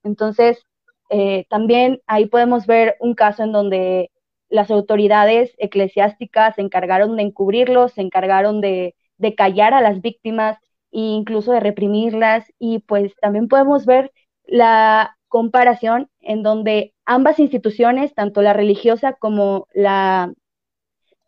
Entonces, 0.03 0.63
eh, 1.09 1.45
también 1.49 2.01
ahí 2.07 2.27
podemos 2.27 2.67
ver 2.67 2.95
un 2.99 3.15
caso 3.15 3.43
en 3.43 3.51
donde 3.51 4.11
las 4.49 4.71
autoridades 4.71 5.53
eclesiásticas 5.57 6.55
se 6.55 6.61
encargaron 6.61 7.15
de 7.15 7.23
encubrirlos, 7.23 7.93
se 7.93 8.01
encargaron 8.01 8.61
de, 8.61 8.95
de 9.17 9.35
callar 9.35 9.73
a 9.73 9.81
las 9.81 10.01
víctimas 10.01 10.57
e 10.91 10.99
incluso 10.99 11.51
de 11.51 11.59
reprimirlas. 11.59 12.45
Y 12.59 12.79
pues 12.79 13.13
también 13.21 13.47
podemos 13.47 13.85
ver 13.85 14.11
la 14.45 15.15
comparación 15.27 16.09
en 16.21 16.43
donde 16.43 16.93
ambas 17.05 17.39
instituciones, 17.39 18.13
tanto 18.15 18.41
la 18.41 18.53
religiosa 18.53 19.13
como 19.13 19.67
la, 19.73 20.33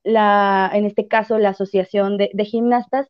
la 0.03 0.69
en 0.73 0.85
este 0.85 1.07
caso, 1.07 1.37
la 1.37 1.49
Asociación 1.49 2.17
de, 2.17 2.45
Gimnastas, 2.45 3.07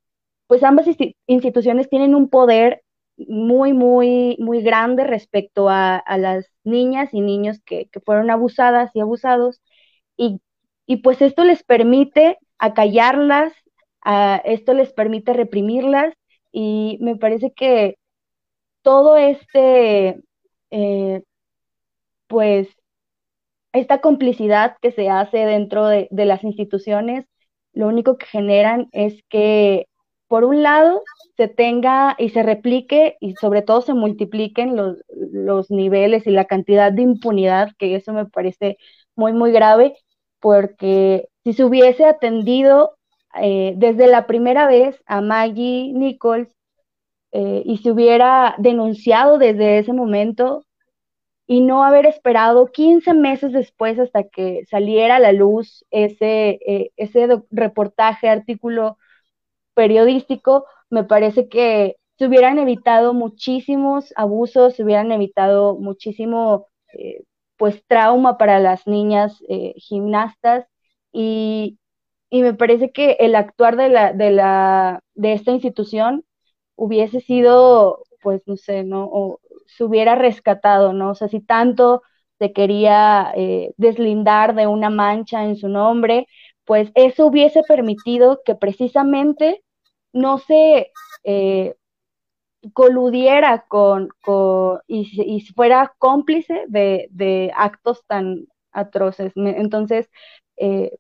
pues 0.48 0.64
ambas 0.64 0.86
instituciones 1.28 1.90
tienen 1.90 2.14
un 2.14 2.30
poder 2.30 2.84
muy, 3.30 3.74
muy, 3.74 4.38
muy 4.40 4.62
grande 4.62 5.04
respecto 5.06 5.70
a, 5.70 6.04
las 6.18 6.48
niñas 6.64 7.10
y 7.14 7.22
niños 7.22 7.60
que, 7.66 7.88
que, 7.90 8.00
fueron 8.00 8.30
abusadas 8.32 8.92
y 8.94 9.02
abusados. 9.02 9.62
Y, 10.18 10.42
y 10.86 10.98
pues 10.98 11.22
esto 11.22 11.44
les 11.44 11.64
permite 11.64 12.38
acallarlas, 12.60 13.54
esto 14.46 14.74
les 14.74 14.94
permite 14.94 15.34
reprimirlas 15.34 16.14
y 16.52 16.98
me 17.02 17.16
parece 17.16 17.54
que 17.54 17.98
todo 18.82 19.18
este, 19.18 20.22
eh, 20.72 21.24
pues, 22.28 22.68
esta 23.74 24.02
complicidad 24.02 24.78
que 24.82 24.92
se 24.92 25.10
hace 25.10 25.40
dentro 25.40 25.88
de, 25.88 26.08
las 26.12 26.44
instituciones, 26.44 27.26
lo 27.74 27.88
único 27.88 28.18
que 28.18 28.26
generan 28.26 28.90
es 28.92 29.24
que, 29.30 29.88
por 30.32 30.46
un 30.46 30.64
lado, 30.64 31.04
se 31.36 31.50
tenga 31.50 32.16
y 32.18 32.30
se 32.30 32.42
replique 32.42 33.18
y 33.20 33.36
sobre 33.36 33.64
todo 33.64 33.82
se 33.82 33.94
multipliquen 33.94 34.78
los, 34.78 34.96
los 35.10 35.70
niveles 35.70 36.26
y 36.26 36.32
la 36.32 36.46
cantidad 36.46 36.94
de 36.94 37.02
impunidad, 37.02 37.72
que 37.78 37.96
eso 37.96 38.14
me 38.14 38.26
parece 38.26 38.78
muy, 39.14 39.34
muy 39.34 39.52
grave, 39.52 39.98
porque 40.40 41.28
si 41.44 41.52
se 41.52 41.66
hubiese 41.66 42.06
atendido 42.06 42.96
eh, 43.42 43.74
desde 43.76 44.08
la 44.08 44.26
primera 44.26 44.68
vez 44.68 45.04
a 45.06 45.20
Maggie 45.20 45.92
Nichols 45.94 46.48
eh, 47.34 47.64
y 47.66 47.80
se 47.80 47.92
hubiera 47.92 48.56
denunciado 48.58 49.38
desde 49.38 49.80
ese 49.80 49.92
momento 49.92 50.64
y 51.46 51.60
no 51.60 51.84
haber 51.84 52.06
esperado 52.06 52.68
15 52.68 53.14
meses 53.16 53.52
después 53.52 54.00
hasta 54.00 54.24
que 54.24 54.64
saliera 54.70 55.18
a 55.18 55.20
la 55.20 55.34
luz 55.34 55.84
ese, 55.92 56.58
eh, 56.66 56.92
ese 56.96 57.28
reportaje, 57.52 58.30
artículo 58.30 58.98
periodístico, 59.74 60.66
me 60.90 61.04
parece 61.04 61.50
que 61.50 61.96
se 62.18 62.28
hubieran 62.28 62.60
evitado 62.60 63.14
muchísimos 63.14 64.14
abusos, 64.16 64.76
se 64.76 64.84
hubieran 64.84 65.12
evitado 65.12 65.76
muchísimo 65.78 66.68
pues 67.58 67.84
trauma 67.88 68.38
para 68.38 68.60
las 68.60 68.88
niñas 68.88 69.38
gimnastas 69.76 70.66
y, 71.12 71.78
y 72.30 72.42
me 72.44 72.54
parece 72.54 72.92
que 72.92 73.18
el 73.20 73.36
actuar 73.36 73.76
de, 73.78 73.90
la, 73.90 74.14
de, 74.14 74.32
la, 74.32 75.02
de 75.16 75.34
esta 75.34 75.52
institución 75.52 76.26
hubiese 76.76 77.20
sido, 77.22 78.04
pues 78.22 78.42
no 78.48 78.58
sé, 78.58 78.84
¿no? 78.84 79.06
O 79.12 79.40
se 79.68 79.84
hubiera 79.84 80.16
rescatado, 80.16 80.94
¿no? 80.94 81.12
O 81.12 81.16
sea, 81.16 81.28
si 81.30 81.42
tanto 81.42 82.02
se 82.40 82.54
quería 82.54 83.32
eh, 83.36 83.74
deslindar 83.78 84.56
de 84.56 84.68
una 84.68 84.90
mancha 84.90 85.44
en 85.46 85.56
su 85.58 85.70
nombre, 85.70 86.28
pues 86.66 86.92
eso 86.96 87.28
hubiese 87.28 87.64
permitido 87.68 88.42
que 88.46 88.56
precisamente 88.56 89.64
no 90.14 90.38
se 90.38 90.92
eh, 91.24 91.76
coludiera 92.74 93.66
con, 93.68 94.10
con 94.24 94.80
y, 94.88 95.10
y, 95.16 95.42
fuera 95.54 95.94
cómplice 95.98 96.66
de, 96.68 97.08
de 97.12 97.52
actos 97.56 98.04
tan 98.08 98.48
atroces. 98.72 99.34
Entonces, 99.36 100.10
eh, 100.58 100.92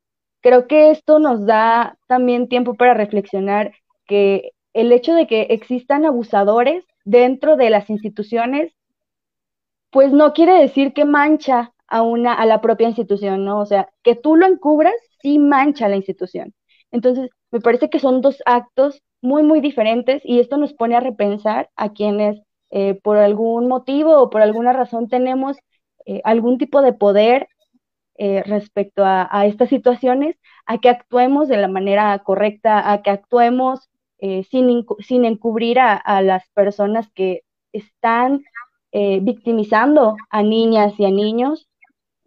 Creo 0.41 0.67
que 0.67 0.89
esto 0.89 1.19
nos 1.19 1.45
da 1.45 1.97
también 2.07 2.47
tiempo 2.47 2.73
para 2.73 2.95
reflexionar 2.95 3.73
que 4.07 4.53
el 4.73 4.91
hecho 4.91 5.13
de 5.13 5.27
que 5.27 5.41
existan 5.51 6.03
abusadores 6.05 6.83
dentro 7.05 7.57
de 7.57 7.69
las 7.69 7.89
instituciones, 7.89 8.73
pues 9.91 10.11
no 10.11 10.33
quiere 10.33 10.53
decir 10.53 10.93
que 10.93 11.05
mancha 11.05 11.73
a 11.87 12.01
una 12.01 12.33
a 12.33 12.45
la 12.45 12.61
propia 12.61 12.87
institución, 12.87 13.45
¿no? 13.45 13.59
O 13.59 13.65
sea, 13.65 13.89
que 14.03 14.15
tú 14.15 14.35
lo 14.35 14.47
encubras 14.47 14.95
sí 15.21 15.39
mancha 15.39 15.87
la 15.89 15.97
institución. 15.97 16.53
Entonces, 16.91 17.29
me 17.51 17.61
parece 17.61 17.89
que 17.89 17.99
son 17.99 18.21
dos 18.21 18.41
actos 18.45 19.01
muy, 19.21 19.43
muy 19.43 19.61
diferentes 19.61 20.21
y 20.25 20.39
esto 20.39 20.57
nos 20.57 20.73
pone 20.73 20.95
a 20.95 20.99
repensar 20.99 21.69
a 21.75 21.93
quienes 21.93 22.41
eh, 22.71 22.95
por 23.03 23.17
algún 23.17 23.67
motivo 23.67 24.17
o 24.17 24.29
por 24.29 24.41
alguna 24.41 24.73
razón 24.73 25.07
tenemos 25.09 25.57
eh, 26.05 26.21
algún 26.23 26.57
tipo 26.57 26.81
de 26.81 26.93
poder 26.93 27.47
eh, 28.23 28.43
respecto 28.43 29.03
a, 29.03 29.47
estas 29.47 29.69
situaciones, 29.69 30.35
a 30.67 30.77
que 30.77 30.89
actuemos 30.89 31.47
de 31.47 31.57
la 31.57 31.67
manera 31.67 32.19
correcta, 32.19 32.91
a 32.91 33.01
que 33.01 33.09
actuemos 33.09 33.89
eh, 34.19 34.43
sin, 34.51 34.85
sin, 34.99 35.25
encubrir 35.25 35.79
a, 35.79 36.21
las 36.21 36.47
personas 36.49 37.09
que 37.15 37.41
están 37.73 38.43
eh, 38.91 39.21
victimizando 39.23 40.17
a 40.29 40.43
niñas 40.43 40.93
y 40.99 41.05
a 41.05 41.09
niños. 41.09 41.67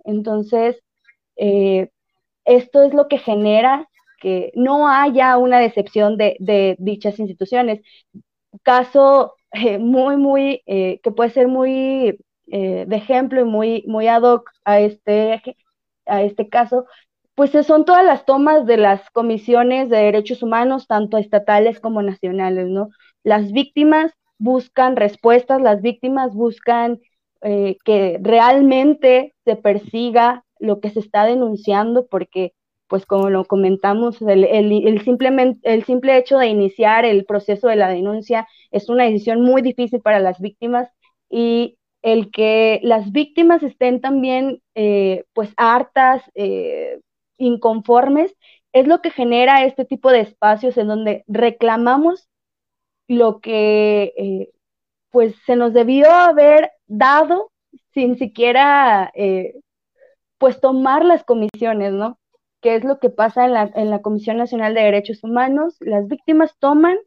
Entonces, 0.04 0.82
esto 2.44 2.82
es 2.82 2.94
lo 2.94 3.08
que 3.08 3.18
genera 3.18 3.88
que 4.20 4.52
no 4.54 4.88
haya 4.88 5.36
una 5.38 5.58
decepción 5.58 6.16
de, 6.16 6.76
dichas 6.78 7.18
instituciones. 7.18 7.80
Caso 8.62 9.34
muy, 9.80 10.16
muy, 10.16 10.62
que 10.66 11.12
puede 11.16 11.30
ser 11.30 11.48
muy 11.48 12.18
de 12.46 12.96
ejemplo 12.96 13.40
y 13.40 13.44
muy, 13.44 13.84
muy 13.86 14.08
ad 14.08 14.22
hoc 14.22 14.50
a 14.64 14.80
este 14.80 15.42
a 16.06 16.22
este 16.22 16.48
caso, 16.48 16.86
pues 17.34 17.50
son 17.66 17.84
todas 17.84 18.04
las 18.04 18.24
tomas 18.24 18.66
de 18.66 18.76
las 18.76 19.10
comisiones 19.10 19.88
de 19.90 19.98
derechos 19.98 20.42
humanos, 20.42 20.86
tanto 20.86 21.18
estatales 21.18 21.80
como 21.80 22.02
nacionales, 22.02 22.68
¿no? 22.68 22.90
Las 23.24 23.52
víctimas 23.52 24.12
buscan 24.38 24.96
respuestas, 24.96 25.60
las 25.60 25.82
víctimas 25.82 26.34
buscan 26.34 27.00
eh, 27.42 27.76
que 27.84 28.18
realmente 28.22 29.34
se 29.44 29.56
persiga 29.56 30.43
lo 30.58 30.80
que 30.80 30.90
se 30.90 31.00
está 31.00 31.24
denunciando, 31.24 32.06
porque, 32.06 32.52
pues 32.88 33.06
como 33.06 33.30
lo 33.30 33.44
comentamos, 33.44 34.20
el, 34.22 34.44
el, 34.44 35.02
simplemente, 35.02 35.60
el 35.64 35.84
simple 35.84 36.16
hecho 36.16 36.38
de 36.38 36.48
iniciar 36.48 37.04
el 37.04 37.24
proceso 37.24 37.68
de 37.68 37.76
la 37.76 37.88
denuncia 37.88 38.46
es 38.70 38.88
una 38.88 39.04
decisión 39.04 39.40
muy 39.40 39.62
difícil 39.62 40.00
para 40.00 40.20
las 40.20 40.40
víctimas 40.40 40.88
y 41.30 41.76
el 42.02 42.30
que 42.30 42.80
las 42.82 43.12
víctimas 43.12 43.62
estén 43.62 44.00
también 44.00 44.60
eh, 44.74 45.24
pues 45.32 45.54
hartas, 45.56 46.22
eh, 46.34 47.00
inconformes, 47.38 48.36
es 48.72 48.86
lo 48.86 49.00
que 49.00 49.10
genera 49.10 49.64
este 49.64 49.84
tipo 49.84 50.10
de 50.10 50.20
espacios 50.20 50.76
en 50.76 50.88
donde 50.88 51.24
reclamamos 51.26 52.28
lo 53.08 53.40
que 53.40 54.12
eh, 54.16 54.50
pues 55.10 55.34
se 55.46 55.56
nos 55.56 55.72
debió 55.72 56.10
haber 56.10 56.70
dado 56.86 57.50
sin 57.94 58.18
siquiera 58.18 59.12
pues 60.44 60.60
tomar 60.60 61.06
las 61.06 61.24
comisiones, 61.24 61.94
¿no? 61.94 62.18
Que 62.60 62.74
es 62.74 62.84
lo 62.84 62.98
que 62.98 63.08
pasa 63.08 63.46
en 63.46 63.54
la, 63.54 63.70
en 63.74 63.88
la 63.88 64.02
Comisión 64.02 64.36
Nacional 64.36 64.74
de 64.74 64.82
Derechos 64.82 65.24
Humanos. 65.24 65.76
Las 65.80 66.06
víctimas 66.06 66.54
toman 66.58 66.98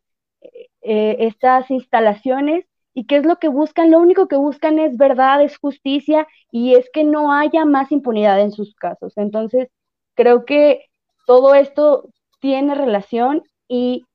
estas 0.82 1.70
instalaciones 1.70 2.66
¿Y 2.98 3.06
qué 3.06 3.18
es 3.18 3.28
lo 3.28 3.38
que 3.38 3.48
buscan? 3.48 3.92
Lo 3.92 4.00
único 4.00 4.28
que 4.28 4.38
buscan 4.38 4.80
es 4.80 4.98
verdad, 4.98 5.44
es 5.44 5.60
justicia 5.60 6.28
y 6.52 6.74
es 6.74 6.90
que 6.92 7.04
no 7.04 7.32
haya 7.32 7.64
más 7.64 7.92
impunidad 7.92 8.42
en 8.42 8.52
sus 8.52 8.74
casos. 8.74 9.14
Entonces, 9.18 9.70
creo 10.16 10.46
que 10.46 10.86
todo 11.28 11.54
esto 11.54 12.10
tiene 12.40 12.74
relación 12.74 13.44
y 13.68 14.08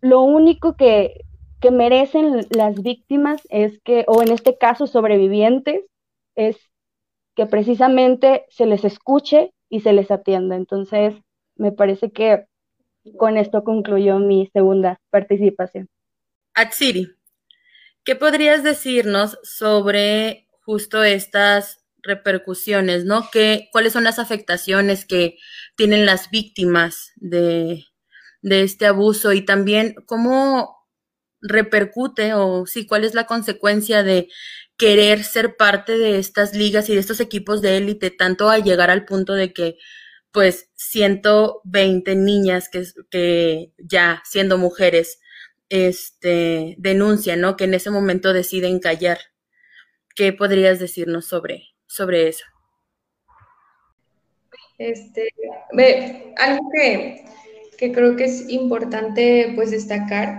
lo 0.00 0.22
único 0.22 0.74
que, 0.74 1.20
que 1.60 1.70
merecen 1.70 2.48
las 2.50 2.82
víctimas 2.82 3.40
es 3.50 3.78
que, 3.84 4.04
o 4.08 4.20
en 4.20 4.32
este 4.32 4.58
caso 4.58 4.88
sobrevivientes, 4.88 5.84
es 6.34 6.58
que 7.38 7.46
precisamente 7.46 8.46
se 8.48 8.66
les 8.66 8.84
escuche 8.84 9.54
y 9.70 9.82
se 9.82 9.92
les 9.92 10.10
atienda. 10.10 10.56
Entonces, 10.56 11.14
me 11.54 11.70
parece 11.70 12.10
que 12.10 12.46
con 13.16 13.36
esto 13.36 13.62
concluyó 13.62 14.18
mi 14.18 14.50
segunda 14.52 15.00
participación. 15.10 15.88
Atsiri. 16.54 17.14
¿Qué 18.02 18.16
podrías 18.16 18.64
decirnos 18.64 19.38
sobre 19.44 20.48
justo 20.64 21.04
estas 21.04 21.84
repercusiones, 22.02 23.04
¿no? 23.04 23.28
¿Qué, 23.30 23.68
¿Cuáles 23.70 23.92
son 23.92 24.02
las 24.02 24.18
afectaciones 24.18 25.04
que 25.04 25.36
tienen 25.76 26.06
las 26.06 26.30
víctimas 26.30 27.12
de, 27.14 27.84
este 28.42 28.86
abuso 28.86 29.32
y 29.32 29.42
también 29.44 29.94
cómo, 30.06 30.76
repercute 31.40 32.34
o 32.34 32.66
sí, 32.66 32.84
cuál 32.84 33.04
es 33.04 33.14
la 33.14 33.26
consecuencia 33.26 34.02
de 34.02 34.28
querer 34.78 35.24
ser 35.24 35.56
parte 35.56 35.98
de 35.98 36.18
estas 36.18 36.54
ligas 36.54 36.88
y 36.88 36.94
de 36.94 37.00
estos 37.00 37.20
equipos 37.20 37.60
de 37.60 37.76
élite, 37.76 38.10
tanto 38.10 38.48
a 38.48 38.58
llegar 38.58 38.90
al 38.90 39.04
punto 39.04 39.34
de 39.34 39.52
que 39.52 39.76
pues 40.32 40.70
120 40.76 42.14
niñas 42.14 42.70
que, 43.10 43.72
ya 43.76 44.22
siendo 44.24 44.56
mujeres 44.56 45.20
este, 45.68 46.76
denuncian, 46.78 47.40
¿no? 47.40 47.56
Que 47.56 47.64
en 47.64 47.74
ese 47.74 47.90
momento 47.90 48.32
deciden 48.32 48.78
callar. 48.78 49.18
¿Qué 50.14 50.32
podrías 50.32 50.78
decirnos 50.78 51.26
sobre, 51.26 51.68
sobre 51.86 52.28
eso? 52.28 52.44
Este, 54.78 55.28
algo 56.36 56.70
que, 56.72 57.24
que 57.76 57.92
creo 57.92 58.14
que 58.14 58.24
es 58.24 58.48
importante 58.48 59.52
pues 59.56 59.72
destacar 59.72 60.38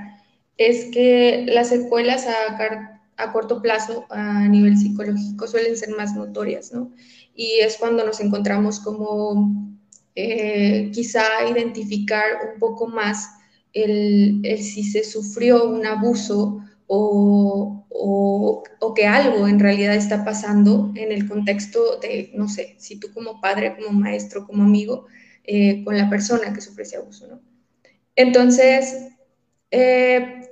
es 0.57 0.85
que 0.93 1.45
las 1.47 1.69
secuelas 1.69 2.25
a, 2.27 2.98
a 3.19 3.31
corto 3.31 3.61
plazo 3.61 4.05
a 4.09 4.47
nivel 4.47 4.77
psicológico 4.77 5.47
suelen 5.47 5.77
ser 5.77 5.89
más 5.95 6.15
notorias, 6.15 6.71
¿no? 6.71 6.91
Y 7.35 7.59
es 7.59 7.77
cuando 7.77 8.05
nos 8.05 8.19
encontramos 8.21 8.79
como 8.79 9.77
eh, 10.15 10.89
quizá 10.93 11.23
identificar 11.51 12.51
un 12.53 12.59
poco 12.59 12.87
más 12.87 13.29
el, 13.73 14.41
si 14.57 14.83
se 14.83 15.03
sufrió 15.03 15.65
un 15.65 15.85
abuso 15.85 16.63
o, 16.87 17.85
o, 17.89 18.93
que 18.95 19.05
algo 19.05 19.47
en 19.47 19.59
realidad 19.59 19.95
está 19.95 20.25
pasando 20.25 20.91
en 20.95 21.11
el 21.11 21.29
contexto 21.29 21.99
de, 21.99 22.31
no 22.33 22.47
sé, 22.49 22.75
si 22.79 22.99
tú 22.99 23.13
como 23.13 23.39
padre, 23.39 23.75
como 23.75 23.97
maestro, 23.97 24.47
como 24.47 24.63
amigo, 24.63 25.05
eh, 25.43 25.83
con 25.83 25.95
la 25.97 26.09
persona 26.09 26.51
que 26.53 26.61
sufre 26.61 26.83
ese 26.83 26.97
abuso, 26.97 27.27
¿no? 27.27 27.41
Entonces, 28.15 29.09
eh, 29.71 30.49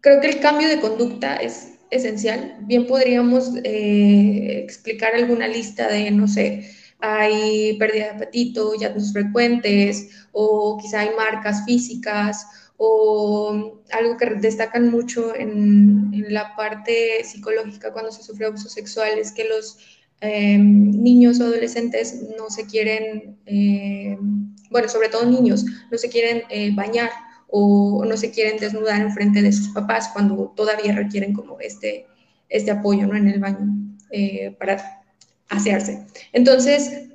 creo 0.00 0.20
que 0.20 0.28
el 0.28 0.40
cambio 0.40 0.68
de 0.68 0.80
conducta 0.80 1.36
es 1.36 1.77
esencial. 1.90 2.56
Bien 2.62 2.86
podríamos 2.86 3.52
eh, 3.64 4.60
explicar 4.64 5.14
alguna 5.14 5.48
lista 5.48 5.88
de, 5.88 6.10
no 6.10 6.28
sé, 6.28 6.70
hay 7.00 7.76
pérdida 7.78 8.04
de 8.04 8.10
apetito, 8.10 8.74
llantos 8.74 9.12
frecuentes, 9.12 10.08
o 10.32 10.78
quizá 10.80 11.00
hay 11.00 11.10
marcas 11.16 11.64
físicas, 11.64 12.46
o 12.76 13.82
algo 13.90 14.16
que 14.16 14.26
destacan 14.36 14.90
mucho 14.90 15.34
en, 15.34 16.12
la 16.28 16.54
parte 16.56 17.24
psicológica 17.24 17.92
cuando 17.92 18.12
se 18.12 18.22
sufre 18.22 18.46
abuso 18.46 18.68
sexual 18.68 19.18
es 19.18 19.32
que 19.32 19.44
los 19.44 19.78
em, 20.20 20.90
niños 20.90 21.40
o 21.40 21.44
adolescentes 21.44 22.22
no 22.36 22.50
se 22.50 22.66
quieren, 22.66 23.38
em, 23.46 24.54
bueno, 24.70 24.88
sobre 24.88 25.08
todo 25.08 25.24
niños, 25.24 25.64
no 25.90 25.98
se 25.98 26.08
quieren 26.08 26.42
eh, 26.50 26.70
bañar 26.74 27.10
o 27.48 28.04
no 28.04 28.16
se 28.16 28.30
quieren 28.30 28.58
desnudar 28.58 29.00
en 29.00 29.12
frente 29.12 29.42
de 29.42 29.52
sus 29.52 29.68
papás 29.70 30.10
cuando 30.12 30.52
todavía 30.54 30.92
requieren 30.92 31.32
como 31.32 31.58
este, 31.60 32.06
este 32.48 32.70
apoyo 32.70 33.06
¿no? 33.06 33.16
en 33.16 33.28
el 33.28 33.40
baño 33.40 33.66
eh, 34.10 34.54
para 34.58 35.02
asearse. 35.48 36.06
Entonces, 36.32 37.08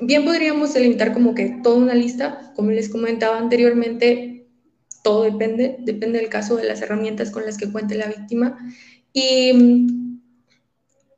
bien 0.00 0.24
podríamos 0.24 0.74
delimitar 0.74 1.12
como 1.12 1.34
que 1.34 1.60
toda 1.62 1.76
una 1.76 1.94
lista, 1.94 2.52
como 2.56 2.70
les 2.70 2.88
comentaba 2.88 3.38
anteriormente, 3.38 4.46
todo 5.02 5.22
depende, 5.22 5.76
depende 5.80 6.18
del 6.18 6.28
caso 6.28 6.56
de 6.56 6.64
las 6.64 6.82
herramientas 6.82 7.30
con 7.30 7.46
las 7.46 7.56
que 7.56 7.70
cuente 7.70 7.94
la 7.94 8.06
víctima. 8.06 8.58
Y, 9.12 9.86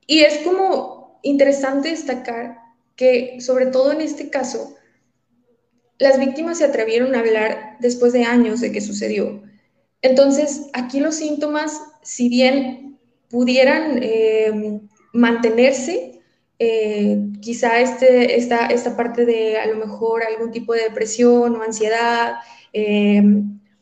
y 0.07 0.21
es 0.21 0.39
como 0.45 1.19
interesante 1.23 1.89
destacar 1.89 2.59
que, 2.97 3.41
sobre 3.41 3.67
todo 3.67 3.93
en 3.93 4.03
este 4.03 4.31
caso, 4.31 4.77
las 6.03 6.19
víctimas 6.19 6.59
se 6.59 6.65
atrevieron 6.65 7.15
a 7.15 7.21
hablar 7.21 7.77
después 7.79 8.13
de 8.13 8.25
años 8.25 8.61
de 8.61 8.73
que 8.73 8.81
sucedió. 8.81 9.41
Entonces, 10.03 10.63
aquí 10.73 10.99
los 10.99 11.15
síntomas, 11.15 11.81
si 12.03 12.29
bien 12.29 12.99
pudieran 13.31 14.01
eh, 14.03 14.81
mantenerse, 15.13 16.21
eh, 16.59 17.21
quizá 17.41 17.81
este, 17.81 18.37
esta, 18.37 18.67
esta 18.67 18.97
parte 18.97 19.25
de 19.25 19.59
a 19.59 19.67
lo 19.67 19.77
mejor 19.77 20.25
algún 20.25 20.51
tipo 20.51 20.75
de 20.75 20.83
depresión 20.83 21.55
o 21.55 21.63
ansiedad 21.63 22.35
eh, 22.73 23.23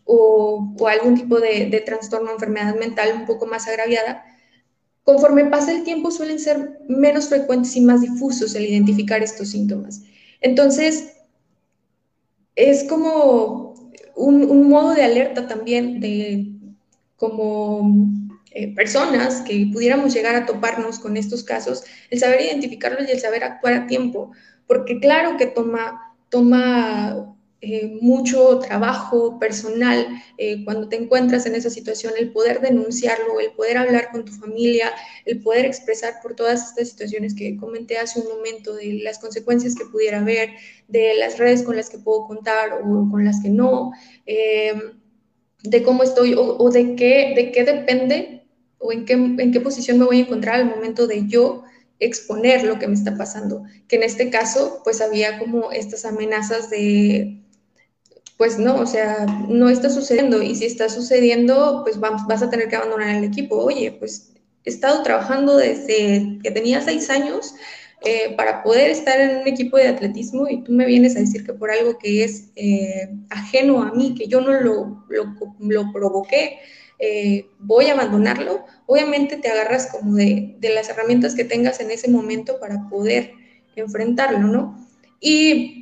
o, 0.05 0.77
algún 0.87 1.15
tipo 1.15 1.41
de, 1.41 1.71
de 1.71 1.81
trastorno 1.81 2.31
o 2.31 2.35
enfermedad 2.35 2.77
mental 2.77 3.15
un 3.15 3.25
poco 3.25 3.47
más 3.47 3.67
agraviada, 3.67 4.27
conforme 5.05 5.47
pasa 5.47 5.73
el 5.73 5.85
tiempo 5.85 6.11
suelen 6.11 6.39
ser 6.39 6.81
menos 6.87 7.31
frecuentes 7.31 7.75
y 7.77 7.81
más 7.81 8.03
difusos 8.03 8.55
el 8.55 8.67
identificar 8.67 9.23
estos 9.23 9.49
síntomas. 9.49 10.03
Entonces, 10.43 11.15
es 12.57 12.85
como 12.85 13.75
un, 14.17 14.69
modo 14.69 14.95
de 14.95 15.03
alerta 15.03 15.47
también 15.47 16.01
de 16.01 16.47
como 17.17 18.09
eh, 18.53 18.75
personas 18.75 19.43
que 19.43 19.69
pudiéramos 19.73 20.15
llegar 20.15 20.35
a 20.35 20.47
toparnos 20.47 20.99
con 20.99 21.17
estos 21.17 21.45
casos, 21.45 21.85
el 22.11 22.19
saber 22.19 22.41
identificarlos 22.43 23.09
y 23.09 23.13
el 23.13 23.21
saber 23.21 23.45
actuar 23.45 23.75
a 23.75 23.87
tiempo, 23.87 24.33
porque 24.67 25.01
claro 25.01 25.37
que 25.37 25.47
toma, 25.47 26.15
toma 26.29 27.37
eh, 27.63 27.99
mucho 28.01 28.59
trabajo 28.59 29.39
personal 29.39 30.07
eh, 30.39 30.65
cuando 30.65 30.89
te 30.89 30.97
encuentras 30.97 31.45
en 31.45 31.55
esa 31.55 31.69
situación, 31.69 32.15
el 32.19 32.33
poder 32.33 32.63
denunciarlo, 32.63 33.39
el 33.39 33.53
poder 33.53 33.77
hablar 33.77 34.09
con 34.13 34.25
tu 34.25 34.33
familia, 34.33 34.91
el 35.27 35.43
poder 35.43 35.67
expresar 35.67 36.15
por 36.23 36.35
todas 36.35 36.71
estas 36.71 36.89
situaciones 36.89 37.35
que 37.35 37.59
comenté 37.59 37.99
hace 37.99 38.19
un 38.19 38.29
momento, 38.29 38.75
de 38.77 39.01
las 39.03 39.19
consecuencias 39.19 39.75
que 39.75 39.85
pudiera 39.85 40.21
haber, 40.21 40.53
de 40.89 41.13
las 41.17 41.39
redes 41.39 41.63
con 41.63 41.77
las 41.77 41.91
que 41.91 41.99
puedo 41.99 42.27
contar 42.27 42.81
o 42.83 43.09
con 43.11 43.27
las 43.27 43.43
que 43.43 43.51
no, 43.51 43.93
eh, 44.25 44.73
de 45.63 45.83
cómo 45.83 46.03
estoy 46.03 46.35
o, 46.39 46.71
de, 46.71 46.97
qué, 46.97 47.35
de 47.37 47.53
qué 47.53 47.65
depende 47.65 48.47
o 48.79 48.91
en 48.91 49.05
qué, 49.05 49.13
en 49.13 49.53
qué 49.53 49.61
posición 49.61 49.99
me 49.99 50.07
voy 50.07 50.21
a 50.21 50.23
encontrar 50.23 50.55
al 50.55 50.65
momento 50.65 51.07
de 51.07 51.27
yo 51.27 51.65
exponer 51.99 52.65
lo 52.65 52.79
que 52.79 52.89
me 52.89 52.95
está 52.95 53.19
pasando, 53.19 53.65
que 53.87 53.97
en 53.97 54.05
este 54.05 54.31
caso 54.31 54.81
pues 54.83 55.03
había 55.03 55.39
como 55.39 55.71
estas 55.73 56.07
amenazas 56.07 56.71
de 56.71 57.37
pues 58.41 58.59
no, 58.59 58.77
o 58.77 58.87
sea, 58.87 59.27
no 59.51 59.69
está 59.69 59.91
sucediendo 59.91 60.43
y 60.43 60.55
si 60.55 60.65
está 60.65 60.89
sucediendo, 60.89 61.83
pues 61.85 62.01
vas 62.01 62.43
a 62.43 62.49
tener 62.49 62.71
que 62.71 62.77
abandonar 62.77 63.15
el 63.15 63.25
equipo. 63.25 63.57
Oye, 63.57 63.93
pues 63.93 64.33
he 64.65 64.71
estado 64.71 65.03
trabajando 65.03 65.59
desde 65.59 66.39
que 66.43 66.51
tenía 66.51 66.81
seis 66.81 67.11
años 67.11 67.55
eh, 68.01 68.33
para 68.39 68.63
poder 68.63 68.89
estar 68.93 69.21
en 69.21 69.43
un 69.43 69.47
equipo 69.47 69.77
de 69.77 69.89
atletismo 69.89 70.49
y 70.49 70.65
tú 70.65 70.73
me 70.73 70.87
vienes 70.87 71.17
a 71.17 71.21
decir 71.21 71.45
que 71.45 71.53
por 71.53 71.71
algo 71.71 71.99
que 71.99 72.25
es 72.25 72.49
eh, 72.57 73.11
ajeno 73.29 73.83
a 73.83 73.93
mí, 73.93 74.15
que 74.15 74.27
yo 74.27 74.41
no 74.41 74.59
lo, 74.59 75.05
lo, 75.11 75.93
provoqué, 75.93 76.61
eh, 76.99 77.45
voy 77.59 77.89
a 77.89 77.93
abandonarlo, 77.93 78.65
obviamente 78.87 79.37
te 79.37 79.51
agarras 79.51 79.89
como 79.89 80.15
de, 80.15 80.57
de 80.59 80.73
las 80.73 80.89
herramientas 80.89 81.35
que 81.35 81.45
tengas 81.45 81.79
en 81.81 81.91
ese 81.91 82.09
momento 82.09 82.59
para 82.59 82.89
poder 82.89 83.33
enfrentarlo, 83.77 84.49
¿no? 84.49 84.89
Y 85.21 85.80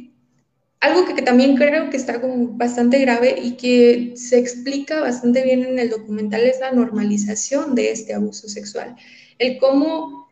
algo 0.80 1.04
que, 1.06 1.22
también 1.22 1.56
creo 1.56 1.90
que 1.90 1.96
está 1.96 2.20
como 2.20 2.48
bastante 2.48 2.98
grave 3.00 3.36
y 3.42 3.56
que 3.56 4.12
se 4.16 4.38
explica 4.38 5.00
bastante 5.00 5.42
bien 5.42 5.64
en 5.64 5.78
el 5.78 5.90
documental 5.90 6.42
es 6.42 6.60
la 6.60 6.72
normalización 6.72 7.74
de 7.74 7.90
este 7.90 8.14
abuso 8.14 8.48
sexual. 8.48 8.94
El 9.38 9.58
cómo 9.58 10.28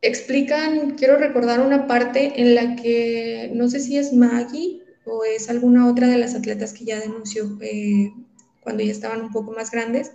explican, 0.00 0.92
quiero 0.92 1.16
recordar 1.16 1.60
una 1.60 1.86
parte 1.86 2.40
en 2.40 2.54
la 2.54 2.74
que 2.76 3.50
no 3.54 3.68
sé 3.68 3.80
si 3.80 3.98
es 3.98 4.12
Maggie 4.12 4.82
o 5.04 5.24
es 5.24 5.48
alguna 5.48 5.88
otra 5.88 6.08
de 6.08 6.18
las 6.18 6.34
atletas 6.34 6.72
que 6.72 6.84
ya 6.84 6.98
denunció 6.98 7.58
eh, 7.60 8.12
cuando 8.60 8.82
ya 8.82 8.92
estaban 8.92 9.22
un 9.22 9.32
poco 9.32 9.52
más 9.52 9.70
grandes, 9.70 10.12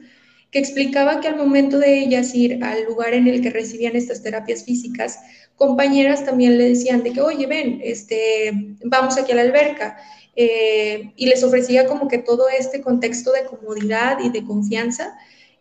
que 0.51 0.60
explicaba 0.60 1.19
que 1.19 1.27
al 1.27 1.36
momento 1.36 1.77
de 1.77 1.99
ellas 1.99 2.33
ir 2.33 2.63
al 2.63 2.86
lugar 2.86 3.13
en 3.13 3.27
el 3.27 3.41
que 3.41 3.49
recibían 3.49 3.95
estas 3.95 4.23
terapias 4.23 4.63
físicas, 4.63 5.19
compañeras 5.58 6.24
también 6.24 6.58
le 6.58 6.70
decían 6.70 7.04
de 7.04 7.12
que, 7.12 7.22
oye, 7.22 7.46
ven, 7.48 7.82
este, 7.84 8.52
vamos 8.86 9.17
aquí 9.17 9.34
a 9.34 9.36
la 9.36 9.41
alberca. 9.41 9.98
Eh, 10.36 11.12
y 11.15 11.26
les 11.26 11.43
ofrecía 11.43 11.88
como 11.88 12.08
que 12.08 12.20
todo 12.20 12.48
este 12.48 12.80
contexto 12.82 13.32
de 13.32 13.43
comodidad 13.46 14.20
y 14.24 14.30
de 14.30 14.46
confianza. 14.46 15.17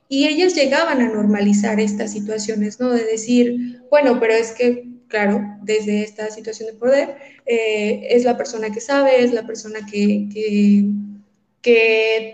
Y 0.09 0.29
ellas 0.29 0.55
llegaban 0.55 1.01
a 1.01 1.09
normalizar 1.09 1.81
estas 1.81 2.13
situaciones, 2.13 2.79
¿no? 2.79 2.91
De 2.91 3.05
decir, 3.05 3.83
bueno, 3.91 4.21
pero 4.21 4.35
es 4.35 4.53
que, 4.53 4.85
claro, 5.09 5.41
desde 5.63 6.03
esta 6.03 6.31
situación 6.31 6.69
de 6.69 6.75
poder, 6.75 7.17
eh, 7.47 8.07
es 8.11 8.25
la 8.25 8.37
persona 8.37 8.71
que 8.71 8.81
sabe, 8.81 9.25
es 9.25 9.33
la 9.33 9.47
persona 9.47 9.81
que, 9.91 10.29
que, 10.33 10.85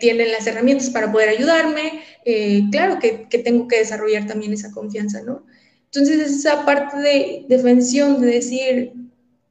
tiene 0.01 0.27
las 0.27 0.46
herramientas 0.46 0.90
para 0.90 1.11
poder 1.11 1.31
ayudarme, 1.31 2.03
eh, 2.27 2.64
claro 2.70 2.98
que 2.98 3.38
tengo 3.38 3.66
que 3.66 3.79
desarrollar 3.79 4.27
también 4.27 4.53
esa 4.53 4.70
confianza, 4.72 5.22
¿no? 5.22 5.43
Entonces 5.95 6.20
es 6.20 6.38
esa 6.38 6.64
parte 6.64 6.97
de 6.97 7.45
defensión, 7.49 8.18
de 8.22 8.26
decir, 8.28 8.93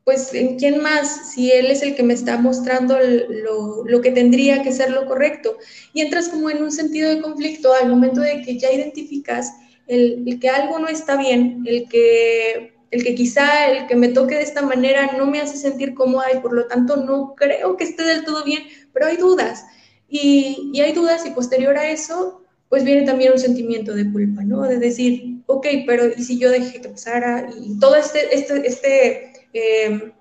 pues, 0.03 0.33
¿en 0.33 0.57
quién 0.57 0.81
más? 0.81 1.31
Si 1.31 1.51
él 1.51 1.67
es 1.67 1.83
el 1.83 1.95
que 1.95 2.01
me 2.01 2.15
está 2.15 2.39
mostrando 2.39 2.97
lo, 2.99 3.85
lo, 3.85 4.01
que 4.01 4.11
tendría 4.11 4.63
que 4.63 4.71
ser 4.71 4.89
lo 4.89 5.05
correcto. 5.05 5.57
Y 5.93 6.01
entras 6.01 6.29
como 6.29 6.49
en 6.49 6.63
un 6.63 6.71
sentido 6.71 7.11
de 7.11 7.21
conflicto 7.21 7.71
al 7.75 7.89
momento 7.89 8.21
de 8.21 8.41
que 8.41 8.57
ya 8.57 8.71
identificas 8.71 9.53
el, 9.85 10.23
el, 10.27 10.39
que 10.39 10.49
algo 10.49 10.79
no 10.79 10.87
está 10.87 11.15
bien, 11.15 11.63
el 11.67 11.87
que, 11.87 12.73
el 12.89 13.03
que 13.03 13.13
quizá 13.13 13.67
el 13.67 13.85
que 13.85 13.95
me 13.95 14.07
toque 14.07 14.35
de 14.35 14.41
esta 14.41 14.63
manera 14.63 15.11
no 15.17 15.27
me 15.27 15.41
hace 15.41 15.57
sentir 15.57 15.93
cómoda 15.93 16.31
y 16.33 16.39
por 16.39 16.53
lo 16.53 16.65
tanto 16.65 16.97
no 16.97 17.35
creo 17.35 17.77
que 17.77 17.83
esté 17.83 18.03
del 18.03 18.25
todo 18.25 18.43
bien, 18.43 18.63
pero 18.93 19.05
hay 19.05 19.17
dudas. 19.17 19.63
Y, 20.09 20.71
y 20.73 20.81
hay 20.81 20.93
dudas 20.93 21.23
y 21.27 21.29
posterior 21.29 21.77
a 21.77 21.91
eso, 21.91 22.40
pues 22.71 22.85
viene 22.85 23.01
también 23.01 23.33
un 23.33 23.37
sentimiento 23.37 23.93
de 23.93 24.09
culpa, 24.09 24.45
¿no? 24.45 24.61
De 24.61 24.77
decir, 24.77 25.41
ok, 25.45 25.67
pero 25.85 26.05
¿y 26.07 26.23
si 26.23 26.39
yo 26.39 26.49
dejé 26.49 26.79
que 26.79 26.87
pasara? 26.87 27.49
Y 27.61 27.77
todo 27.79 27.95
este, 27.95 28.33
este, 28.33 28.65
este 28.65 29.33
eh, 29.53 30.13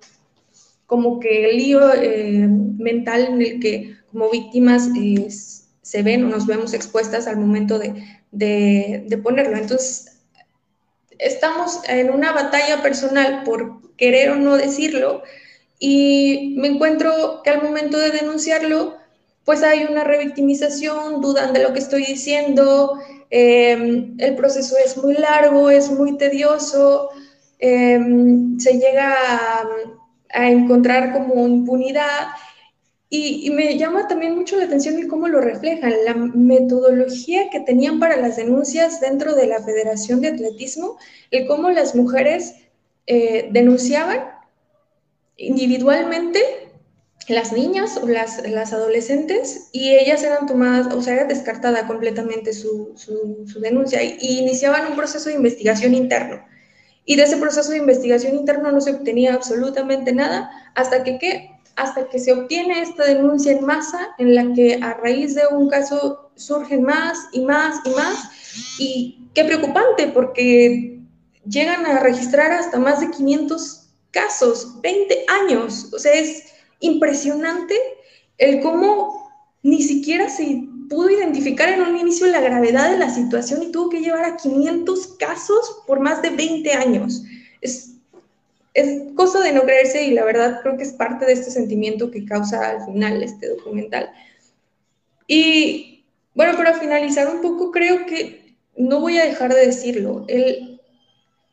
como 0.85 1.21
que 1.21 1.53
lío 1.53 1.95
eh, 1.95 2.49
mental 2.77 3.27
en 3.27 3.41
el 3.41 3.61
que 3.61 3.95
como 4.11 4.29
víctimas 4.31 4.89
eh, 4.99 5.29
se 5.31 6.03
ven 6.03 6.25
o 6.25 6.29
nos 6.29 6.49
vemos 6.49 6.75
expuestas 6.75 7.29
al 7.29 7.37
momento 7.37 7.79
de, 7.79 8.05
de, 8.33 9.05
de 9.07 9.19
ponerlo. 9.19 9.57
Entonces, 9.57 10.19
estamos 11.21 11.83
en 11.89 12.11
una 12.11 12.33
batalla 12.33 12.83
personal 12.83 13.45
por 13.45 13.95
querer 13.97 14.31
o 14.31 14.35
no 14.35 14.57
decirlo 14.57 15.23
y 15.79 16.57
me 16.59 16.67
encuentro 16.67 17.43
que 17.45 17.51
al 17.51 17.63
momento 17.63 17.97
de 17.97 18.11
denunciarlo, 18.11 18.97
pues 19.45 19.63
hay 19.63 19.85
una 19.85 20.05
revictimización, 20.05 21.21
dudan 21.21 21.53
de 21.53 21.63
lo 21.63 21.73
que 21.73 21.79
estoy 21.79 22.05
diciendo, 22.05 22.99
em, 23.31 24.15
el 24.19 24.37
proceso 24.37 24.77
es 24.85 24.97
muy 24.97 25.15
largo, 25.15 25.71
es 25.71 25.91
muy 25.91 26.17
tedioso, 26.17 27.11
em, 27.59 28.59
se 28.59 28.75
llega 28.75 29.15
a, 30.33 30.49
encontrar 30.49 31.13
como 31.13 31.47
impunidad 31.49 32.29
y, 33.09 33.51
me 33.51 33.77
llama 33.77 34.07
también 34.07 34.37
mucho 34.37 34.57
la 34.57 34.65
atención 34.67 34.97
el 34.97 35.09
cómo 35.09 35.27
lo 35.27 35.41
reflejan, 35.41 35.93
la 36.05 36.15
metodología 36.15 37.51
que 37.51 37.61
tenían 37.61 37.99
para 37.99 38.17
las 38.17 38.37
denuncias 38.37 39.01
dentro 39.01 39.35
de 39.35 39.49
la 39.49 39.61
Federación 39.61 40.21
de 40.21 40.29
Atletismo, 40.29 40.99
el 41.33 41.49
cómo 41.49 41.71
las 41.71 41.97
mujeres 41.97 42.55
eh, 43.07 43.49
denunciaban 43.51 44.21
individualmente 45.37 46.60
las 47.31 47.53
niñas 47.53 47.99
o 48.03 48.07
las, 48.07 48.43
las, 48.49 48.73
adolescentes 48.73 49.69
y 49.73 49.91
ellas 49.91 50.23
eran 50.23 50.47
tomadas, 50.47 50.93
o 50.95 51.03
sea, 51.03 51.15
era 51.15 51.25
descartada 51.25 51.87
completamente 51.87 52.53
su, 52.53 52.93
su, 52.97 53.61
denuncia 53.61 54.03
y, 54.03 54.39
iniciaban 54.39 54.87
un 54.89 54.97
proceso 54.97 55.29
de 55.29 55.37
investigación 55.37 55.95
interno. 55.95 56.45
Y 57.05 57.17
de 57.17 57.25
ese 57.25 57.37
proceso 57.37 57.71
de 57.71 57.79
investigación 57.79 58.35
interno 58.37 58.71
no 58.71 58.81
se 58.81 58.93
obtenía 58.93 59.35
absolutamente 59.35 60.13
nada 60.13 60.51
hasta 60.75 61.03
que, 61.03 61.19
¿qué? 61.19 61.51
Hasta 61.77 62.09
que 62.09 62.19
se 62.19 62.33
obtiene 62.33 62.83
esta 62.83 63.05
denuncia 63.05 63.53
en 63.53 63.65
masa 63.65 64.09
en 64.19 64.35
la 64.35 64.53
que 64.55 64.79
a 64.83 64.95
raíz 64.95 65.35
de 65.35 65.43
un 65.51 65.69
caso 65.69 66.31
surgen 66.37 66.83
más 66.83 67.19
y 67.33 67.41
más 67.41 67.77
y 67.85 67.91
más. 67.91 68.31
Y 68.79 69.29
qué 69.35 69.45
preocupante 69.45 70.09
porque 70.09 71.01
llegan 71.47 71.87
a 71.87 72.01
registrar 72.01 72.53
hasta 72.53 72.79
más 72.79 73.01
de 73.01 73.11
500 73.11 73.89
casos, 74.11 74.81
20 74.83 75.25
años. 75.29 75.93
O 75.93 75.99
sea, 75.99 76.13
es 76.13 76.45
impresionante 76.81 77.75
el 78.39 78.61
cómo 78.61 79.31
ni 79.63 79.83
siquiera 79.83 80.29
se 80.29 80.65
pudo 80.89 81.11
identificar 81.11 81.69
en 81.69 81.83
un 81.83 81.97
inicio 81.97 82.27
la 82.27 82.41
gravedad 82.41 82.91
de 82.91 82.99
la 82.99 83.11
situación 83.11 83.63
y 83.63 83.71
tuvo 83.71 83.91
que 83.91 84.01
llevar 84.01 84.25
a 84.25 84.37
500 84.37 85.07
casos 85.19 85.83
por 85.87 86.01
más 86.01 86.21
de 86.23 86.31
20 86.31 86.73
años. 86.73 87.23
Es, 87.61 87.93
es 88.75 89.13
cosa 89.15 89.41
de 89.41 89.53
no 89.53 89.63
creerse 89.63 90.05
y 90.05 90.13
la 90.13 90.25
verdad 90.25 90.61
creo 90.63 90.77
que 90.77 90.83
es 90.83 90.93
parte 90.93 91.27
de 91.27 91.35
este 91.35 91.51
sentimiento 91.51 92.11
que 92.11 92.25
causa 92.25 92.71
al 92.71 92.85
final 92.87 93.23
este 93.23 93.49
documental. 93.49 94.11
Y 95.27 96.05
bueno, 96.35 96.57
para 96.57 96.75
finalizar 96.75 97.33
un 97.33 97.41
poco, 97.41 97.71
creo 97.71 98.07
que 98.07 98.57
no 98.77 99.01
voy 99.01 99.19
a 99.19 99.25
dejar 99.25 99.55
de 99.55 99.67
decirlo, 99.67 100.25
el 100.29 100.81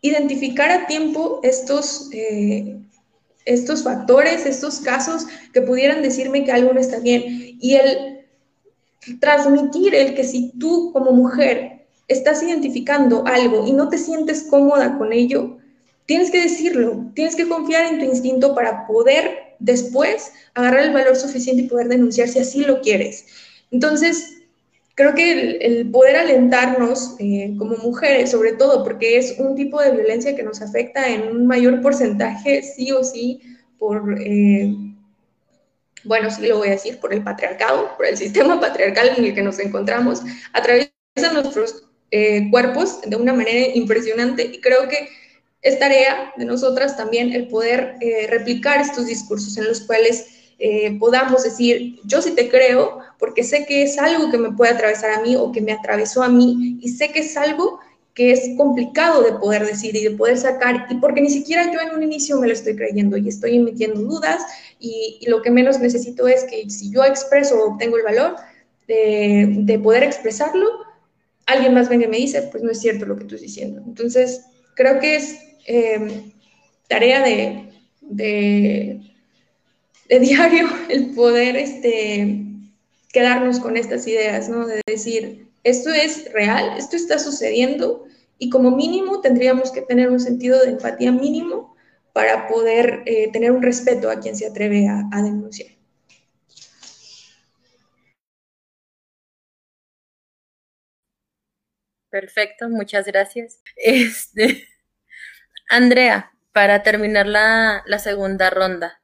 identificar 0.01 0.71
a 0.71 0.87
tiempo 0.87 1.39
estos, 1.43 2.09
eh, 2.13 2.79
estos 3.47 3.83
factores, 3.83 4.45
estos 4.45 4.79
casos 4.81 5.25
que 5.53 5.61
pudieran 5.61 6.01
decirme 6.01 6.43
que 6.43 6.51
algo 6.51 6.73
no 6.73 6.79
está 6.79 6.99
bien. 6.99 7.57
Y 7.59 7.75
el 7.75 8.25
transmitir 9.19 9.95
el 9.95 10.13
que 10.13 10.23
si 10.23 10.51
tú 10.59 10.91
como 10.91 11.11
mujer 11.11 11.87
estás 12.07 12.43
identificando 12.43 13.25
algo 13.25 13.65
y 13.65 13.73
no 13.73 13.89
te 13.89 13.97
sientes 13.97 14.43
cómoda 14.43 14.97
con 14.97 15.13
ello, 15.13 15.57
tienes 16.05 16.29
que 16.29 16.41
decirlo, 16.41 17.09
tienes 17.15 17.35
que 17.35 17.47
confiar 17.47 17.85
en 17.85 17.99
tu 17.99 18.05
instinto 18.05 18.53
para 18.53 18.85
poder 18.85 19.55
después 19.59 20.31
agarrar 20.53 20.83
el 20.83 20.93
valor 20.93 21.15
suficiente 21.15 21.63
y 21.63 21.67
poder 21.67 21.87
denunciar 21.87 22.27
si 22.27 22.39
así 22.39 22.63
lo 22.63 22.81
quieres. 22.81 23.25
Entonces, 23.71 24.36
creo 24.97 25.13
que 25.13 25.57
el, 25.61 25.91
poder 25.91 26.15
alentarnos 26.15 27.15
eh, 27.19 27.53
como 27.59 27.77
mujeres, 27.77 28.31
sobre 28.31 28.53
todo 28.53 28.83
porque 28.83 29.19
es 29.19 29.35
un 29.37 29.55
tipo 29.55 29.79
de 29.79 29.91
violencia 29.91 30.35
que 30.35 30.41
nos 30.41 30.59
afecta 30.59 31.07
en 31.07 31.27
un 31.27 31.45
mayor 31.45 31.83
porcentaje, 31.83 32.63
sí 32.63 32.91
o 32.91 33.03
sí, 33.03 33.39
por, 33.77 34.19
eh, 34.19 34.73
bueno, 36.03 36.31
sí 36.31 36.47
lo 36.47 36.57
voy 36.57 36.69
a 36.69 36.71
decir, 36.71 36.99
por 36.99 37.13
el 37.13 37.23
patriarcado, 37.23 37.95
por 37.95 38.07
el 38.07 38.17
sistema 38.17 38.59
patriarcal 38.61 39.11
en 39.15 39.25
el 39.25 39.35
que 39.35 39.43
nos 39.43 39.59
encontramos, 39.59 40.23
atraviesa 40.51 40.89
nuestros 41.31 41.83
eh, 42.09 42.49
cuerpos 42.49 42.99
de 43.05 43.15
una 43.17 43.33
manera 43.33 43.67
impresionante 43.75 44.49
y 44.51 44.59
creo 44.61 44.89
que 44.89 45.09
es 45.61 45.77
tarea 45.77 46.33
de 46.37 46.45
nosotras 46.45 46.97
también 46.97 47.33
el 47.33 47.47
poder 47.49 47.97
replicar 48.29 48.79
estos 48.81 49.05
discursos 49.05 49.57
en 49.57 49.67
los 49.67 49.81
cuales 49.81 50.36
eh, 50.59 50.97
podamos 50.99 51.43
decir, 51.43 51.99
yo 52.03 52.21
sí 52.21 52.31
te 52.31 52.49
creo 52.49 52.99
porque 53.19 53.43
sé 53.43 53.65
que 53.67 53.83
es 53.83 53.97
algo 53.99 54.31
que 54.31 54.37
me 54.37 54.51
puede 54.51 54.71
atravesar 54.71 55.11
a 55.11 55.21
mí 55.21 55.35
o 55.35 55.51
que 55.51 55.61
me 55.61 55.71
atravesó 55.71 56.23
a 56.23 56.29
mí 56.29 56.77
y 56.81 56.89
sé 56.89 57.11
que 57.11 57.19
es 57.19 57.37
algo 57.37 57.79
que 58.15 58.31
es 58.31 58.57
complicado 58.57 59.21
de 59.21 59.33
poder 59.33 59.63
decir 59.63 59.95
y 59.95 60.03
de 60.03 60.11
poder 60.11 60.37
sacar 60.37 60.87
y 60.89 60.95
porque 60.95 61.21
ni 61.21 61.29
siquiera 61.29 61.71
yo 61.71 61.79
en 61.79 61.95
un 61.95 62.01
inicio 62.01 62.39
me 62.39 62.47
lo 62.47 62.53
estoy 62.53 62.75
creyendo 62.75 63.15
y 63.17 63.27
estoy 63.27 63.57
emitiendo 63.57 64.01
dudas 64.01 64.41
y, 64.79 65.19
lo 65.27 65.43
que 65.43 65.51
menos 65.51 65.79
necesito 65.79 66.27
es 66.27 66.43
que 66.45 66.67
si 66.69 66.91
yo 66.91 67.03
expreso 67.03 67.55
o 67.59 67.73
obtengo 67.73 67.97
el 67.97 68.03
valor 68.03 68.35
de, 68.87 69.79
poder 69.83 70.01
expresarlo, 70.01 70.67
alguien 71.45 71.75
más 71.75 71.89
venga 71.89 72.05
y 72.05 72.09
me 72.09 72.17
dice, 72.17 72.43
pues 72.51 72.63
no 72.63 72.71
es 72.71 72.79
cierto 72.79 73.05
lo 73.05 73.15
que 73.15 73.25
tú 73.25 73.35
estás 73.35 73.41
diciendo. 73.41 73.81
Entonces, 73.85 74.45
creo 74.75 74.99
que 74.99 75.15
es 75.15 75.37
eh, 75.67 76.31
tarea 76.87 77.21
de, 77.21 77.69
de 78.01 79.16
de 80.09 80.19
diario 80.19 80.67
el 80.89 81.11
poder 81.11 81.55
este, 81.55 82.45
quedarnos 83.11 83.59
con 83.59 83.77
estas 83.77 84.07
ideas, 84.07 84.49
¿no? 84.49 84.65
De 84.65 84.81
decir, 84.87 85.49
esto 85.63 85.89
es 85.89 86.31
real, 86.31 86.77
esto 86.77 86.95
está 86.95 87.19
sucediendo 87.19 88.05
y 88.37 88.49
como 88.49 88.71
mínimo 88.71 89.21
tendríamos 89.21 89.71
que 89.71 89.81
tener 89.81 90.09
un 90.09 90.19
sentido 90.19 90.61
de 90.61 90.71
empatía 90.71 91.11
mínimo 91.11 91.75
para 92.13 92.47
poder 92.47 93.03
eh, 93.05 93.29
tener 93.31 93.51
un 93.51 93.61
respeto 93.61 94.09
a 94.09 94.19
quien 94.19 94.35
se 94.35 94.47
atreve 94.47 94.87
a, 94.87 95.21
denunciar. 95.21 95.69
Perfecto, 102.09 102.69
muchas 102.69 103.05
gracias. 103.05 103.59
Este, 103.75 104.67
Andrea, 105.69 106.31
para 106.53 106.81
terminar 106.81 107.27
la 107.27 107.99
segunda 107.99 108.49
ronda, 108.49 109.01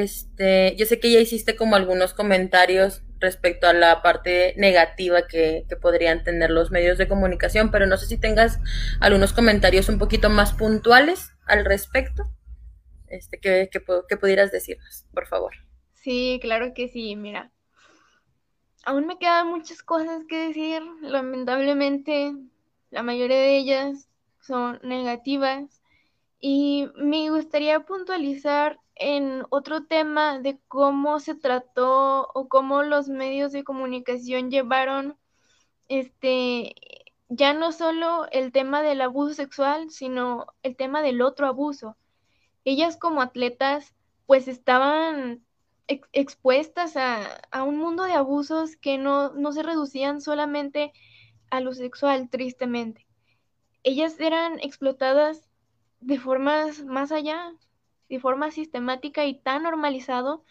este, 0.00 0.74
yo 0.76 0.86
sé 0.86 0.98
que 0.98 1.12
ya 1.12 1.20
hiciste 1.20 1.56
como 1.56 1.76
algunos 1.76 2.14
comentarios 2.14 3.02
respecto 3.20 3.66
a 3.66 3.72
la 3.72 4.02
parte 4.02 4.54
negativa 4.56 5.26
que, 5.26 5.64
podrían 5.80 6.24
tener 6.24 6.50
los 6.50 6.70
medios 6.70 6.98
de 6.98 7.08
comunicación, 7.08 7.70
pero 7.70 7.86
no 7.86 7.96
sé 7.96 8.06
si 8.06 8.18
tengas 8.18 8.58
algunos 9.00 9.32
comentarios 9.32 9.88
un 9.88 9.98
poquito 9.98 10.28
más 10.28 10.52
puntuales 10.52 11.30
al 11.46 11.64
respecto, 11.64 12.24
este, 13.08 13.38
que, 13.38 13.70
que, 13.70 14.16
pudieras 14.16 14.50
decirnos, 14.50 15.06
por 15.14 15.26
favor. 15.26 15.52
Sí, 15.94 16.38
claro 16.42 16.74
que 16.74 16.88
sí, 16.88 17.14
mira. 17.16 17.52
Aún 18.84 19.06
me 19.06 19.18
quedan 19.18 19.48
muchas 19.48 19.82
cosas 19.82 20.22
que 20.28 20.48
decir, 20.48 20.82
lamentablemente 21.00 22.32
la 22.90 23.02
mayoría 23.02 23.36
de 23.36 23.56
ellas 23.56 24.08
son 24.40 24.80
negativas 24.82 25.80
y 26.40 26.88
me 26.96 27.30
gustaría 27.30 27.80
puntualizar 27.80 28.81
en 28.94 29.44
otro 29.50 29.84
tema 29.84 30.38
de 30.38 30.60
cómo 30.68 31.18
se 31.20 31.34
trató 31.34 32.28
o 32.34 32.48
cómo 32.48 32.82
los 32.82 33.08
medios 33.08 33.52
de 33.52 33.64
comunicación 33.64 34.50
llevaron 34.50 35.16
este 35.88 36.74
ya 37.28 37.54
no 37.54 37.72
solo 37.72 38.26
el 38.30 38.52
tema 38.52 38.82
del 38.82 39.00
abuso 39.00 39.34
sexual, 39.34 39.90
sino 39.90 40.46
el 40.62 40.76
tema 40.76 41.00
del 41.02 41.22
otro 41.22 41.46
abuso. 41.46 41.96
Ellas 42.64 42.98
como 42.98 43.22
atletas 43.22 43.94
pues 44.26 44.48
estaban 44.48 45.42
expuestas 46.12 46.96
a, 46.96 47.24
a, 47.50 47.62
un 47.64 47.78
mundo 47.78 48.04
de 48.04 48.12
abusos 48.12 48.76
que 48.76 48.98
no, 48.98 49.32
no 49.32 49.52
se 49.52 49.62
reducían 49.62 50.20
solamente 50.20 50.92
a 51.50 51.60
lo 51.60 51.72
sexual, 51.72 52.28
tristemente. 52.30 53.06
Ellas 53.82 54.20
eran 54.20 54.58
explotadas 54.60 55.48
de 56.00 56.18
formas 56.18 56.84
más 56.84 57.12
allá, 57.12 57.52
de 58.12 58.20
forma 58.20 58.50
sistemática 58.50 59.24
y 59.24 59.32
tan 59.40 59.62
normalizado, 59.62 60.44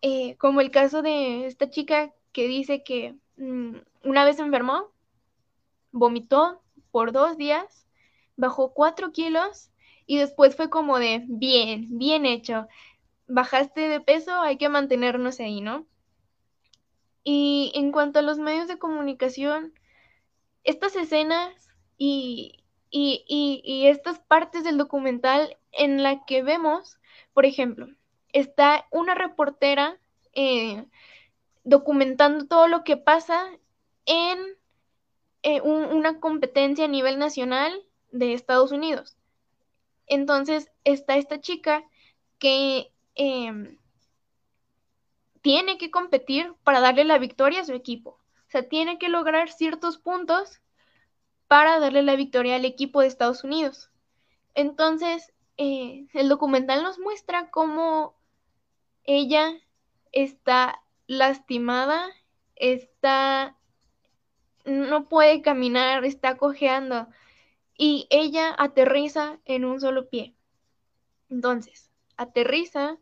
eh, 0.00 0.36
como 0.36 0.60
el 0.60 0.70
caso 0.70 1.02
de 1.02 1.46
esta 1.46 1.70
chica 1.70 2.14
que 2.30 2.46
dice 2.46 2.84
que 2.84 3.16
mm, 3.36 3.78
una 4.04 4.24
vez 4.24 4.38
enfermó, 4.38 4.92
vomitó 5.90 6.62
por 6.92 7.10
dos 7.10 7.36
días, 7.36 7.84
bajó 8.36 8.72
cuatro 8.74 9.10
kilos 9.10 9.72
y 10.06 10.18
después 10.18 10.54
fue 10.54 10.70
como 10.70 11.00
de, 11.00 11.24
bien, 11.26 11.98
bien 11.98 12.24
hecho, 12.26 12.68
bajaste 13.26 13.88
de 13.88 14.00
peso, 14.00 14.40
hay 14.40 14.56
que 14.56 14.68
mantenernos 14.68 15.40
ahí, 15.40 15.60
¿no? 15.60 15.84
Y 17.24 17.72
en 17.74 17.90
cuanto 17.90 18.20
a 18.20 18.22
los 18.22 18.38
medios 18.38 18.68
de 18.68 18.78
comunicación, 18.78 19.74
estas 20.62 20.94
escenas 20.94 21.70
y, 21.98 22.62
y, 22.88 23.86
estas 23.86 24.20
partes 24.20 24.62
del 24.62 24.78
documental 24.78 25.56
en 25.72 26.02
la 26.02 26.24
que 26.24 26.42
vemos, 26.42 26.98
por 27.32 27.46
ejemplo, 27.46 27.88
está 28.32 28.86
una 28.90 29.14
reportera 29.14 29.98
eh, 30.32 30.84
documentando 31.64 32.46
todo 32.46 32.68
lo 32.68 32.84
que 32.84 32.96
pasa 32.96 33.50
en 34.06 34.38
eh, 35.42 35.60
una 35.62 36.20
competencia 36.20 36.84
a 36.84 36.88
nivel 36.88 37.18
nacional 37.18 37.72
de 38.10 38.34
Estados 38.34 38.72
Unidos. 38.72 39.16
Entonces 40.06 40.70
está 40.84 41.16
esta 41.16 41.40
chica 41.40 41.84
que 42.38 42.92
em, 43.14 43.78
tiene 45.40 45.78
que 45.78 45.90
competir 45.90 46.52
para 46.64 46.80
darle 46.80 47.04
la 47.04 47.18
victoria 47.18 47.60
a 47.60 47.64
su 47.64 47.72
equipo. 47.74 48.10
O 48.10 48.50
sea, 48.50 48.68
tiene 48.68 48.98
que 48.98 49.08
lograr 49.08 49.50
ciertos 49.50 49.98
puntos 49.98 50.60
para 51.46 51.78
darle 51.78 52.02
la 52.02 52.16
victoria 52.16 52.56
al 52.56 52.64
equipo 52.64 53.00
de 53.00 53.06
Estados 53.06 53.44
Unidos. 53.44 53.90
Entonces, 54.54 55.32
eh, 55.62 56.06
el 56.14 56.30
documental 56.30 56.82
nos 56.82 56.98
muestra 56.98 57.50
cómo 57.50 58.14
ella 59.04 59.52
está 60.10 60.82
lastimada, 61.06 62.08
está, 62.56 63.58
no 64.64 65.06
puede 65.10 65.42
caminar, 65.42 66.02
está 66.06 66.38
cojeando 66.38 67.08
y 67.76 68.06
ella 68.08 68.54
aterriza 68.56 69.38
en 69.44 69.66
un 69.66 69.82
solo 69.82 70.08
pie. 70.08 70.34
Entonces, 71.28 71.90
aterriza, 72.16 72.96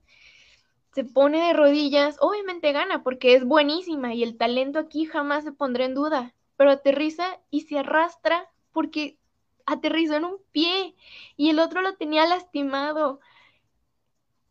se 0.94 1.04
pone 1.04 1.46
de 1.46 1.52
rodillas, 1.52 2.16
obviamente 2.20 2.72
gana 2.72 3.04
porque 3.04 3.34
es 3.34 3.44
buenísima 3.44 4.14
y 4.14 4.24
el 4.24 4.36
talento 4.36 4.80
aquí 4.80 5.04
jamás 5.04 5.44
se 5.44 5.52
pondrá 5.52 5.84
en 5.84 5.94
duda, 5.94 6.34
pero 6.56 6.72
aterriza 6.72 7.38
y 7.50 7.60
se 7.60 7.78
arrastra 7.78 8.50
porque 8.72 9.16
aterrizó 9.68 10.16
en 10.16 10.24
un 10.24 10.38
pie 10.50 10.94
y 11.36 11.50
el 11.50 11.60
otro 11.60 11.82
lo 11.82 11.96
tenía 11.96 12.26
lastimado. 12.26 13.20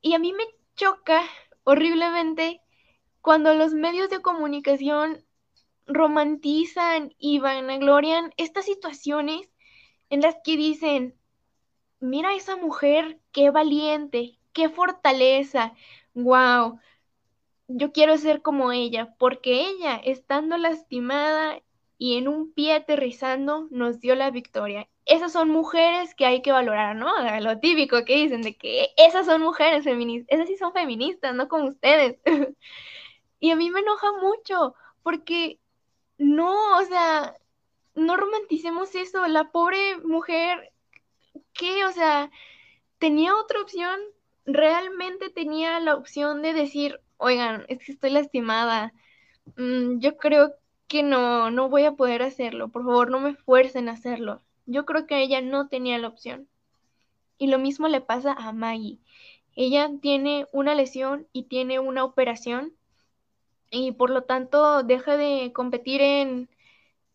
Y 0.01 0.13
a 0.13 0.19
mí 0.19 0.31
me 0.33 0.45
choca 0.75 1.23
horriblemente 1.63 2.61
cuando 3.21 3.53
los 3.53 3.73
medios 3.73 4.09
de 4.09 4.21
comunicación 4.21 5.25
romantizan 5.87 7.13
y 7.17 7.39
vanaglorian 7.39 8.33
estas 8.37 8.65
situaciones 8.65 9.49
en 10.09 10.21
las 10.21 10.35
que 10.43 10.55
dicen, 10.55 11.15
mira 11.99 12.33
esa 12.35 12.55
mujer, 12.55 13.19
qué 13.31 13.49
valiente, 13.49 14.37
qué 14.53 14.69
fortaleza, 14.69 15.73
wow, 16.13 16.79
yo 17.67 17.91
quiero 17.91 18.17
ser 18.17 18.41
como 18.41 18.71
ella, 18.71 19.15
porque 19.17 19.67
ella, 19.67 19.95
estando 19.95 20.57
lastimada 20.57 21.61
y 21.97 22.17
en 22.17 22.27
un 22.27 22.53
pie 22.53 22.73
aterrizando, 22.75 23.67
nos 23.71 23.99
dio 23.99 24.15
la 24.15 24.31
victoria. 24.31 24.87
Esas 25.07 25.31
son 25.31 25.49
mujeres 25.49 26.13
que 26.15 26.25
hay 26.25 26.41
que 26.41 26.51
valorar, 26.51 26.95
¿no? 26.95 27.09
Lo 27.41 27.59
típico 27.59 28.03
que 28.05 28.15
dicen 28.15 28.41
de 28.41 28.57
que 28.57 28.89
esas 28.97 29.25
son 29.25 29.41
mujeres 29.41 29.83
feministas, 29.85 30.27
esas 30.29 30.47
sí 30.47 30.57
son 30.57 30.73
feministas, 30.73 31.33
no 31.35 31.47
como 31.47 31.69
ustedes. 31.69 32.17
y 33.39 33.51
a 33.51 33.55
mí 33.55 33.69
me 33.71 33.81
enoja 33.81 34.07
mucho, 34.21 34.75
porque 35.03 35.59
no, 36.17 36.77
o 36.79 36.85
sea, 36.85 37.35
no 37.95 38.17
romanticemos 38.17 38.95
eso. 38.95 39.27
La 39.27 39.51
pobre 39.51 39.97
mujer, 39.99 40.73
¿qué? 41.53 41.85
O 41.85 41.91
sea, 41.91 42.31
tenía 42.99 43.35
otra 43.35 43.61
opción. 43.61 43.99
Realmente 44.45 45.29
tenía 45.29 45.79
la 45.79 45.95
opción 45.95 46.41
de 46.41 46.53
decir, 46.53 47.01
oigan, 47.17 47.65
es 47.69 47.79
que 47.79 47.91
estoy 47.93 48.11
lastimada. 48.11 48.93
Mm, 49.57 49.99
yo 49.99 50.17
creo 50.17 50.55
que 50.87 51.03
no, 51.03 51.51
no 51.51 51.69
voy 51.69 51.85
a 51.85 51.93
poder 51.93 52.23
hacerlo. 52.23 52.69
Por 52.69 52.83
favor, 52.85 53.11
no 53.11 53.19
me 53.19 53.35
fuercen 53.35 53.89
a 53.89 53.93
hacerlo. 53.93 54.43
Yo 54.67 54.85
creo 54.85 55.07
que 55.07 55.19
ella 55.21 55.41
no 55.41 55.67
tenía 55.67 55.97
la 55.97 56.07
opción. 56.07 56.47
Y 57.39 57.47
lo 57.47 57.57
mismo 57.57 57.87
le 57.87 58.01
pasa 58.01 58.33
a 58.33 58.53
Maggie. 58.53 58.99
Ella 59.55 59.89
tiene 60.01 60.45
una 60.51 60.75
lesión 60.75 61.27
y 61.33 61.43
tiene 61.43 61.79
una 61.79 62.03
operación 62.03 62.73
y 63.71 63.91
por 63.93 64.09
lo 64.11 64.23
tanto 64.23 64.83
deja 64.83 65.17
de 65.17 65.51
competir 65.53 66.01
en, 66.01 66.49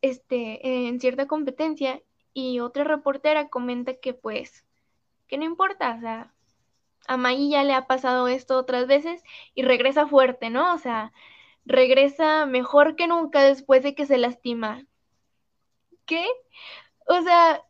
este, 0.03 0.89
en 0.89 1.01
cierta 1.01 1.27
competencia 1.27 2.03
y 2.35 2.61
otra 2.61 2.85
reportera 2.85 3.49
comenta 3.49 3.95
que 3.95 4.15
pues, 4.15 4.65
que 5.29 5.39
no 5.39 5.45
importa, 5.45 5.95
o 5.97 6.01
sea, 6.01 6.35
a 7.07 7.17
Maggie 7.17 7.51
ya 7.51 7.65
le 7.65 7.75
ha 7.75 7.87
pasado 7.87 8.29
esto 8.29 8.59
otras 8.59 8.87
veces 8.87 9.23
y 9.55 9.63
regresa 9.63 10.07
fuerte, 10.07 10.51
¿no? 10.51 10.75
O 10.75 10.79
sea, 10.79 11.13
regresa 11.65 12.47
mejor 12.47 12.97
que 12.97 13.07
nunca 13.07 13.43
después 13.43 13.83
de 13.83 13.95
que 13.95 14.07
se 14.07 14.19
lastima. 14.19 14.87
¿Qué? 16.07 16.27
O 17.15 17.21
sea, 17.21 17.63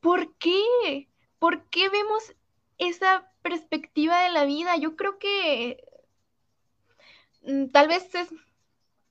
¿por 0.00 0.34
qué? 0.36 1.06
¿Por 1.38 1.68
qué 1.68 1.90
vemos 1.90 2.34
esa 2.78 3.30
perspectiva 3.42 4.22
de 4.22 4.30
la 4.30 4.46
vida? 4.46 4.78
Yo 4.78 4.96
creo 4.96 5.18
que 5.18 5.84
mm, 7.42 7.66
tal 7.66 7.88
vez 7.88 8.14
es 8.14 8.30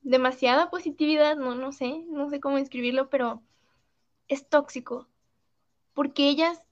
demasiada 0.02 0.72
positividad, 0.72 1.36
no, 1.36 1.54
no 1.54 1.72
sé, 1.72 2.04
no 2.08 2.32
sé 2.32 2.40
cómo 2.40 2.58
escribirlo, 2.58 3.12
pero 3.12 3.44
es 4.28 4.50
tóxico, 4.50 5.08
porque 5.94 6.30
ellas 6.30 6.64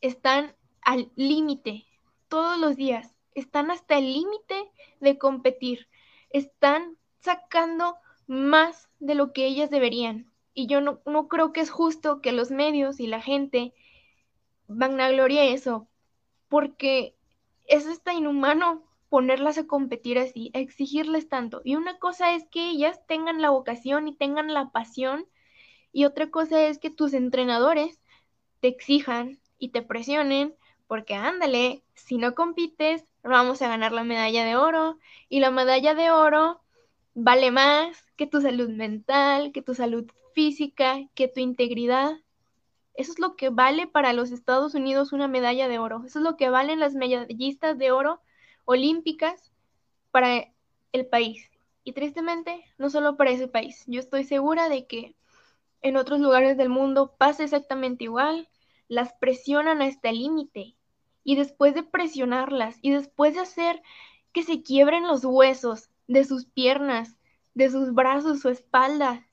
están 0.00 0.56
al 0.82 1.12
límite 1.14 1.86
todos 2.26 2.58
los 2.58 2.74
días, 2.74 3.14
están 3.36 3.70
hasta 3.70 3.96
el 3.96 4.12
límite 4.12 4.72
de 4.98 5.18
competir, 5.18 5.86
están 6.30 6.96
sacando 7.20 7.96
más 8.26 8.88
de 8.98 9.14
lo 9.14 9.32
que 9.32 9.46
ellas 9.46 9.70
deberían. 9.70 10.29
Y 10.54 10.66
yo 10.66 10.80
no, 10.80 11.00
no 11.06 11.28
creo 11.28 11.52
que 11.52 11.60
es 11.60 11.70
justo 11.70 12.20
que 12.20 12.32
los 12.32 12.50
medios 12.50 13.00
y 13.00 13.06
la 13.06 13.20
gente 13.20 13.72
van 14.66 15.00
a 15.00 15.10
gloria 15.10 15.44
eso, 15.44 15.88
porque 16.48 17.14
eso 17.66 17.90
está 17.90 18.14
inhumano 18.14 18.84
ponerlas 19.08 19.58
a 19.58 19.66
competir 19.66 20.18
así, 20.18 20.50
a 20.54 20.58
exigirles 20.60 21.28
tanto. 21.28 21.60
Y 21.64 21.74
una 21.76 21.98
cosa 21.98 22.34
es 22.34 22.46
que 22.46 22.70
ellas 22.70 23.00
tengan 23.06 23.42
la 23.42 23.50
vocación 23.50 24.08
y 24.08 24.14
tengan 24.14 24.54
la 24.54 24.70
pasión, 24.70 25.26
y 25.92 26.04
otra 26.04 26.30
cosa 26.30 26.62
es 26.66 26.78
que 26.78 26.90
tus 26.90 27.12
entrenadores 27.12 28.00
te 28.60 28.68
exijan 28.68 29.40
y 29.58 29.70
te 29.70 29.82
presionen, 29.82 30.54
porque 30.86 31.14
ándale, 31.14 31.82
si 31.94 32.18
no 32.18 32.34
compites, 32.34 33.04
vamos 33.24 33.60
a 33.62 33.68
ganar 33.68 33.92
la 33.92 34.04
medalla 34.04 34.44
de 34.44 34.56
oro, 34.56 34.98
y 35.28 35.40
la 35.40 35.50
medalla 35.50 35.94
de 35.94 36.12
oro 36.12 36.60
vale 37.14 37.50
más 37.50 38.04
que 38.16 38.28
tu 38.28 38.40
salud 38.40 38.70
mental, 38.70 39.50
que 39.50 39.62
tu 39.62 39.74
salud 39.74 40.06
física, 40.34 40.98
que 41.14 41.28
tu 41.28 41.40
integridad. 41.40 42.12
Eso 42.94 43.12
es 43.12 43.18
lo 43.18 43.36
que 43.36 43.50
vale 43.50 43.86
para 43.86 44.12
los 44.12 44.30
Estados 44.30 44.74
Unidos 44.74 45.12
una 45.12 45.28
medalla 45.28 45.68
de 45.68 45.78
oro. 45.78 46.02
Eso 46.04 46.18
es 46.18 46.24
lo 46.24 46.36
que 46.36 46.50
valen 46.50 46.80
las 46.80 46.94
medallistas 46.94 47.78
de 47.78 47.92
oro 47.92 48.20
olímpicas 48.64 49.52
para 50.10 50.52
el 50.92 51.06
país. 51.06 51.50
Y 51.84 51.92
tristemente, 51.92 52.64
no 52.78 52.90
solo 52.90 53.16
para 53.16 53.30
ese 53.30 53.48
país. 53.48 53.84
Yo 53.86 54.00
estoy 54.00 54.24
segura 54.24 54.68
de 54.68 54.86
que 54.86 55.14
en 55.82 55.96
otros 55.96 56.20
lugares 56.20 56.56
del 56.56 56.68
mundo 56.68 57.14
pasa 57.16 57.44
exactamente 57.44 58.04
igual. 58.04 58.48
Las 58.88 59.12
presionan 59.14 59.82
hasta 59.82 60.10
el 60.10 60.18
límite. 60.18 60.76
Y 61.24 61.36
después 61.36 61.74
de 61.74 61.82
presionarlas 61.82 62.78
y 62.82 62.90
después 62.90 63.34
de 63.34 63.40
hacer 63.40 63.82
que 64.32 64.42
se 64.42 64.62
quiebren 64.62 65.06
los 65.06 65.24
huesos 65.24 65.90
de 66.06 66.24
sus 66.24 66.46
piernas, 66.46 67.16
de 67.54 67.70
sus 67.70 67.92
brazos, 67.92 68.40
su 68.40 68.48
espalda, 68.48 69.26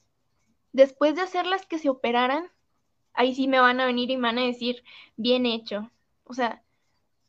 después 0.77 1.15
de 1.15 1.23
hacerlas 1.23 1.65
que 1.65 1.79
se 1.79 1.89
operaran, 1.89 2.49
ahí 3.13 3.35
sí 3.35 3.49
me 3.49 3.59
van 3.59 3.81
a 3.81 3.85
venir 3.85 4.09
y 4.09 4.15
me 4.15 4.29
van 4.29 4.37
a 4.39 4.45
decir, 4.45 4.83
bien 5.17 5.45
hecho. 5.45 5.91
O 6.23 6.33
sea, 6.33 6.63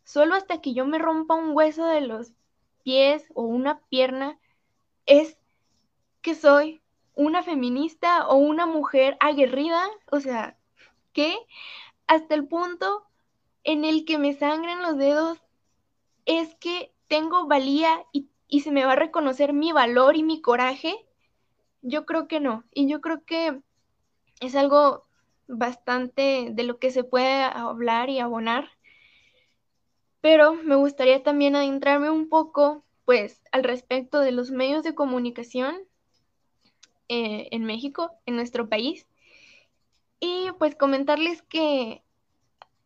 Solo 0.09 0.37
hasta 0.37 0.63
que 0.63 0.73
yo 0.73 0.87
me 0.87 0.99
rompa 0.99 1.35
un 1.35 1.55
hueso 1.55 1.85
de 1.85 2.01
los 2.01 2.33
pies 2.83 3.29
o 3.35 3.43
una 3.43 3.81
pierna 3.91 4.39
es 5.05 5.37
que 6.23 6.35
soy 6.35 6.81
una 7.15 7.43
feminista 7.43 8.27
o 8.27 8.37
una 8.37 8.65
mujer 8.65 9.19
aguerrida, 9.21 9.87
o 10.11 10.21
sea, 10.21 10.57
que 11.13 11.37
hasta 12.07 12.35
el 12.35 12.49
punto 12.49 13.05
en 13.65 13.85
el 13.85 14.07
que 14.07 14.17
me 14.17 14.33
sangren 14.33 14.81
los 14.81 14.97
dedos 14.97 15.43
es 16.25 16.55
que 16.55 16.91
tengo 17.07 17.47
valía 17.47 18.07
y, 18.11 18.31
se 18.63 18.71
me 18.71 18.87
va 18.87 18.93
a 18.93 18.97
reconocer 18.97 19.53
mi 19.53 19.73
valor 19.73 20.17
y 20.17 20.23
mi 20.23 20.41
coraje, 20.41 21.07
yo 21.89 22.07
creo 22.07 22.29
que 22.29 22.41
no. 22.41 22.65
Y 22.73 22.89
yo 22.89 23.01
creo 23.01 23.25
que 23.25 23.61
es 24.41 24.55
algo 24.55 25.07
bastante 25.47 26.51
de 26.53 26.63
lo 26.63 26.79
que 26.79 26.91
se 26.91 27.05
puede 27.05 27.43
hablar 27.43 28.11
y 28.11 28.21
abonar 28.21 28.69
pero 30.21 30.55
me 30.55 30.77
gustaría 30.77 31.23
también 31.23 31.57
adentrarme 31.57 32.11
un 32.11 32.29
poco, 32.29 32.85
pues, 33.05 33.41
al 33.53 33.65
respecto 33.65 34.21
de 34.21 34.33
los 34.33 34.51
medios 34.51 34.83
de 34.83 34.95
comunicación 34.95 35.77
eh, 37.09 37.49
en 37.51 37.65
México, 37.65 38.11
en 38.27 38.37
nuestro 38.37 38.69
país, 38.69 39.07
y 40.21 40.49
pues 40.59 40.75
comentarles 40.75 41.43
que 41.43 42.03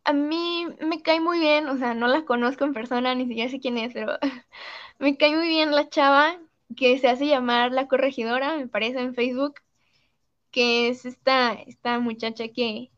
a 0.04 0.12
mí 0.12 0.66
me 0.80 1.02
cae 1.02 1.20
muy 1.20 1.38
bien, 1.38 1.68
o 1.68 1.78
sea, 1.78 1.94
no 1.94 2.06
la 2.08 2.24
conozco 2.24 2.64
en 2.64 2.74
persona, 2.74 3.14
ni 3.14 3.26
siquiera 3.26 3.50
sé 3.50 3.60
quién 3.60 3.78
es, 3.78 3.94
pero 3.94 4.18
me 4.98 5.16
cae 5.16 5.34
muy 5.34 5.48
bien 5.48 5.72
la 5.72 5.88
chava 5.88 6.38
que 6.76 6.98
se 6.98 7.08
hace 7.08 7.26
llamar 7.26 7.72
La 7.72 7.88
Corregidora, 7.88 8.56
me 8.56 8.68
parece, 8.68 9.00
en 9.00 9.14
Facebook, 9.14 9.54
que 10.50 10.88
es 10.88 11.04
esta, 11.04 11.52
esta 11.52 11.98
muchacha 11.98 12.48
que, 12.48 12.90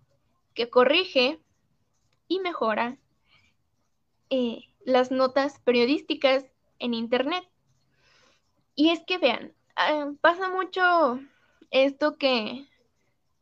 que 0.54 0.70
corrige 0.70 1.40
y 2.28 2.40
mejora 2.40 2.98
eh, 4.30 4.64
las 4.84 5.10
notas 5.10 5.60
periodísticas 5.60 6.44
en 6.78 6.94
Internet. 6.94 7.44
Y 8.74 8.90
es 8.90 9.00
que 9.06 9.18
vean, 9.18 9.54
ah, 9.76 10.12
pasa 10.20 10.48
mucho 10.48 11.20
esto 11.70 12.16
que 12.16 12.66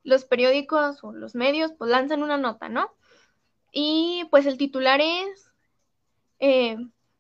los 0.05 0.25
periódicos 0.25 1.03
o 1.05 1.13
los 1.13 1.35
medios 1.35 1.73
pues 1.79 1.91
lanzan 1.91 2.23
una 2.23 2.39
nota, 2.39 2.69
¿no? 2.69 2.91
Y 3.73 4.27
pues 4.31 4.47
el 4.47 4.59
titular 4.59 5.01
es 5.01 5.51
eh, 6.39 6.77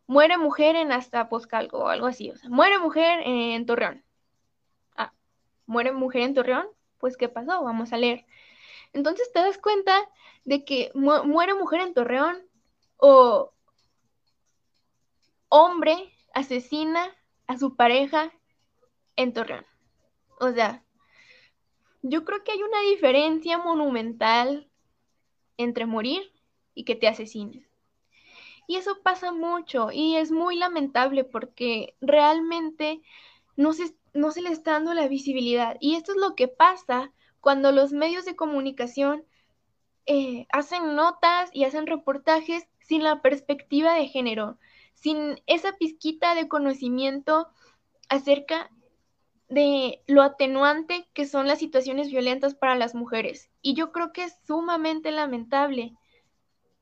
muere 0.06 0.38
mujer 0.38 0.76
en 0.76 0.92
Azcapotzalco 0.92 1.78
o 1.78 1.88
algo 1.88 2.06
así, 2.06 2.30
o 2.30 2.36
sea, 2.36 2.50
muere 2.50 2.78
mujer 2.78 3.20
en 3.24 3.64
Torreón. 3.66 4.04
Ah, 4.96 5.12
muere 5.66 5.92
mujer 5.92 6.22
en 6.22 6.34
Torreón, 6.34 6.66
pues 6.98 7.16
¿qué 7.16 7.28
pasó? 7.28 7.62
Vamos 7.62 7.92
a 7.92 7.98
leer. 7.98 8.26
Entonces 8.92 9.30
te 9.32 9.40
das 9.40 9.58
cuenta 9.58 9.96
de 10.44 10.64
que 10.64 10.90
muere 10.94 11.54
mujer 11.54 11.80
en 11.80 11.94
Torreón 11.94 12.38
o 12.96 13.52
hombre 15.48 16.12
asesina 16.34 17.14
a 17.46 17.58
su 17.58 17.76
pareja 17.76 18.32
en 19.16 19.32
Torreón. 19.32 19.66
O 20.40 20.50
sea, 20.52 20.82
yo 22.02 22.24
creo 22.24 22.42
que 22.42 22.52
hay 22.52 22.62
una 22.62 22.80
diferencia 22.80 23.58
monumental 23.58 24.68
entre 25.56 25.86
morir 25.86 26.32
y 26.74 26.84
que 26.84 26.96
te 26.96 27.08
asesinen. 27.08 27.66
Y 28.66 28.76
eso 28.76 29.02
pasa 29.02 29.32
mucho 29.32 29.90
y 29.92 30.16
es 30.16 30.30
muy 30.30 30.56
lamentable 30.56 31.24
porque 31.24 31.94
realmente 32.00 33.02
no 33.56 33.72
se, 33.72 33.94
no 34.14 34.30
se 34.30 34.42
le 34.42 34.50
está 34.50 34.72
dando 34.72 34.94
la 34.94 35.08
visibilidad. 35.08 35.76
Y 35.80 35.96
esto 35.96 36.12
es 36.12 36.18
lo 36.18 36.34
que 36.34 36.48
pasa 36.48 37.12
cuando 37.40 37.72
los 37.72 37.92
medios 37.92 38.24
de 38.24 38.36
comunicación 38.36 39.24
eh, 40.06 40.46
hacen 40.52 40.94
notas 40.94 41.50
y 41.52 41.64
hacen 41.64 41.86
reportajes 41.86 42.66
sin 42.80 43.02
la 43.02 43.22
perspectiva 43.22 43.94
de 43.94 44.08
género, 44.08 44.58
sin 44.94 45.40
esa 45.46 45.72
pizquita 45.72 46.34
de 46.34 46.48
conocimiento 46.48 47.48
acerca 48.08 48.70
de 49.48 50.02
lo 50.06 50.22
atenuante 50.22 51.06
que 51.12 51.26
son 51.26 51.46
las 51.46 51.58
situaciones 51.58 52.08
violentas 52.08 52.54
para 52.54 52.74
las 52.74 52.94
mujeres. 52.94 53.50
Y 53.60 53.74
yo 53.74 53.92
creo 53.92 54.12
que 54.12 54.24
es 54.24 54.38
sumamente 54.46 55.10
lamentable, 55.10 55.94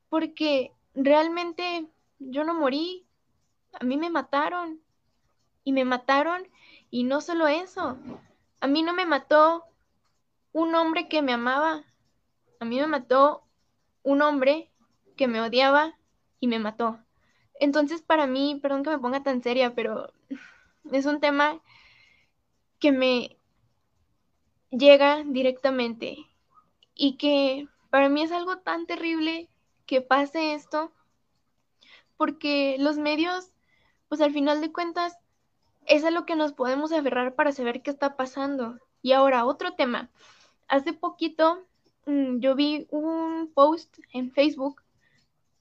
porque 0.09 0.73
realmente 0.95 1.87
yo 2.19 2.45
no 2.45 2.55
morí, 2.55 3.07
a 3.81 3.85
mí 3.85 3.97
me 3.97 4.11
mataron, 4.11 4.81
y 5.65 5.73
me 5.73 5.85
mataron, 5.85 6.49
y 6.91 7.05
no 7.05 7.21
solo 7.21 7.47
eso, 7.49 7.99
a 8.61 8.67
mí 8.67 8.83
no 8.83 8.93
me 8.93 9.07
mató 9.07 9.65
un 10.53 10.75
hombre 10.75 11.09
que 11.09 11.23
me 11.23 11.33
amaba, 11.33 11.85
a 12.59 12.65
mí 12.65 12.79
me 12.81 12.87
mató 12.87 13.45
un 14.03 14.23
hombre 14.23 14.71
que 15.17 15.29
me 15.29 15.41
odiaba 15.41 15.99
y 16.41 16.47
me 16.47 16.59
mató. 16.59 16.99
Entonces, 17.61 18.01
para 18.03 18.27
mí, 18.27 18.59
perdón 18.63 18.83
que 18.83 18.91
me 18.91 18.99
ponga 18.99 19.23
tan 19.23 19.43
seria, 19.43 19.75
pero 19.75 20.13
es 20.93 21.07
un 21.07 21.21
tema 21.21 21.61
que 22.79 22.93
me 22.93 23.37
llega 24.71 25.23
directamente 25.25 26.17
y 26.95 27.17
que 27.19 27.69
para 27.91 28.09
mí 28.09 28.23
es 28.23 28.33
algo 28.33 28.59
tan 28.59 28.87
terrible 28.87 29.50
que 29.91 30.01
pase 30.01 30.55
esto, 30.55 30.93
porque 32.17 32.77
los 32.79 32.97
medios, 32.97 33.51
pues 34.09 34.21
al 34.21 34.33
final 34.33 34.61
de 34.61 34.71
cuentas, 34.71 35.19
es 35.85 36.05
a 36.05 36.13
lo 36.13 36.27
que 36.27 36.37
nos 36.37 36.53
podemos 36.53 36.93
aferrar 36.93 37.35
para 37.35 37.51
saber 37.51 37.83
qué 37.83 37.91
está 37.91 38.17
pasando. 38.17 38.79
Y 39.03 39.11
ahora, 39.11 39.45
otro 39.45 39.75
tema. 39.75 40.09
Hace 40.69 40.93
poquito 40.93 41.67
mm, 42.07 42.39
yo 42.39 42.55
vi 42.55 42.87
un 42.91 43.51
post 43.53 43.99
en 44.13 44.31
Facebook 44.31 44.81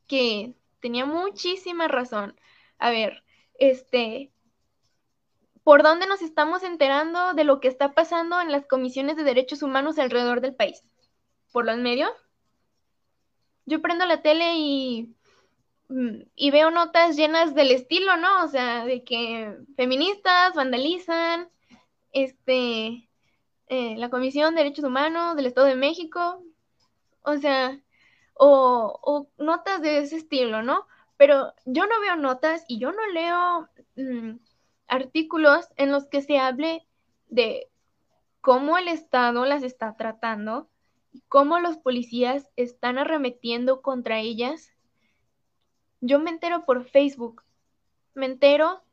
que 0.06 0.54
tenía 0.80 1.08
muchísima 1.08 1.88
razón. 1.88 2.40
A 2.78 2.92
ver, 2.92 3.24
este, 3.58 4.32
¿por 5.64 5.82
dónde 5.82 6.06
nos 6.06 6.22
estamos 6.22 6.62
enterando 6.62 7.34
de 7.34 7.46
lo 7.46 7.60
que 7.60 7.68
está 7.68 7.94
pasando 7.94 8.40
en 8.42 8.52
las 8.52 8.68
comisiones 8.68 9.16
de 9.16 9.24
derechos 9.24 9.64
humanos 9.64 9.98
alrededor 9.98 10.40
del 10.40 10.54
país? 10.54 10.84
¿Por 11.52 11.66
los 11.66 11.78
medios? 11.78 12.12
Yo 13.70 13.82
prendo 13.82 14.06
la 14.06 14.22
tele 14.22 14.56
y, 14.58 15.16
mm, 15.90 16.24
y 16.36 16.52
veo 16.52 16.72
notas 16.72 17.16
llenas 17.16 17.56
del 17.56 17.72
estilo, 17.72 18.18
¿no? 18.18 18.44
O 18.44 18.48
sea, 18.48 18.86
de 18.86 19.04
que 19.04 19.56
feministas 19.78 20.56
vandalizan, 20.56 21.50
este, 22.12 23.10
eh, 23.68 23.96
la 23.98 24.10
Comisión 24.10 24.56
de 24.56 24.64
Derechos 24.64 24.86
Humanos 24.86 25.36
del 25.36 25.46
Estado 25.46 25.68
de 25.68 25.76
México, 25.76 26.44
o 27.22 27.38
sea, 27.38 27.80
o, 28.34 29.30
notas 29.38 29.82
de 29.82 30.00
ese 30.00 30.18
estilo, 30.18 30.64
¿no? 30.64 30.88
Pero 31.18 31.54
yo 31.66 31.86
no 31.86 32.00
veo 32.02 32.16
notas 32.16 32.66
y 32.68 32.80
yo 32.80 32.92
no 32.92 33.06
leo 33.08 33.70
mm, 33.96 34.40
artículos 34.88 35.68
en 35.78 35.92
los 35.92 36.08
que 36.08 36.22
se 36.22 36.40
hable 36.40 36.88
de 37.28 37.70
cómo 38.42 38.78
el 38.78 38.88
Estado 38.88 39.46
las 39.46 39.64
está 39.64 39.96
tratando 39.98 40.70
y 41.12 41.22
cómo 41.28 41.60
los 41.60 41.78
policías 41.78 42.50
están 42.56 42.98
arremetiendo 42.98 43.82
contra 43.82 44.20
ellas. 44.20 44.72
Yo 46.02 46.20
me 46.20 46.30
entero 46.30 46.66
por 46.66 46.86
Facebook, 46.86 47.44
me 48.14 48.26
entero 48.26 48.84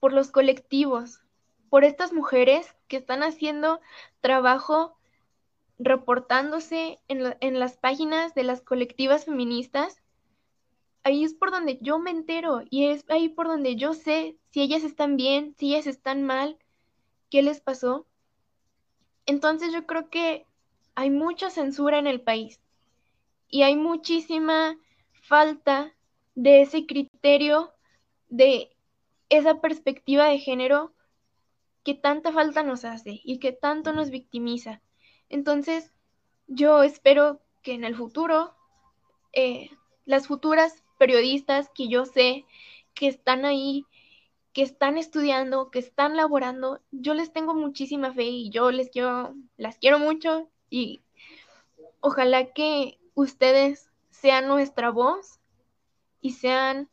por 0.00 0.12
los 0.12 0.30
colectivos, 0.30 1.20
por 1.68 1.84
estas 1.84 2.12
mujeres 2.12 2.74
que 2.86 2.96
están 2.96 3.22
haciendo 3.22 3.80
trabajo 4.20 4.96
reportándose 5.78 6.98
en, 7.08 7.58
las 7.58 7.76
páginas 7.76 8.34
de 8.34 8.42
las 8.42 8.62
colectivas 8.62 9.26
feministas, 9.26 10.02
ahí 11.04 11.24
es 11.24 11.34
por 11.34 11.50
donde 11.50 11.78
yo 11.80 11.98
me 11.98 12.10
entero 12.10 12.62
y 12.68 12.86
es 12.86 13.04
ahí 13.08 13.28
por 13.28 13.46
donde 13.46 13.76
yo 13.76 13.94
sé 13.94 14.36
si 14.50 14.60
ellas 14.60 14.82
están 14.82 15.16
bien, 15.16 15.54
si 15.56 15.74
ellas 15.74 15.86
están 15.86 16.24
mal, 16.24 16.58
qué 17.30 17.42
les 17.42 17.60
pasó. 17.60 18.06
Entonces 19.24 19.72
yo 19.72 19.86
creo 19.86 20.10
que 20.10 20.46
hay 20.98 21.10
mucha 21.10 21.48
censura 21.48 22.00
en 22.00 22.08
el 22.08 22.20
país 22.20 22.58
y 23.48 23.62
hay 23.62 23.76
muchísima 23.76 24.76
falta 25.22 25.94
de 26.34 26.62
ese 26.62 26.86
criterio, 26.86 27.72
de 28.30 28.76
esa 29.28 29.60
perspectiva 29.60 30.24
de 30.24 30.40
género 30.40 30.92
que 31.84 31.94
tanta 31.94 32.32
falta 32.32 32.64
nos 32.64 32.84
hace 32.84 33.20
y 33.22 33.38
que 33.38 33.52
tanto 33.52 33.92
nos 33.92 34.10
victimiza. 34.10 34.82
Entonces, 35.28 35.94
yo 36.48 36.82
espero 36.82 37.40
que 37.62 37.74
en 37.74 37.84
el 37.84 37.94
futuro, 37.94 38.56
eh, 39.32 39.70
las 40.04 40.26
futuras 40.26 40.82
periodistas 40.98 41.70
que 41.76 41.86
yo 41.86 42.06
sé 42.06 42.44
que 42.94 43.06
están 43.06 43.44
ahí, 43.44 43.86
que 44.52 44.62
están 44.62 44.98
estudiando, 44.98 45.70
que 45.70 45.78
están 45.78 46.16
laborando, 46.16 46.80
yo 46.90 47.14
les 47.14 47.32
tengo 47.32 47.54
muchísima 47.54 48.12
fe 48.12 48.24
y 48.24 48.50
yo 48.50 48.72
les 48.72 48.90
quiero, 48.90 49.36
las 49.56 49.78
quiero 49.78 50.00
mucho 50.00 50.50
y 50.70 51.02
ojalá 52.00 52.52
que 52.52 52.98
ustedes 53.14 53.90
sean 54.10 54.48
nuestra 54.48 54.90
voz 54.90 55.38
y 56.20 56.32
sean 56.32 56.88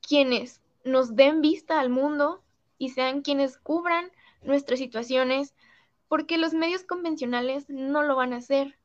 quienes 0.00 0.60
nos 0.84 1.16
den 1.16 1.40
vista 1.40 1.80
al 1.80 1.90
mundo 1.90 2.42
y 2.78 2.90
sean 2.90 3.22
quienes 3.22 3.58
cubran 3.58 4.10
nuestras 4.42 4.78
situaciones, 4.78 5.54
porque 6.08 6.38
los 6.38 6.54
medios 6.54 6.84
convencionales 6.84 7.68
no 7.68 8.02
lo 8.02 8.16
van 8.16 8.32
a 8.32 8.38
hacer, 8.38 8.78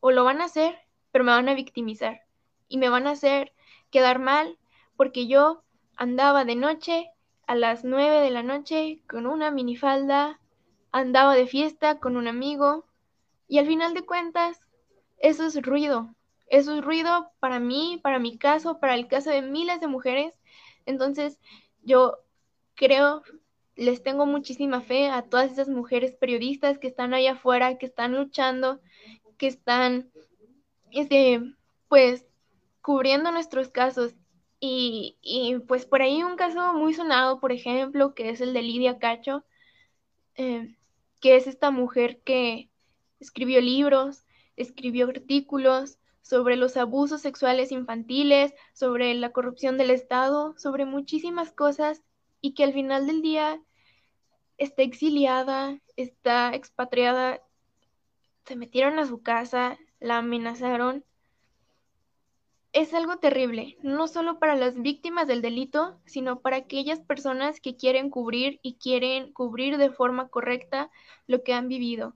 o 0.00 0.10
lo 0.10 0.24
van 0.24 0.40
a 0.40 0.44
hacer, 0.44 0.78
pero 1.12 1.24
me 1.24 1.32
van 1.32 1.48
a 1.48 1.54
victimizar 1.54 2.22
y 2.68 2.78
me 2.78 2.88
van 2.88 3.06
a 3.06 3.10
hacer 3.10 3.52
quedar 3.90 4.18
mal, 4.18 4.58
porque 4.96 5.26
yo 5.26 5.62
andaba 5.96 6.44
de 6.44 6.56
noche 6.56 7.10
a 7.46 7.54
las 7.54 7.84
nueve 7.84 8.20
de 8.20 8.30
la 8.30 8.42
noche 8.42 9.02
con 9.08 9.26
una 9.26 9.50
minifalda, 9.50 10.40
andaba 10.92 11.34
de 11.34 11.46
fiesta 11.46 11.98
con 11.98 12.16
un 12.16 12.28
amigo, 12.28 12.86
y 13.50 13.58
al 13.58 13.66
final 13.66 13.94
de 13.94 14.06
cuentas, 14.06 14.60
eso 15.18 15.44
es 15.44 15.60
ruido, 15.60 16.14
eso 16.46 16.76
es 16.76 16.84
ruido 16.84 17.32
para 17.40 17.58
mí, 17.58 18.00
para 18.02 18.20
mi 18.20 18.38
caso, 18.38 18.78
para 18.78 18.94
el 18.94 19.08
caso 19.08 19.30
de 19.30 19.42
miles 19.42 19.80
de 19.80 19.88
mujeres. 19.88 20.38
Entonces, 20.86 21.38
yo 21.82 22.18
creo 22.76 23.22
les 23.74 24.02
tengo 24.02 24.24
muchísima 24.24 24.82
fe 24.82 25.08
a 25.08 25.22
todas 25.22 25.50
esas 25.50 25.68
mujeres 25.68 26.12
periodistas 26.12 26.78
que 26.78 26.86
están 26.86 27.12
allá 27.12 27.32
afuera, 27.32 27.76
que 27.76 27.86
están 27.86 28.14
luchando, 28.14 28.80
que 29.36 29.48
están, 29.48 30.10
este, 30.92 31.40
pues, 31.88 32.26
cubriendo 32.82 33.32
nuestros 33.32 33.68
casos. 33.70 34.14
Y, 34.60 35.16
pues 35.66 35.86
por 35.86 36.02
ahí 36.02 36.22
un 36.22 36.36
caso 36.36 36.74
muy 36.74 36.94
sonado, 36.94 37.40
por 37.40 37.50
ejemplo, 37.50 38.14
que 38.14 38.28
es 38.28 38.40
el 38.42 38.52
de 38.52 38.62
Lidia 38.62 38.98
Cacho, 38.98 39.44
eh, 40.36 40.76
que 41.20 41.36
es 41.36 41.46
esta 41.46 41.70
mujer 41.70 42.20
que 42.22 42.69
escribió 43.20 43.60
libros, 43.60 44.24
escribió 44.56 45.08
artículos 45.08 45.98
sobre 46.22 46.56
los 46.56 46.76
abusos 46.76 47.22
sexuales 47.22 47.72
infantiles, 47.72 48.52
sobre 48.72 49.14
la 49.14 49.30
corrupción 49.30 49.78
del 49.78 49.90
Estado, 49.90 50.54
sobre 50.58 50.84
muchísimas 50.84 51.52
cosas 51.52 52.02
y 52.40 52.54
que 52.54 52.64
al 52.64 52.72
final 52.72 53.06
del 53.06 53.22
día 53.22 53.60
está 54.58 54.82
exiliada, 54.82 55.80
está 55.96 56.54
expatriada, 56.54 57.42
se 58.44 58.56
metieron 58.56 58.98
a 58.98 59.06
su 59.06 59.22
casa, 59.22 59.78
la 60.00 60.18
amenazaron. 60.18 61.04
Es 62.72 62.94
algo 62.94 63.16
terrible, 63.16 63.78
no 63.82 64.06
solo 64.06 64.38
para 64.38 64.54
las 64.54 64.80
víctimas 64.80 65.26
del 65.26 65.42
delito, 65.42 65.98
sino 66.04 66.40
para 66.40 66.56
aquellas 66.56 67.00
personas 67.00 67.60
que 67.60 67.76
quieren 67.76 68.10
cubrir 68.10 68.60
y 68.62 68.74
quieren 68.74 69.32
cubrir 69.32 69.76
de 69.76 69.90
forma 69.90 70.28
correcta 70.28 70.90
lo 71.26 71.42
que 71.42 71.52
han 71.52 71.66
vivido. 71.66 72.14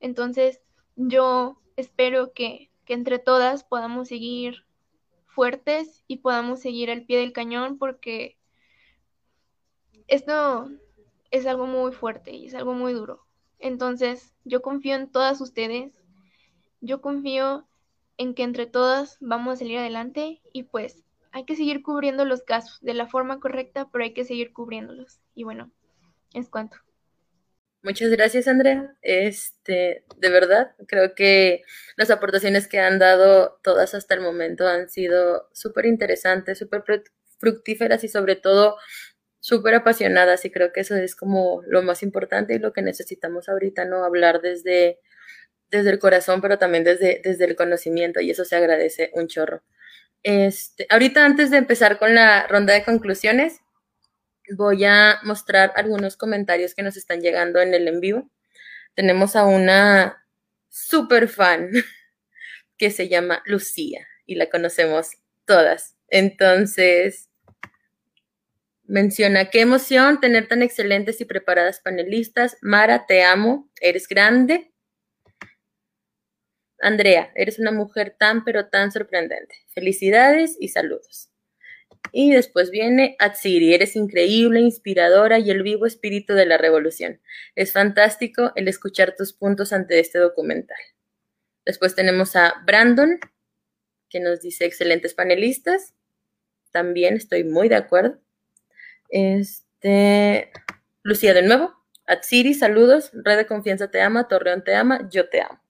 Entonces, 0.00 0.60
yo 0.96 1.60
espero 1.76 2.32
que, 2.32 2.70
que 2.84 2.94
entre 2.94 3.18
todas 3.18 3.64
podamos 3.64 4.08
seguir 4.08 4.64
fuertes 5.26 6.04
y 6.06 6.18
podamos 6.18 6.60
seguir 6.60 6.90
al 6.90 7.04
pie 7.04 7.18
del 7.18 7.32
cañón 7.32 7.78
porque 7.78 8.38
esto 10.08 10.70
es 11.30 11.46
algo 11.46 11.66
muy 11.66 11.92
fuerte 11.92 12.32
y 12.32 12.46
es 12.46 12.54
algo 12.54 12.74
muy 12.74 12.92
duro. 12.92 13.26
Entonces, 13.58 14.34
yo 14.44 14.62
confío 14.62 14.94
en 14.94 15.10
todas 15.10 15.40
ustedes, 15.40 15.92
yo 16.80 17.00
confío 17.00 17.66
en 18.18 18.34
que 18.34 18.42
entre 18.42 18.66
todas 18.66 19.18
vamos 19.20 19.54
a 19.54 19.56
salir 19.56 19.78
adelante 19.78 20.40
y 20.52 20.64
pues 20.64 21.04
hay 21.32 21.44
que 21.44 21.56
seguir 21.56 21.82
cubriendo 21.82 22.24
los 22.24 22.42
casos 22.42 22.80
de 22.80 22.94
la 22.94 23.06
forma 23.06 23.40
correcta, 23.40 23.88
pero 23.90 24.04
hay 24.04 24.14
que 24.14 24.24
seguir 24.24 24.52
cubriéndolos. 24.52 25.20
Y 25.34 25.44
bueno, 25.44 25.70
es 26.32 26.48
cuanto. 26.48 26.85
Muchas 27.86 28.10
gracias, 28.10 28.48
Andrea. 28.48 28.96
Este, 29.00 30.04
de 30.16 30.28
verdad, 30.28 30.74
creo 30.88 31.14
que 31.14 31.62
las 31.96 32.10
aportaciones 32.10 32.66
que 32.66 32.80
han 32.80 32.98
dado 32.98 33.60
todas 33.62 33.94
hasta 33.94 34.14
el 34.14 34.22
momento 34.22 34.66
han 34.66 34.88
sido 34.88 35.48
súper 35.52 35.86
interesantes, 35.86 36.58
súper 36.58 36.82
fructíferas 37.38 38.02
y 38.02 38.08
sobre 38.08 38.34
todo 38.34 38.76
súper 39.38 39.76
apasionadas 39.76 40.44
y 40.44 40.50
creo 40.50 40.72
que 40.72 40.80
eso 40.80 40.96
es 40.96 41.14
como 41.14 41.62
lo 41.68 41.80
más 41.84 42.02
importante 42.02 42.56
y 42.56 42.58
lo 42.58 42.72
que 42.72 42.82
necesitamos 42.82 43.48
ahorita, 43.48 43.84
¿no? 43.84 44.02
Hablar 44.02 44.40
desde, 44.40 44.98
desde 45.70 45.90
el 45.90 46.00
corazón, 46.00 46.40
pero 46.40 46.58
también 46.58 46.82
desde, 46.82 47.20
desde 47.22 47.44
el 47.44 47.54
conocimiento 47.54 48.20
y 48.20 48.32
eso 48.32 48.44
se 48.44 48.56
agradece 48.56 49.12
un 49.14 49.28
chorro. 49.28 49.62
Este, 50.24 50.88
ahorita 50.90 51.24
antes 51.24 51.52
de 51.52 51.58
empezar 51.58 52.00
con 52.00 52.16
la 52.16 52.48
ronda 52.48 52.74
de 52.74 52.82
conclusiones, 52.82 53.60
voy 54.56 54.84
a 54.84 55.18
mostrar 55.24 55.72
algunos 55.76 56.16
comentarios 56.16 56.74
que 56.74 56.82
nos 56.82 56.96
están 56.96 57.20
llegando 57.20 57.60
en 57.60 57.74
el 57.74 57.88
en 57.88 58.00
vivo. 58.00 58.30
Tenemos 58.94 59.36
a 59.36 59.44
una 59.44 60.26
super 60.68 61.28
fan 61.28 61.70
que 62.78 62.90
se 62.90 63.08
llama 63.08 63.42
Lucía 63.46 64.06
y 64.26 64.36
la 64.36 64.50
conocemos 64.50 65.10
todas. 65.44 65.96
Entonces, 66.08 67.28
menciona, 68.84 69.50
qué 69.50 69.60
emoción 69.60 70.20
tener 70.20 70.48
tan 70.48 70.62
excelentes 70.62 71.20
y 71.20 71.24
preparadas 71.24 71.80
panelistas. 71.80 72.56
Mara, 72.62 73.06
te 73.06 73.22
amo, 73.24 73.70
eres 73.80 74.08
grande. 74.08 74.72
Andrea, 76.80 77.32
eres 77.34 77.58
una 77.58 77.72
mujer 77.72 78.16
tan 78.18 78.44
pero 78.44 78.68
tan 78.68 78.92
sorprendente. 78.92 79.56
Felicidades 79.68 80.56
y 80.60 80.68
saludos. 80.68 81.30
Y 82.12 82.32
después 82.32 82.70
viene 82.70 83.16
Atsiri, 83.18 83.74
eres 83.74 83.96
increíble, 83.96 84.60
inspiradora 84.60 85.38
y 85.38 85.50
el 85.50 85.62
vivo 85.62 85.86
espíritu 85.86 86.34
de 86.34 86.46
la 86.46 86.58
revolución. 86.58 87.20
Es 87.54 87.72
fantástico 87.72 88.52
el 88.54 88.68
escuchar 88.68 89.14
tus 89.16 89.32
puntos 89.32 89.72
ante 89.72 89.98
este 89.98 90.18
documental. 90.18 90.78
Después 91.64 91.94
tenemos 91.94 92.36
a 92.36 92.62
Brandon, 92.64 93.18
que 94.08 94.20
nos 94.20 94.40
dice 94.40 94.64
excelentes 94.64 95.14
panelistas. 95.14 95.94
También 96.70 97.16
estoy 97.16 97.44
muy 97.44 97.68
de 97.68 97.76
acuerdo. 97.76 98.20
Este, 99.08 100.52
Lucía 101.02 101.34
de 101.34 101.42
nuevo. 101.42 101.74
Atsiri, 102.06 102.54
saludos. 102.54 103.10
Red 103.12 103.36
de 103.36 103.46
Confianza 103.46 103.90
te 103.90 104.00
ama, 104.00 104.28
Torreón 104.28 104.62
te 104.62 104.74
ama, 104.74 105.08
yo 105.10 105.28
te 105.28 105.40
amo. 105.40 105.60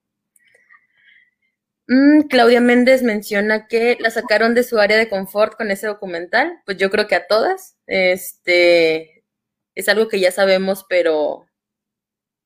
Mm, 1.89 2.23
Claudia 2.29 2.61
Méndez 2.61 3.03
menciona 3.03 3.69
que 3.69 3.97
la 4.01 4.11
sacaron 4.11 4.55
de 4.55 4.65
su 4.65 4.79
área 4.81 4.97
de 4.97 5.09
confort 5.09 5.57
con 5.57 5.71
ese 5.71 5.87
documental. 5.87 6.61
Pues 6.67 6.79
yo 6.79 6.91
creo 6.91 7.07
que 7.07 7.15
a 7.15 7.27
todas. 7.27 7.77
Este 7.87 9.25
es 9.75 9.89
algo 9.89 10.09
que 10.09 10.21
ya 10.21 10.33
sabemos, 10.33 10.85
pero 10.89 11.47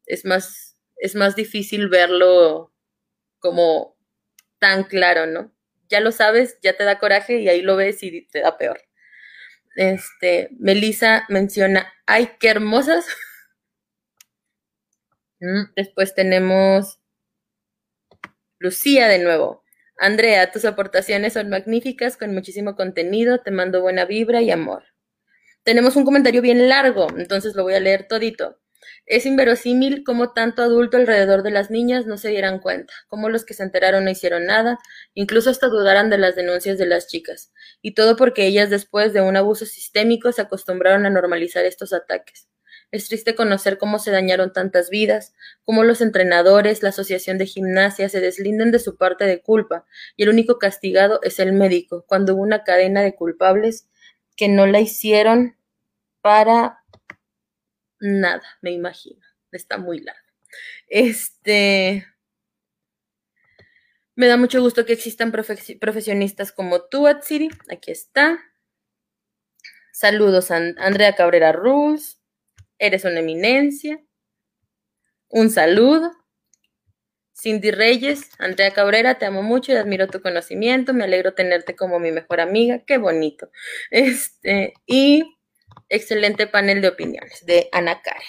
es 0.07 0.25
más, 0.25 0.77
es 0.97 1.15
más 1.15 1.37
difícil 1.37 1.89
verlo 1.89 2.73
como 3.41 3.97
tan 4.61 4.85
claro, 4.85 5.27
¿no? 5.27 5.53
Ya 5.89 6.01
lo 6.01 6.13
sabes, 6.13 6.59
ya 6.63 6.77
te 6.77 6.85
da 6.85 6.99
coraje 7.01 7.41
y 7.41 7.49
ahí 7.49 7.63
lo 7.63 7.77
ves 7.77 8.03
y 8.03 8.27
te 8.29 8.41
da 8.41 8.59
peor. 8.59 8.81
Este, 9.77 10.51
Melissa 10.59 11.27
menciona, 11.29 11.93
ay, 12.07 12.31
qué 12.41 12.51
hermosas. 12.51 13.07
Mm, 15.41 15.73
después 15.75 16.15
tenemos 16.15 17.00
Lucía 18.63 19.09
de 19.09 19.19
nuevo. 19.19 19.65
Andrea, 19.97 20.53
tus 20.53 20.67
aportaciones 20.67 21.33
son 21.33 21.49
magníficas, 21.49 22.19
con 22.19 22.35
muchísimo 22.35 22.77
contenido, 22.77 23.41
te 23.41 23.51
mando 23.51 23.81
buena 23.81 24.05
vibra 24.05 24.43
y 24.43 24.51
amor. 24.51 24.85
Tenemos 25.63 25.97
un 25.97 26.05
comentario 26.05 26.43
bien 26.43 26.69
largo, 26.69 27.09
entonces 27.17 27.55
lo 27.55 27.63
voy 27.63 27.73
a 27.73 27.81
leer 27.81 28.07
todito. 28.07 28.61
Es 29.07 29.25
inverosímil 29.25 30.05
cómo 30.05 30.35
tanto 30.35 30.61
adulto 30.61 30.99
alrededor 30.99 31.43
de 31.43 31.53
las 31.53 31.71
niñas 31.71 32.05
no 32.05 32.19
se 32.19 32.29
dieran 32.29 32.59
cuenta, 32.59 32.93
cómo 33.09 33.31
los 33.31 33.47
que 33.47 33.55
se 33.55 33.63
enteraron 33.63 34.05
no 34.05 34.11
hicieron 34.11 34.45
nada, 34.45 34.79
incluso 35.15 35.49
hasta 35.49 35.69
dudaran 35.69 36.11
de 36.11 36.19
las 36.19 36.37
denuncias 36.37 36.77
de 36.77 36.85
las 36.85 37.07
chicas, 37.07 37.55
y 37.81 37.95
todo 37.95 38.15
porque 38.15 38.47
ellas 38.47 38.69
después 38.69 39.15
de 39.15 39.23
un 39.23 39.39
abuso 39.39 39.65
sistémico 39.65 40.33
se 40.33 40.43
acostumbraron 40.43 41.07
a 41.07 41.11
normalizar 41.11 41.65
estos 41.65 41.95
ataques. 41.95 42.50
Es 42.93 43.07
triste 43.09 43.37
conocer 43.37 43.79
cómo 43.79 44.01
se 44.01 44.11
dañaron 44.11 44.53
tantas 44.53 44.91
vidas, 44.91 45.33
cómo 45.65 45.85
los 45.85 46.01
entrenadores, 46.01 46.83
la 46.83 46.89
asociación 46.89 47.39
de 47.39 47.47
gimnasia 47.47 48.09
se 48.09 48.21
deslinden 48.21 48.73
de 48.73 48.81
su 48.81 48.97
parte 48.97 49.27
de 49.27 49.41
culpa 49.41 49.87
y 50.17 50.25
el 50.25 50.31
único 50.31 50.59
castigado 50.59 51.21
es 51.23 51.39
el 51.39 51.53
médico, 51.53 52.05
cuando 52.09 52.35
hubo 52.35 52.43
una 52.43 52.65
cadena 52.65 53.03
de 53.03 53.15
culpables 53.15 53.89
que 54.37 54.49
no 54.49 54.67
la 54.67 54.81
hicieron 54.81 55.57
para 56.21 56.81
nada, 58.01 58.43
me 58.61 58.73
imagino. 58.73 59.21
Está 59.53 59.79
muy 59.79 60.01
largo. 60.01 60.21
Este. 60.89 62.07
Me 64.17 64.27
da 64.27 64.37
mucho 64.37 64.61
gusto 64.61 64.85
que 64.85 64.93
existan 64.93 65.33
profesionistas 65.33 66.53
como 66.53 66.83
tú, 66.83 67.07
Atsiri. 67.07 67.49
Aquí 67.71 67.91
está. 67.91 68.39
Saludos 69.93 70.51
a 70.51 70.57
Andrea 70.79 71.15
Cabrera 71.15 71.53
Ruz 71.53 72.20
eres 72.81 73.05
una 73.05 73.21
eminencia. 73.21 74.03
Un 75.29 75.51
saludo. 75.51 76.11
Cindy 77.33 77.71
Reyes, 77.71 78.31
Andrea 78.39 78.73
Cabrera, 78.73 79.19
te 79.19 79.25
amo 79.25 79.43
mucho 79.43 79.73
y 79.73 79.77
admiro 79.77 80.09
tu 80.09 80.21
conocimiento. 80.21 80.93
Me 80.93 81.05
alegro 81.05 81.33
tenerte 81.33 81.77
como 81.77 81.99
mi 81.99 82.11
mejor 82.11 82.41
amiga. 82.41 82.81
Qué 82.85 82.99
bonito. 82.99 83.51
Este, 83.91 84.75
y 84.87 85.39
excelente 85.89 86.47
panel 86.47 86.83
de 86.83 86.89
opiniones 86.89 87.47
de 87.47 87.69
Ana 87.73 88.03
Karen. 88.03 88.23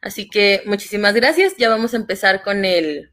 Así 0.00 0.28
que 0.28 0.62
muchísimas 0.66 1.14
gracias. 1.14 1.56
Ya 1.56 1.68
vamos 1.68 1.94
a 1.94 1.96
empezar 1.96 2.42
con 2.42 2.64
el 2.64 3.10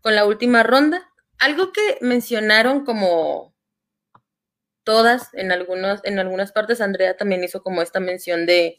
con 0.00 0.14
la 0.14 0.24
última 0.24 0.62
ronda. 0.62 1.10
Algo 1.38 1.72
que 1.72 1.98
mencionaron 2.00 2.84
como 2.84 3.54
todas 4.84 5.34
en 5.34 5.52
algunos 5.52 6.00
en 6.04 6.18
algunas 6.18 6.52
partes 6.52 6.80
Andrea 6.80 7.16
también 7.16 7.42
hizo 7.44 7.62
como 7.62 7.82
esta 7.82 8.00
mención 8.00 8.46
de 8.46 8.78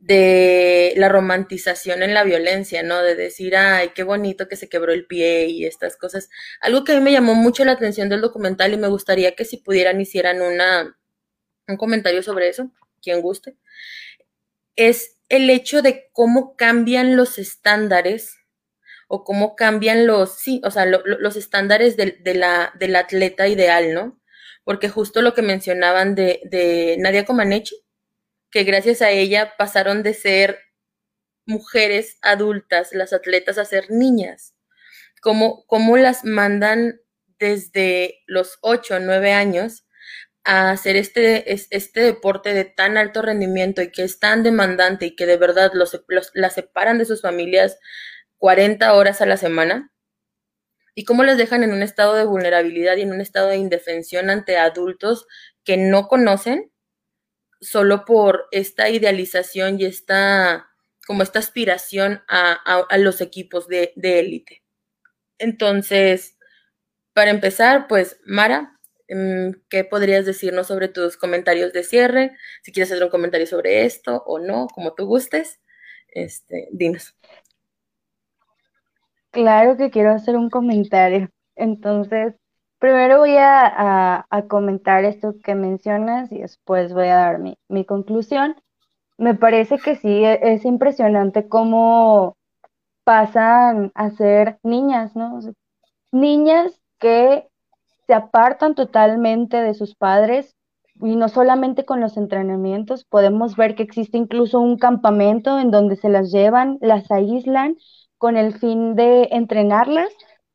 de 0.00 0.94
la 0.96 1.10
romantización 1.10 2.02
en 2.02 2.14
la 2.14 2.24
violencia, 2.24 2.82
¿no? 2.82 3.02
De 3.02 3.14
decir, 3.14 3.54
ay, 3.54 3.90
qué 3.94 4.02
bonito 4.02 4.48
que 4.48 4.56
se 4.56 4.68
quebró 4.68 4.92
el 4.92 5.06
pie 5.06 5.46
y 5.46 5.66
estas 5.66 5.96
cosas. 5.96 6.30
Algo 6.60 6.84
que 6.84 6.92
a 6.92 6.96
mí 6.96 7.02
me 7.02 7.12
llamó 7.12 7.34
mucho 7.34 7.64
la 7.64 7.72
atención 7.72 8.08
del 8.08 8.22
documental 8.22 8.72
y 8.72 8.78
me 8.78 8.88
gustaría 8.88 9.36
que 9.36 9.44
si 9.44 9.58
pudieran 9.58 10.00
hicieran 10.00 10.40
una, 10.40 10.98
un 11.68 11.76
comentario 11.76 12.22
sobre 12.22 12.48
eso, 12.48 12.72
quien 13.02 13.20
guste, 13.20 13.56
es 14.74 15.18
el 15.28 15.50
hecho 15.50 15.82
de 15.82 16.08
cómo 16.12 16.56
cambian 16.56 17.16
los 17.16 17.38
estándares 17.38 18.36
o 19.06 19.22
cómo 19.22 19.54
cambian 19.54 20.06
los, 20.06 20.38
sí, 20.38 20.62
o 20.64 20.70
sea, 20.70 20.86
los 20.86 21.36
estándares 21.36 21.96
de, 21.96 22.34
la, 22.34 22.72
del 22.78 22.96
atleta 22.96 23.48
ideal, 23.48 23.92
¿no? 23.92 24.18
Porque 24.64 24.88
justo 24.88 25.20
lo 25.20 25.34
que 25.34 25.42
mencionaban 25.42 26.14
de, 26.14 26.40
de 26.44 26.96
Nadia 26.98 27.24
Comaneci, 27.26 27.76
que 28.50 28.64
gracias 28.64 29.02
a 29.02 29.10
ella 29.10 29.54
pasaron 29.56 30.02
de 30.02 30.14
ser 30.14 30.58
mujeres 31.46 32.18
adultas, 32.22 32.92
las 32.92 33.12
atletas, 33.12 33.58
a 33.58 33.64
ser 33.64 33.90
niñas. 33.90 34.54
Cómo, 35.20 35.64
las 35.96 36.24
mandan 36.24 37.00
desde 37.38 38.20
los 38.26 38.58
8 38.62 38.96
o 38.96 39.00
9 39.00 39.32
años 39.32 39.86
a 40.44 40.70
hacer 40.70 40.96
este, 40.96 41.52
este 41.52 42.00
deporte 42.00 42.54
de 42.54 42.64
tan 42.64 42.96
alto 42.96 43.20
rendimiento 43.20 43.82
y 43.82 43.92
que 43.92 44.04
es 44.04 44.18
tan 44.18 44.42
demandante 44.42 45.06
y 45.06 45.16
que 45.16 45.26
de 45.26 45.36
verdad 45.36 45.72
los, 45.74 46.02
los, 46.08 46.30
las 46.34 46.54
separan 46.54 46.98
de 46.98 47.04
sus 47.04 47.20
familias 47.20 47.78
40 48.38 48.94
horas 48.94 49.20
a 49.20 49.26
la 49.26 49.36
semana 49.36 49.92
y 50.94 51.04
cómo 51.04 51.24
las 51.24 51.36
dejan 51.36 51.62
en 51.62 51.72
un 51.72 51.82
estado 51.82 52.14
de 52.14 52.24
vulnerabilidad 52.24 52.96
y 52.96 53.02
en 53.02 53.12
un 53.12 53.20
estado 53.20 53.48
de 53.48 53.56
indefensión 53.56 54.30
ante 54.30 54.56
adultos 54.56 55.26
que 55.64 55.76
no 55.76 56.08
conocen 56.08 56.69
solo 57.60 58.04
por 58.04 58.48
esta 58.52 58.88
idealización 58.88 59.80
y 59.80 59.84
esta 59.84 60.66
como 61.06 61.22
esta 61.24 61.40
aspiración 61.40 62.22
a, 62.28 62.86
los 62.98 63.20
equipos 63.20 63.66
de 63.66 63.92
élite. 63.96 64.62
Entonces, 65.38 66.38
para 67.14 67.30
empezar, 67.30 67.88
pues, 67.88 68.20
Mara, 68.24 68.78
mm, 69.08 69.52
¿qué 69.68 69.84
podrías 69.84 70.26
decirnos 70.26 70.68
sobre 70.68 70.88
tus 70.88 71.16
comentarios 71.16 71.72
de 71.72 71.82
cierre? 71.82 72.36
Si 72.62 72.72
quieres 72.72 72.92
hacer 72.92 73.02
un 73.02 73.10
comentario 73.10 73.46
sobre 73.46 73.84
esto 73.84 74.22
o 74.26 74.38
no, 74.38 74.68
como 74.68 74.94
tú 74.94 75.06
gustes, 75.06 75.60
este, 76.08 76.68
dinos. 76.72 77.16
Claro 79.32 79.76
que 79.76 79.90
quiero 79.90 80.12
hacer 80.12 80.36
un 80.36 80.50
comentario. 80.50 81.30
Entonces, 81.56 82.34
primero 82.80 83.18
voy 83.18 83.36
a, 83.38 84.26
comentar 84.48 85.04
esto 85.04 85.34
que 85.44 85.54
mencionas 85.54 86.32
y 86.32 86.38
después 86.40 86.92
voy 86.92 87.06
a 87.06 87.16
dar 87.16 87.38
mi, 87.38 87.84
conclusión. 87.84 88.56
Me 89.18 89.34
parece 89.34 89.78
que 89.78 89.96
sí, 89.96 90.24
e, 90.24 90.40
es 90.54 90.64
impresionante 90.64 91.48
cómo 91.48 92.36
pasan 93.04 93.92
a 93.94 94.10
ser 94.10 94.58
niñas, 94.62 95.14
¿no? 95.14 95.40
niñas 96.10 96.80
que 96.98 97.48
se 98.06 98.14
apartan 98.14 98.74
totalmente 98.74 99.58
de 99.58 99.74
sus 99.74 99.94
padres 99.94 100.56
y 100.96 101.16
no 101.16 101.28
solamente 101.28 101.84
con 101.84 102.00
los 102.00 102.16
entrenamientos, 102.16 103.04
podemos 103.04 103.56
ver 103.56 103.74
que 103.74 103.82
existe 103.82 104.18
incluso 104.18 104.58
un 104.60 104.78
campamento 104.78 105.58
en 105.58 105.70
donde 105.70 105.96
se 105.96 106.08
las 106.08 106.32
llevan, 106.32 106.78
las 106.80 107.10
aíslan 107.10 107.76
con 108.18 108.36
el 108.36 108.54
fin 108.58 108.96
de 108.96 109.28
entrenarlas 109.30 110.10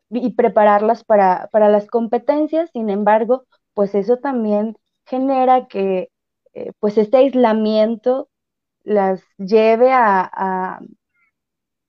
y 0.10 0.34
prepararlas 0.34 1.04
para, 1.04 1.50
las 1.54 1.88
competencias. 1.88 2.70
Sin 2.72 2.90
embargo, 2.90 3.46
pues 3.74 3.96
eso 3.96 4.18
también 4.18 4.78
genera 5.06 5.68
que 5.68 6.10
eh, 6.54 6.72
pues 6.80 6.98
este 6.98 7.18
aislamiento 7.18 8.30
las 8.84 9.24
lleve 9.38 9.92
a, 9.92 10.80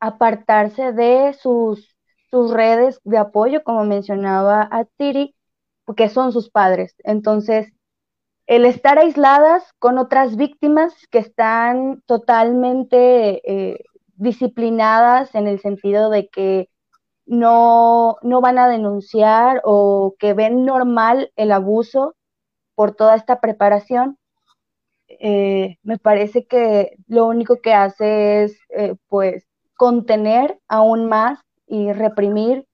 apartarse 0.01 0.93
de 0.93 1.33
sus, 1.33 1.97
sus 2.31 2.53
redes 2.53 3.01
de 3.05 3.19
apoyo, 3.19 3.65
como 3.65 3.85
mencionaba 3.85 4.69
a 4.71 4.85
Tiri, 4.85 5.35
que 5.97 6.09
son 6.09 6.33
sus 6.33 6.51
padres. 6.51 6.95
Entonces, 7.05 7.73
el 8.47 8.65
estar 8.65 8.99
aisladas 8.99 9.65
con 9.79 9.99
otras 9.99 10.37
víctimas 10.37 10.95
que 11.11 11.19
están 11.19 12.03
totalmente 12.07 13.43
eh, 13.51 13.85
disciplinadas 14.17 15.35
en 15.35 15.49
el 15.49 15.61
sentido 15.61 16.11
de 16.11 16.29
que 16.29 16.69
no, 17.27 18.17
no 18.23 18.41
van 18.41 18.59
a 18.59 18.69
denunciar 18.69 19.61
o 19.65 20.15
que 20.19 20.35
ven 20.35 20.65
normal 20.65 21.33
el 21.37 21.53
abuso 21.53 22.15
por 22.75 22.95
toda 22.95 23.17
esta 23.17 23.41
preparación, 23.41 24.19
eh, 25.09 25.77
me 25.83 25.99
parece 25.99 26.47
que 26.47 26.97
lo 27.07 27.27
único 27.27 27.61
que 27.61 27.75
hace 27.75 28.45
es 28.45 28.59
eh, 28.71 28.95
pues 29.09 29.45
contener 29.77 30.59
aún 30.69 31.07
más 31.09 31.41
y 31.67 31.93
reprimir 31.93 32.67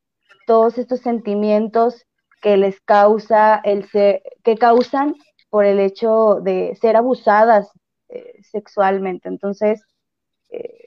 todos 0.46 0.78
estos 0.78 1.00
sentimientos 1.00 2.04
que 2.42 2.56
les 2.56 2.80
causa 2.80 3.56
el 3.64 3.88
que 3.90 4.56
causan 4.58 5.14
por 5.50 5.64
el 5.64 5.80
hecho 5.80 6.36
de 6.42 6.76
ser 6.80 6.96
abusadas 6.96 7.70
eh, 8.08 8.34
sexualmente. 8.42 9.28
Entonces, 9.28 9.82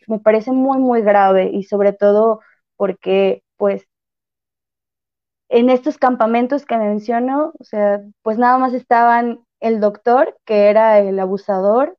me 0.07 0.19
parece 0.19 0.51
muy, 0.51 0.77
muy 0.79 1.01
grave 1.01 1.49
y 1.51 1.63
sobre 1.63 1.93
todo 1.93 2.39
porque, 2.77 3.43
pues, 3.57 3.87
en 5.49 5.69
estos 5.69 5.97
campamentos 5.97 6.65
que 6.65 6.77
menciono, 6.77 7.53
o 7.59 7.63
sea, 7.63 8.01
pues 8.23 8.37
nada 8.37 8.57
más 8.57 8.73
estaban 8.73 9.39
el 9.59 9.79
doctor, 9.79 10.37
que 10.45 10.69
era 10.69 10.99
el 10.99 11.19
abusador, 11.19 11.97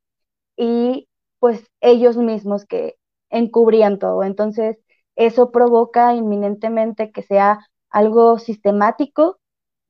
y 0.57 1.09
pues 1.41 1.67
ellos 1.83 2.17
mismos 2.19 2.67
que 2.67 2.97
encubrían 3.31 3.99
todo. 3.99 4.25
Entonces, 4.25 4.79
eso 5.17 5.53
provoca 5.53 6.15
inminentemente 6.15 7.13
que 7.13 7.23
sea 7.23 7.61
algo 7.91 8.39
sistemático 8.39 9.39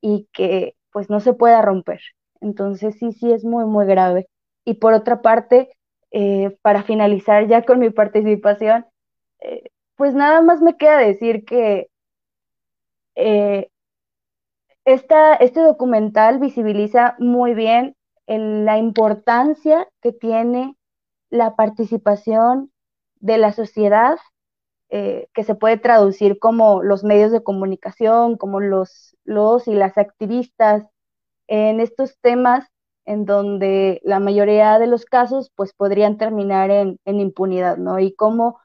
y 0.01 0.29
que 0.33 0.75
pues 0.91 1.09
no 1.09 1.19
se 1.21 1.33
pueda 1.33 1.61
romper. 1.61 2.01
Entonces, 2.41 2.97
sí, 2.99 3.11
sí, 3.13 3.31
es 3.33 3.45
muy, 3.45 3.65
muy 3.65 3.85
grave. 3.87 4.29
Y 4.65 4.75
por 4.75 4.93
otra 4.93 5.21
parte, 5.21 5.69
eh, 6.11 6.57
para 6.61 6.83
finalizar 6.83 7.47
ya 7.47 7.63
con 7.65 7.79
mi 7.79 7.89
participación, 7.91 8.85
pues 9.97 10.13
nada 10.13 10.41
más 10.41 10.61
me 10.61 10.77
queda 10.77 10.99
decir 10.99 11.45
que 11.45 11.89
eh, 13.15 13.69
este 14.85 15.61
documental 15.61 16.39
visibiliza 16.39 17.15
muy 17.19 17.53
bien 17.53 17.95
la 18.27 18.77
importancia 18.77 19.87
que 20.01 20.11
tiene 20.11 20.75
la 21.29 21.55
participación 21.55 22.71
de 23.19 23.37
la 23.37 23.51
sociedad, 23.53 24.17
eh, 24.89 25.27
que 25.33 25.43
se 25.43 25.55
puede 25.55 25.77
traducir 25.77 26.39
como 26.39 26.83
los 26.83 27.03
medios 27.03 27.31
de 27.31 27.43
comunicación, 27.43 28.37
como 28.37 28.59
los, 28.61 29.17
los 29.25 29.67
y 29.67 29.73
las 29.75 29.97
activistas 29.97 30.87
en 31.47 31.79
estos 31.81 32.17
temas 32.21 32.67
en 33.05 33.25
donde 33.25 34.01
la 34.03 34.19
mayoría 34.19 34.79
de 34.79 34.87
los 34.87 35.05
casos 35.05 35.51
pues 35.55 35.73
podrían 35.73 36.17
terminar 36.17 36.71
en, 36.71 36.99
en 37.05 37.19
impunidad, 37.21 37.77
¿no? 37.77 37.99
Y 37.99 38.13
cómo 38.15 38.59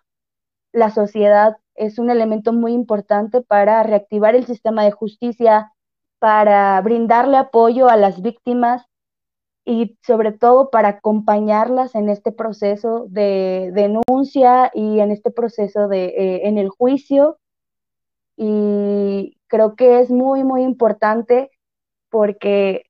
la 0.72 0.90
sociedad 0.90 1.56
es 1.74 1.98
un 1.98 2.10
elemento 2.10 2.52
muy 2.52 2.72
importante 2.72 3.40
para 3.40 3.82
reactivar 3.82 4.34
el 4.34 4.46
sistema 4.46 4.84
de 4.84 4.90
justicia, 4.90 5.72
para 6.18 6.80
brindarle 6.80 7.36
apoyo 7.36 7.88
a 7.88 7.96
las 7.96 8.22
víctimas 8.22 8.86
y 9.64 9.96
sobre 10.02 10.32
todo 10.32 10.70
para 10.70 10.88
acompañarlas 10.88 11.94
en 11.94 12.08
este 12.08 12.32
proceso 12.32 13.06
de 13.08 13.70
denuncia 13.74 14.70
y 14.74 15.00
en 15.00 15.10
este 15.12 15.30
proceso 15.30 15.88
de 15.88 16.06
eh, 16.06 16.48
en 16.48 16.58
el 16.58 16.68
juicio. 16.68 17.38
Y 18.36 19.38
creo 19.46 19.76
que 19.76 20.00
es 20.00 20.10
muy 20.10 20.42
muy 20.44 20.62
importante 20.62 21.50
porque 22.10 22.84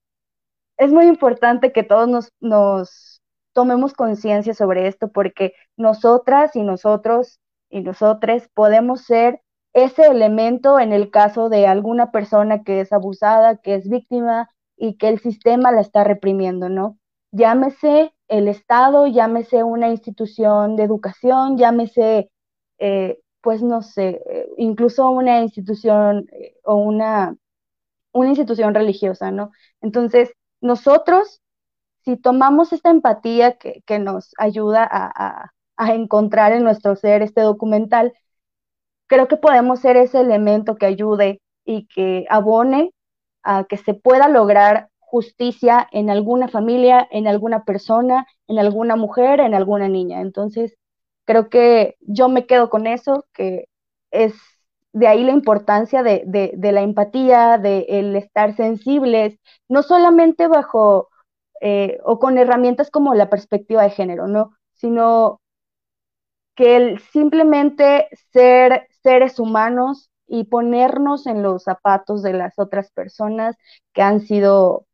es 0.78 0.92
muy 0.92 1.06
importante 1.06 1.72
que 1.72 1.82
todos 1.82 2.08
nos, 2.08 2.32
nos 2.40 3.22
tomemos 3.52 3.92
conciencia 3.94 4.54
sobre 4.54 4.88
esto 4.88 5.12
porque 5.12 5.52
nosotras 5.76 6.56
y 6.56 6.62
nosotros 6.62 7.40
y 7.72 7.80
nosotros 7.80 8.48
podemos 8.54 9.00
ser 9.00 9.40
ese 9.72 10.06
elemento 10.06 10.78
en 10.78 10.92
el 10.92 11.10
caso 11.10 11.48
de 11.48 11.66
alguna 11.66 12.12
persona 12.12 12.62
que 12.64 12.80
es 12.80 12.92
abusada, 12.92 13.56
que 13.56 13.74
es 13.74 13.88
víctima 13.88 14.50
y 14.76 14.98
que 14.98 15.08
el 15.08 15.20
sistema 15.20 15.72
la 15.72 15.80
está 15.80 16.04
reprimiendo, 16.04 16.68
¿no? 16.68 16.98
Llámese 17.32 18.12
el 18.28 18.48
Estado, 18.48 19.06
llámese 19.06 19.64
una 19.64 19.88
institución 19.88 20.76
de 20.76 20.82
educación, 20.82 21.56
llámese, 21.56 22.30
eh, 22.78 23.20
pues 23.40 23.62
no 23.62 23.80
sé, 23.80 24.20
eh, 24.28 24.48
incluso 24.58 25.08
una 25.08 25.40
institución 25.40 26.26
eh, 26.32 26.54
o 26.64 26.74
una, 26.74 27.34
una 28.12 28.28
institución 28.28 28.74
religiosa, 28.74 29.30
¿no? 29.30 29.50
Entonces, 29.80 30.30
nosotros, 30.60 31.40
si 32.04 32.18
tomamos 32.18 32.74
esta 32.74 32.90
empatía 32.90 33.56
que, 33.56 33.98
nos 33.98 34.34
ayuda 34.38 34.86
a 34.90 35.52
encontrar 35.90 36.52
en 36.52 36.64
nuestro 36.64 36.96
ser 36.96 37.22
este 37.22 37.40
documental, 37.40 38.12
creo 39.06 39.28
que 39.28 39.36
podemos 39.36 39.80
ser 39.80 39.96
ese 39.96 40.20
elemento 40.20 40.76
que 40.76 40.86
ayude 40.86 41.40
y 41.64 41.86
que 41.86 42.24
abone 42.30 42.92
a 43.42 43.64
que 43.64 43.76
se 43.76 43.94
pueda 43.94 44.28
lograr 44.28 44.88
justicia 45.12 45.86
en 45.92 46.08
alguna 46.08 46.48
familia, 46.48 47.06
en 47.10 47.28
alguna 47.28 47.64
persona, 47.64 48.26
en 48.48 48.58
alguna 48.58 48.96
mujer, 48.96 49.40
en 49.40 49.54
alguna 49.54 49.86
niña. 49.88 50.22
Entonces, 50.22 50.78
creo 51.26 51.50
que 51.50 51.96
yo 52.00 52.30
me 52.30 52.46
quedo 52.46 52.70
con 52.70 52.86
eso, 52.86 53.26
que 53.34 53.66
es 54.10 54.32
de 54.94 55.08
ahí 55.08 55.22
la 55.22 55.32
importancia 55.32 56.02
de, 56.02 56.24
la 56.58 56.80
empatía, 56.80 57.58
de 57.58 57.84
el 57.90 58.16
estar 58.16 58.56
sensibles, 58.56 59.38
no 59.68 59.82
solamente 59.82 60.46
bajo 60.48 61.10
eh, 61.60 61.98
o 62.04 62.18
con 62.18 62.38
herramientas 62.38 62.90
como 62.90 63.14
la 63.14 63.28
perspectiva 63.28 63.82
de 63.82 63.90
género, 63.90 64.28
¿no? 64.28 64.52
Sino 64.72 65.41
que 66.54 66.76
el 66.76 66.98
simplemente 67.00 68.08
ser 68.32 68.88
seres 69.02 69.38
humanos 69.38 70.10
y 70.26 70.44
ponernos 70.44 71.26
en 71.26 71.42
los 71.42 71.64
zapatos 71.64 72.22
de 72.22 72.32
las 72.32 72.58
otras 72.58 72.90
personas 72.90 73.56
que 73.92 74.02
han 74.02 74.20
sido 74.20 74.86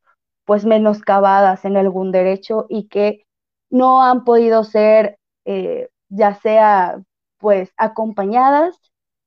pues 0.44 0.64
menoscabadas 0.64 1.64
en 1.64 1.76
algún 1.76 2.12
derecho 2.12 2.66
y 2.68 2.88
que 2.88 3.24
no 3.70 4.02
han 4.02 4.24
podido 4.24 4.64
ser 4.64 5.18
eh, 5.44 5.90
ya 6.08 6.34
sea 6.34 7.02
pues 7.38 7.72
acompañadas 7.76 8.76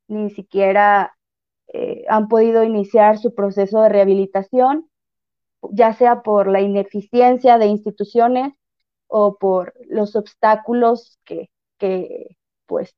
ni 0.07 0.29
siquiera 0.31 1.15
eh, 1.67 2.03
han 2.09 2.27
podido 2.27 2.63
iniciar 2.63 3.17
su 3.17 3.33
proceso 3.35 3.81
de 3.81 3.89
rehabilitación 3.89 4.89
ya 5.71 5.93
sea 5.93 6.23
por 6.23 6.47
la 6.47 6.61
ineficiencia 6.61 7.57
de 7.57 7.67
instituciones 7.67 8.53
o 9.07 9.37
por 9.37 9.73
los 9.87 10.15
obstáculos 10.15 11.19
que, 11.23 11.49
que 11.81 12.37
pues 12.67 12.95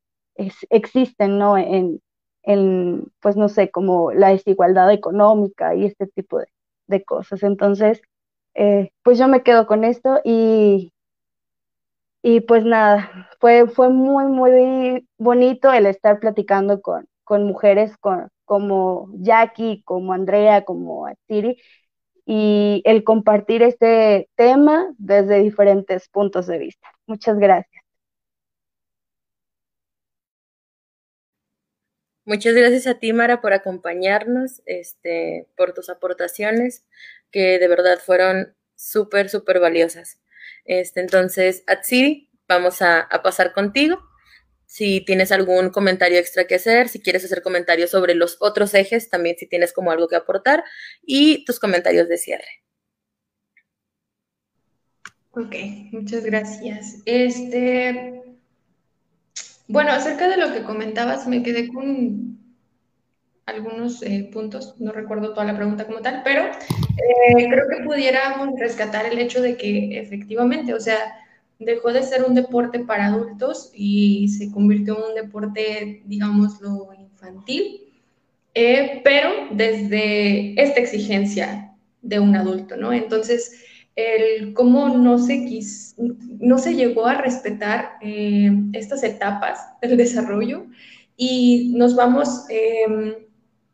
existen, 0.70 1.40
¿no? 1.40 1.58
En, 1.58 2.02
pues 3.22 3.38
no 3.38 3.50
sé, 3.50 3.72
como 3.72 4.12
la 4.14 4.30
desigualdad 4.30 4.92
económica 4.92 5.76
y 5.76 5.86
este 5.86 6.08
tipo 6.08 6.40
de, 6.88 7.04
cosas. 7.06 7.44
Entonces, 7.44 8.02
eh, 8.56 8.92
pues 9.04 9.18
yo 9.20 9.28
me 9.28 9.44
quedo 9.44 9.68
con 9.68 9.84
esto 9.86 10.22
y 10.26 10.94
Y 12.22 12.42
pues 12.42 12.64
nada, 12.66 13.30
fue, 13.40 13.68
fue 13.68 13.90
muy, 13.90 14.26
muy 14.26 15.08
bonito 15.18 15.72
el 15.74 15.86
estar 15.86 16.20
platicando 16.20 16.82
con, 16.82 17.06
con 17.24 17.44
mujeres 17.46 17.98
con, 17.98 18.30
como 18.46 19.10
Jackie, 19.16 19.84
como 19.84 20.14
Andrea, 20.14 20.64
como 20.64 21.06
Atiri, 21.08 21.58
y 22.26 22.82
el 22.86 23.04
compartir 23.04 23.64
este 23.64 24.30
tema 24.36 24.88
desde 24.98 25.42
diferentes 25.42 26.10
puntos 26.10 26.48
de 26.48 26.60
vista. 26.60 26.88
Muchas 27.08 27.38
gracias. 27.40 27.83
Muchas 32.26 32.56
gracias 32.56 32.88
a 32.88 33.00
ti, 33.00 33.12
Mara, 33.12 33.42
por 33.42 33.54
acompañarnos, 33.54 34.62
este, 34.66 35.48
por 35.58 35.74
tus 35.74 35.90
aportaciones, 35.90 36.86
que 37.32 37.60
de 37.60 37.68
verdad 37.68 38.00
fueron 38.00 38.56
súper, 38.76 39.30
súper 39.30 39.60
valiosas. 39.60 40.22
Este, 40.64 41.02
entonces, 41.02 41.64
Atsiri, 41.68 42.30
vamos 42.48 42.82
a, 42.82 43.02
a 43.02 43.22
pasar 43.22 43.54
contigo. 43.54 44.00
Si 44.66 45.02
tienes 45.02 45.32
algún 45.32 45.70
comentario 45.70 46.18
extra 46.18 46.48
que 46.48 46.56
hacer, 46.56 46.88
si 46.88 47.02
quieres 47.02 47.26
hacer 47.26 47.42
comentarios 47.42 47.92
sobre 47.92 48.16
los 48.16 48.38
otros 48.40 48.74
ejes, 48.74 49.10
también 49.10 49.36
si 49.38 49.46
tienes 49.46 49.74
como 49.74 49.92
algo 49.92 50.08
que 50.08 50.16
aportar, 50.16 50.64
y 51.02 51.44
tus 51.46 51.60
comentarios 51.60 52.08
de 52.08 52.18
cierre. 52.18 52.64
Ok, 55.32 55.56
muchas 55.92 56.24
gracias. 56.24 57.02
Este, 57.06 58.23
bueno, 59.68 59.92
acerca 59.92 60.28
de 60.28 60.38
lo 60.38 60.54
que 60.54 60.64
comentabas, 60.64 61.28
me 61.28 61.44
quedé 61.44 61.68
con 61.72 62.38
algunos 63.46 64.02
eh, 64.04 64.30
puntos, 64.32 64.76
no 64.80 64.92
recuerdo 64.92 65.34
toda 65.34 65.46
la 65.46 65.56
pregunta 65.56 65.86
como 65.86 66.00
tal, 66.00 66.22
pero 66.24 66.44
eh, 66.46 67.50
creo 67.50 67.68
que 67.70 67.84
pudiéramos 67.84 68.58
rescatar 68.58 69.06
el 69.06 69.20
hecho 69.20 69.42
de 69.42 69.58
que 69.58 70.00
efectivamente, 70.00 70.74
o 70.74 70.80
sea, 70.80 70.98
dejó 71.60 71.92
de 71.92 72.04
ser 72.04 72.24
un 72.24 72.36
deporte 72.36 72.80
para 72.80 73.08
adultos 73.08 73.72
y 73.74 74.30
se 74.30 74.52
convirtió 74.52 74.98
en 74.98 75.10
un 75.10 75.16
deporte, 75.16 76.02
digámoslo, 76.06 76.90
infantil, 76.98 77.82
eh, 78.54 79.02
pero 79.04 79.30
desde 79.52 80.62
esta 80.62 80.80
exigencia 80.80 81.74
de 82.02 82.20
un 82.20 82.36
adulto, 82.36 82.78
¿no? 82.78 82.94
Entonces, 82.94 83.64
el 83.96 84.54
cómo 84.54 84.90
no 84.90 85.20
se, 85.20 85.62
no 86.40 86.58
se 86.58 86.74
llegó 86.74 87.06
a 87.06 87.22
respetar 87.22 87.98
eh, 88.02 88.52
estas 88.74 89.04
etapas 89.04 89.60
del 89.82 89.98
desarrollo 89.98 90.66
y 91.16 91.74
nos 91.76 91.96
vamos 91.96 92.46
em, 92.50 93.14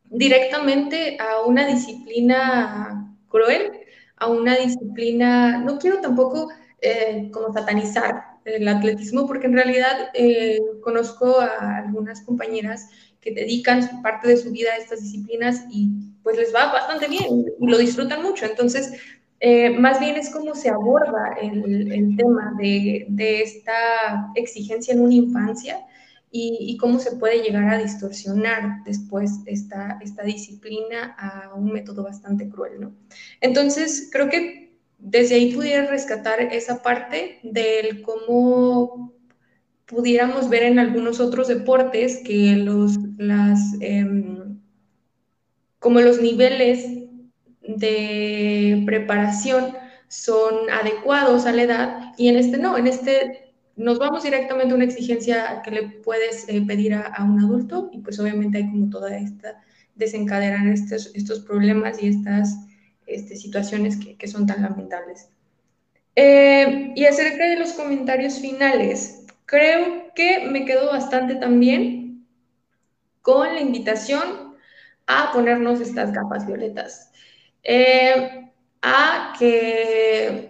directamente 0.09 1.17
a 1.19 1.45
una 1.45 1.65
disciplina 1.67 3.15
cruel, 3.29 3.71
a 4.17 4.27
una 4.27 4.57
disciplina, 4.57 5.59
no 5.59 5.79
quiero 5.79 6.01
tampoco 6.01 6.49
eh, 6.81 7.29
como 7.31 7.53
satanizar 7.53 8.23
el 8.43 8.67
atletismo, 8.67 9.27
porque 9.27 9.47
en 9.47 9.53
realidad 9.53 10.09
eh, 10.13 10.59
conozco 10.81 11.39
a 11.39 11.77
algunas 11.77 12.21
compañeras 12.21 12.89
que 13.21 13.31
dedican 13.31 14.01
parte 14.01 14.27
de 14.27 14.37
su 14.37 14.51
vida 14.51 14.71
a 14.73 14.77
estas 14.77 15.01
disciplinas 15.01 15.63
y 15.71 15.89
pues 16.23 16.37
les 16.37 16.53
va 16.53 16.71
bastante 16.71 17.07
bien 17.07 17.45
lo 17.59 17.77
disfrutan 17.77 18.21
mucho. 18.23 18.45
Entonces, 18.45 18.93
eh, 19.39 19.69
más 19.69 19.99
bien 19.99 20.17
es 20.17 20.29
cómo 20.29 20.53
se 20.53 20.69
aborda 20.69 21.37
el, 21.41 22.15
tema 22.17 22.53
de, 22.57 23.07
esta 23.41 24.31
exigencia 24.35 24.93
en 24.93 25.01
una 25.01 25.13
infancia 25.13 25.85
y, 26.31 26.77
cómo 26.77 26.99
se 26.99 27.15
puede 27.15 27.41
llegar 27.41 27.69
a 27.69 27.77
distorsionar 27.77 28.83
después 28.83 29.39
esta, 29.45 29.97
esta 30.01 30.23
disciplina 30.23 31.15
a 31.17 31.55
un 31.55 31.71
método 31.71 32.03
bastante 32.03 32.49
cruel, 32.49 32.81
¿no? 32.81 32.95
Entonces, 33.41 34.09
creo 34.11 34.29
que 34.29 34.77
desde 34.99 35.35
ahí 35.35 35.53
pudiera 35.53 35.89
rescatar 35.89 36.41
esa 36.41 36.83
parte 36.83 37.39
del 37.43 38.01
cómo 38.01 39.13
pudiéramos 39.85 40.49
ver 40.49 40.63
en 40.63 40.77
algunos 40.77 41.19
otros 41.19 41.47
deportes 41.47 42.21
que 42.23 42.57
los, 42.57 42.97
las, 43.17 43.59
em, 43.79 44.59
como 45.79 46.01
los 46.01 46.21
niveles 46.21 47.08
de 47.77 48.83
preparación 48.85 49.75
son 50.07 50.69
adecuados 50.71 51.45
a 51.45 51.51
la 51.51 51.63
edad 51.63 52.13
y 52.17 52.29
en 52.29 52.37
este 52.37 52.57
no, 52.57 52.77
en 52.77 52.87
este 52.87 53.53
nos 53.75 53.97
vamos 53.97 54.23
directamente 54.23 54.73
a 54.73 54.75
una 54.75 54.85
exigencia 54.85 55.61
que 55.63 55.71
le 55.71 55.83
puedes 55.83 56.49
eh, 56.49 56.61
pedir 56.67 56.93
a, 56.95 57.23
un 57.23 57.39
adulto 57.39 57.89
y 57.93 57.99
pues 57.99 58.19
obviamente 58.19 58.57
hay 58.57 58.69
como 58.69 58.89
toda 58.89 59.17
esta, 59.17 59.61
desencadenan 59.95 60.67
estos, 60.67 61.11
estos 61.15 61.39
problemas 61.39 62.01
y 62.03 62.07
estas 62.07 62.57
este, 63.05 63.37
situaciones 63.37 63.97
que, 63.97 64.27
son 64.27 64.45
tan 64.45 64.63
lamentables. 64.63 65.29
Eh, 66.15 66.91
y 66.93 67.05
acerca 67.05 67.47
de 67.47 67.57
los 67.57 67.71
comentarios 67.71 68.39
finales, 68.39 69.23
creo 69.45 70.11
que 70.13 70.49
me 70.51 70.65
quedo 70.65 70.87
bastante 70.87 71.35
también 71.35 72.27
con 73.21 73.53
la 73.53 73.61
invitación 73.61 74.57
a 75.07 75.31
ponernos 75.31 75.79
estas 75.79 76.11
gafas 76.11 76.45
violetas. 76.45 77.08
Eh, 77.63 78.49
a 78.81 79.33
que 79.37 80.49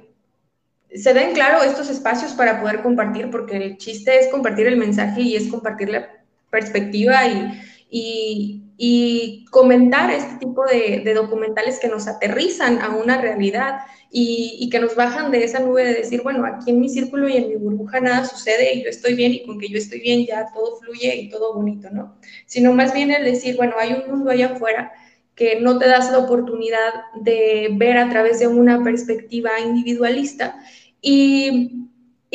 se 0.93 1.14
den 1.14 1.34
claro 1.34 1.64
estos 1.64 1.89
espacios 1.89 2.34
para 2.34 2.62
poder 2.62 2.82
compartir, 2.82 3.30
porque 3.30 3.57
el 3.57 3.78
chiste 3.78 4.20
es 4.20 4.28
compartir 4.30 4.68
el 4.68 4.78
mensaje 4.78 5.22
y 5.22 5.36
es 5.36 5.47
compartir 5.47 5.89
la 5.89 6.10
perspectiva 6.49 7.28
y, 7.28 8.53
y, 8.78 9.45
comentar 9.51 10.10
este 10.12 10.36
tipo 10.38 10.66
de, 10.66 11.14
documentales 11.14 11.80
que 11.80 11.88
nos 11.88 12.07
aterrizan 12.07 12.80
a 12.82 12.89
una 12.89 13.20
realidad 13.20 13.80
y, 14.12 14.57
y, 14.60 14.70
que 14.70 14.80
nos 14.80 14.95
bajan 14.95 15.32
de 15.32 15.43
esa 15.43 15.60
nube 15.60 15.84
de 15.84 15.93
decir, 15.93 16.22
bueno, 16.24 16.45
aquí 16.45 16.72
en 16.72 16.80
mi 16.80 16.89
círculo 16.89 17.28
y 17.30 17.38
en 17.38 17.49
mi 17.49 17.55
burbuja 17.55 17.99
nada 17.99 18.26
sucede 18.26 18.74
y 18.74 18.84
yo 18.84 18.89
estoy 18.89 19.16
bien 19.16 19.34
y 19.34 19.45
con 19.45 19.60
que 19.60 19.70
yo 19.70 19.78
estoy 19.78 19.99
bien 19.99 20.26
ya 20.26 20.47
todo 20.53 20.78
fluye 20.78 21.16
y 21.16 21.30
todo 21.30 21.53
bonito, 21.53 21.89
¿no? 21.91 22.18
Sino 22.45 22.74
más 22.74 22.93
bien 22.93 23.12
el 23.12 23.26
decir, 23.26 23.57
bueno, 23.57 23.74
hay 23.78 23.93
un 23.93 24.10
mundo 24.10 24.32
allá 24.32 24.47
afuera 24.53 24.91
que 25.39 25.61
no 25.61 25.79
te 25.79 25.87
das 25.87 26.11
la 26.11 26.17
oportunidad 26.17 26.93
de 27.15 27.69
ver 27.71 27.97
a 27.97 28.09
través 28.09 28.39
de 28.39 28.47
una 28.47 28.83
perspectiva 28.83 29.51
individualista 29.61 30.59
y, 31.01 31.87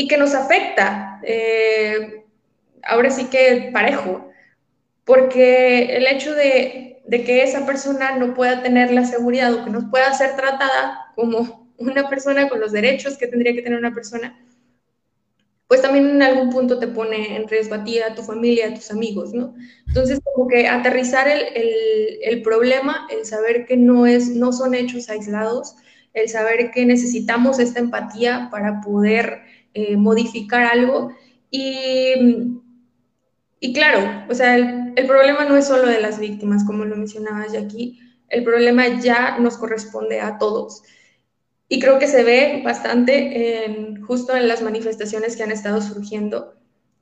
que 0.08 0.16
nos 0.16 0.34
afecta, 0.34 1.20
eh, 1.22 2.24
ahora 2.82 3.10
sí 3.10 3.26
que 3.26 3.68
parejo, 3.74 4.30
porque 5.04 5.96
el 5.96 6.06
hecho 6.06 6.34
de, 6.34 7.02
de, 7.06 7.24
que 7.24 7.42
esa 7.42 7.66
persona 7.66 8.16
no 8.16 8.32
pueda 8.32 8.62
tener 8.62 8.90
la 8.90 9.04
seguridad 9.04 9.52
o 9.52 9.64
que 9.66 9.70
no 9.70 9.90
pueda 9.90 10.10
ser 10.14 10.34
tratada 10.34 11.12
como 11.14 11.68
una 11.76 12.08
persona 12.08 12.48
con 12.48 12.58
los 12.58 12.72
derechos 12.72 13.18
que 13.18 13.26
tendría 13.26 13.52
que 13.52 13.60
tener 13.60 13.78
una 13.78 13.92
persona, 13.92 14.34
pues 15.66 15.80
también 15.80 16.08
en 16.10 16.22
algún 16.22 16.50
punto 16.50 16.78
te 16.78 16.88
pone 16.88 17.36
en 17.36 17.48
riesgo 17.48 17.74
a 17.74 18.14
tu 18.14 18.22
familia, 18.22 18.68
a 18.68 18.74
tus 18.74 18.90
amigos, 18.90 19.32
¿no? 19.32 19.54
Entonces, 19.86 20.20
como 20.22 20.46
que 20.46 20.68
aterrizar 20.68 21.26
el, 21.26 21.42
el, 22.22 22.42
problema, 22.42 23.06
el 23.10 23.24
saber 23.24 23.64
que 23.66 23.76
no, 23.76 24.06
es, 24.06 24.28
no 24.28 24.52
son 24.52 24.74
hechos 24.74 25.08
aislados, 25.08 25.76
el 26.12 26.28
saber 26.28 26.70
que 26.70 26.84
necesitamos 26.84 27.58
esta 27.58 27.80
empatía 27.80 28.48
para 28.50 28.80
poder 28.82 29.42
eh, 29.72 29.96
modificar 29.96 30.64
algo. 30.64 31.12
Y, 31.50 32.60
y 33.60 33.72
claro, 33.72 34.26
o 34.28 34.34
sea, 34.34 34.56
el, 34.56 34.92
el, 34.96 35.06
problema 35.06 35.44
no 35.46 35.56
es 35.56 35.66
solo 35.66 35.86
de 35.86 36.00
las 36.00 36.18
víctimas, 36.18 36.64
como 36.64 36.84
lo 36.84 36.96
mencionabas 36.96 37.52
ya 37.52 37.60
aquí, 37.60 38.00
el 38.28 38.44
problema 38.44 39.00
ya 39.00 39.38
nos 39.38 39.56
corresponde 39.56 40.20
a 40.20 40.38
todos. 40.38 40.82
Y 41.68 41.80
creo 41.80 41.98
que 41.98 42.06
se 42.06 42.22
ve 42.22 42.62
bastante 42.64 43.64
en, 43.64 44.02
justo 44.04 44.36
en 44.36 44.48
las 44.48 44.62
manifestaciones 44.62 45.36
que 45.36 45.42
han 45.42 45.52
estado 45.52 45.80
surgiendo, 45.80 46.54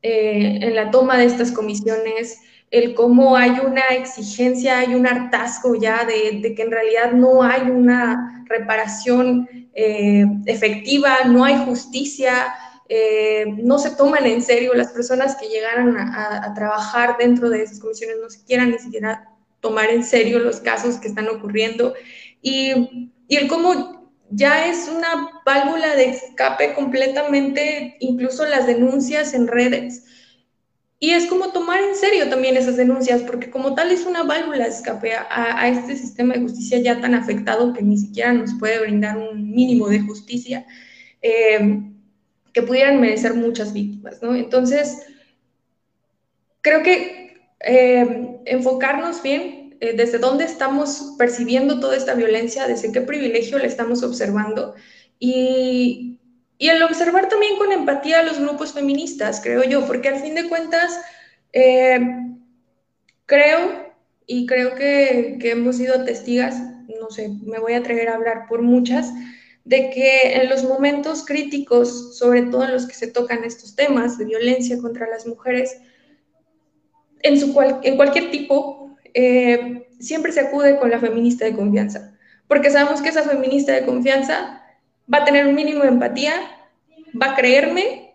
eh, 0.03 0.59
en 0.63 0.75
la 0.75 0.91
toma 0.91 1.17
de 1.17 1.27
estas 1.27 1.53
comisiones, 1.53 2.39
el 2.71 2.95
cómo 2.95 3.37
hay 3.37 3.51
una 3.51 3.89
exigencia, 3.91 4.79
hay 4.79 4.95
un 4.95 5.07
hartazgo 5.07 5.75
ya 5.75 6.05
de, 6.05 6.55
que 6.55 6.63
en 6.63 6.71
realidad 6.71 7.13
no 7.13 7.43
hay 7.43 7.63
una 7.63 8.45
reparación 8.49 9.49
eh, 9.75 10.25
efectiva, 10.47 11.19
no 11.27 11.45
hay 11.45 11.57
justicia, 11.65 12.55
eh, 12.89 13.45
no 13.63 13.79
se 13.79 13.91
toman 13.91 14.27
en 14.27 14.43
serio 14.43 14.75
las 14.75 14.93
personas 14.93 15.37
que 15.37 15.49
llegaran 15.49 15.97
a, 15.97 16.47
a, 16.47 16.55
trabajar 16.55 17.17
dentro 17.19 17.51
de 17.51 17.63
esas 17.63 17.79
comisiones, 17.79 18.17
no 18.21 18.31
se 18.31 18.45
quieran 18.45 18.71
ni 18.71 18.79
siquiera 18.79 19.29
tomar 19.61 19.91
en 19.91 20.03
serio 20.03 20.39
los 20.39 20.61
casos 20.61 20.97
que 20.97 21.09
están 21.09 21.29
ocurriendo. 21.29 21.95
Y, 22.41 23.13
y 23.29 23.37
el 23.37 23.49
cómo 23.49 24.02
ya 24.35 24.67
es 24.69 24.89
una 24.89 25.43
válvula 25.45 25.95
de 25.95 26.11
escape 26.11 26.75
completamente, 26.75 27.97
incluso 28.01 28.47
las 28.47 28.67
denuncias 28.67 29.35
en 29.35 29.47
redes. 29.47 30.05
Y 30.99 31.11
es 31.11 31.27
como 31.27 31.53
tomar 31.53 31.81
en 31.83 31.97
serio 31.97 32.29
también 32.29 32.57
esas 32.57 32.77
denuncias, 32.77 33.23
porque 33.23 33.51
como 33.51 33.75
tal 33.75 33.91
es 33.91 34.07
una 34.07 34.23
válvula 34.23 34.65
de 34.65 34.71
escape 34.71 35.13
a, 35.15 35.69
este 35.69 35.97
sistema 35.97 36.35
de 36.35 36.41
justicia 36.41 36.79
ya 36.79 37.01
tan 37.01 37.15
afectado 37.15 37.73
que 37.73 37.83
ni 37.83 37.99
siquiera 37.99 38.33
nos 38.33 38.55
puede 38.55 38.81
brindar 38.81 39.19
un 39.19 39.51
mínimo 39.51 39.89
de 39.89 40.01
justicia 40.01 40.65
eh, 41.21 41.83
que 42.53 42.63
pudieran 42.63 43.01
merecer 43.01 43.35
muchas 43.35 43.73
víctimas, 43.73 44.23
¿no? 44.23 44.35
Entonces, 44.37 45.03
creo 46.61 46.83
que 46.83 47.35
eh, 47.61 48.41
enfocarnos 48.45 49.23
bien 49.23 49.62
eh, 49.83 49.95
desde 49.97 50.19
dónde 50.19 50.45
estamos 50.45 51.17
percibiendo 51.19 51.81
toda 51.81 51.97
esta 51.97 52.15
violencia, 52.15 52.69
desde 52.69 52.93
qué 52.93 53.01
privilegio 53.01 53.59
la 53.59 53.67
estamos 53.67 54.05
observando. 54.05 54.77
Y, 55.19 56.21
y 56.57 56.69
el 56.69 56.81
observar 56.85 57.29
también 57.29 57.57
con 57.57 57.73
empatía 57.73 58.21
a 58.21 58.23
los 58.23 58.39
grupos 58.39 58.75
feministas, 58.75 59.41
creo 59.43 59.65
yo, 59.65 59.85
porque 59.85 60.09
al 60.09 60.21
fin 60.21 60.37
de 60.37 60.49
cuentas, 60.49 61.01
eh, 61.53 61.99
creo 63.27 63.93
y 64.25 64.47
creo 64.47 64.77
que, 64.77 65.39
que 65.41 65.51
hemos 65.51 65.79
sido 65.79 66.05
testigas, 66.05 66.63
no 67.01 67.11
sé, 67.11 67.31
me 67.45 67.59
voy 67.59 67.73
a 67.73 67.79
atrever 67.79 68.09
a 68.09 68.15
hablar 68.15 68.47
por 68.49 68.63
muchas, 68.63 69.13
de 69.65 69.91
que 69.91 70.35
en 70.35 70.49
los 70.49 70.63
momentos 70.63 71.27
críticos, 71.27 72.17
sobre 72.17 72.43
todo 72.43 72.63
en 72.63 72.73
los 72.73 72.87
que 72.87 72.95
se 72.95 73.09
tocan 73.09 73.43
estos 73.43 73.75
temas 73.75 74.17
de 74.17 74.27
violencia 74.27 74.79
contra 74.79 75.09
las 75.09 75.27
mujeres, 75.27 75.77
en, 77.25 77.41
su 77.41 77.53
en 77.83 77.97
cualquier 77.97 78.31
tipo, 78.31 78.82
eh, 79.15 79.89
siempre 79.99 80.33
se 80.33 80.41
acude 80.41 80.79
con 80.79 80.91
la 80.91 80.99
feminista 80.99 81.45
de 81.45 81.55
confianza, 81.55 82.15
porque 82.49 82.71
sabemos 82.71 83.03
que 83.03 83.11
esa 83.11 83.23
feminista 83.23 83.73
de 83.73 83.85
confianza 83.85 84.63
va 85.13 85.19
a 85.19 85.25
tener 85.25 85.47
un 85.47 85.55
mínimo 85.55 85.83
de 85.83 85.89
empatía, 85.89 86.35
va 87.21 87.33
a 87.33 87.37
creerme 87.37 88.15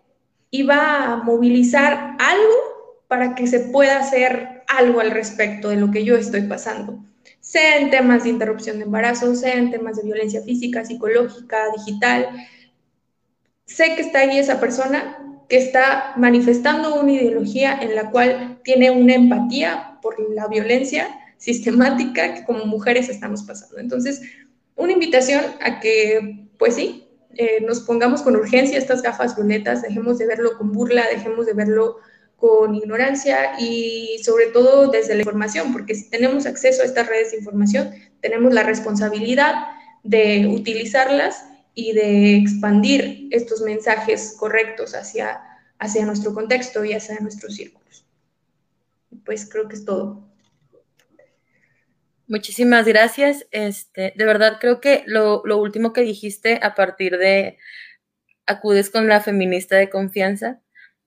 y 0.50 0.62
va 0.62 1.04
a 1.04 1.16
movilizar 1.16 2.16
algo 2.18 3.02
para 3.08 3.34
que 3.34 3.46
se 3.46 3.60
pueda 3.60 3.98
hacer 3.98 4.62
algo 4.68 5.00
al 5.00 5.10
respecto 5.10 5.70
de 5.70 5.76
lo 5.76 5.90
que 5.90 6.04
yo 6.04 6.16
estoy 6.16 6.42
pasando 6.42 7.02
sea 7.48 7.78
en 7.78 7.90
temas 7.90 8.24
de 8.24 8.30
interrupción 8.30 8.78
de 8.78 8.84
embarazo, 8.84 9.34
sea 9.34 9.54
en 9.54 9.70
temas 9.70 9.96
de 9.96 10.02
violencia 10.02 10.42
física, 10.42 10.84
psicológica, 10.84 11.56
digital. 11.76 12.28
Sé 13.64 13.94
que 13.94 14.02
está 14.02 14.20
ahí 14.20 14.38
esa 14.38 14.60
persona 14.60 15.18
que 15.48 15.56
está 15.56 16.12
manifestando 16.16 17.00
una 17.00 17.12
ideología 17.12 17.78
en 17.80 17.94
la 17.94 18.10
cual 18.10 18.60
tiene 18.64 18.90
una 18.90 19.14
empatía 19.14 19.97
por 20.08 20.18
la 20.30 20.48
violencia 20.48 21.20
sistemática 21.36 22.34
que 22.34 22.44
como 22.44 22.64
mujeres 22.64 23.10
estamos 23.10 23.42
pasando. 23.42 23.78
Entonces, 23.78 24.22
una 24.74 24.92
invitación 24.92 25.44
a 25.60 25.80
que, 25.80 26.46
pues 26.58 26.76
sí, 26.76 27.08
eh, 27.34 27.60
nos 27.66 27.80
pongamos 27.80 28.22
con 28.22 28.34
urgencia 28.34 28.78
estas 28.78 29.02
gafas 29.02 29.36
violetas, 29.36 29.82
dejemos 29.82 30.16
de 30.16 30.26
verlo 30.26 30.56
con 30.56 30.72
burla, 30.72 31.06
dejemos 31.12 31.44
de 31.44 31.52
verlo 31.52 31.98
con 32.36 32.74
ignorancia 32.74 33.60
y 33.60 34.18
sobre 34.24 34.46
todo 34.46 34.90
desde 34.90 35.14
la 35.14 35.20
información, 35.20 35.72
porque 35.72 35.94
si 35.94 36.08
tenemos 36.08 36.46
acceso 36.46 36.82
a 36.82 36.86
estas 36.86 37.06
redes 37.06 37.32
de 37.32 37.38
información, 37.38 37.90
tenemos 38.22 38.54
la 38.54 38.62
responsabilidad 38.62 39.54
de 40.04 40.46
utilizarlas 40.46 41.44
y 41.74 41.92
de 41.92 42.36
expandir 42.36 43.28
estos 43.30 43.60
mensajes 43.60 44.36
correctos 44.38 44.94
hacia, 44.94 45.40
hacia 45.78 46.06
nuestro 46.06 46.32
contexto 46.32 46.82
y 46.82 46.94
hacia 46.94 47.20
nuestros 47.20 47.56
círculos. 47.56 47.87
Pues 49.28 49.46
creo 49.46 49.68
que 49.68 49.76
es 49.76 49.84
todo. 49.84 50.26
Muchísimas 52.28 52.86
gracias. 52.86 53.46
Este, 53.50 54.14
de 54.16 54.24
verdad 54.24 54.56
creo 54.58 54.80
que 54.80 55.04
lo, 55.06 55.42
lo 55.44 55.58
último 55.58 55.92
que 55.92 56.00
dijiste 56.00 56.58
a 56.62 56.74
partir 56.74 57.18
de 57.18 57.58
acudes 58.46 58.88
con 58.88 59.06
la 59.06 59.20
feminista 59.20 59.76
de 59.76 59.90
confianza, 59.90 60.62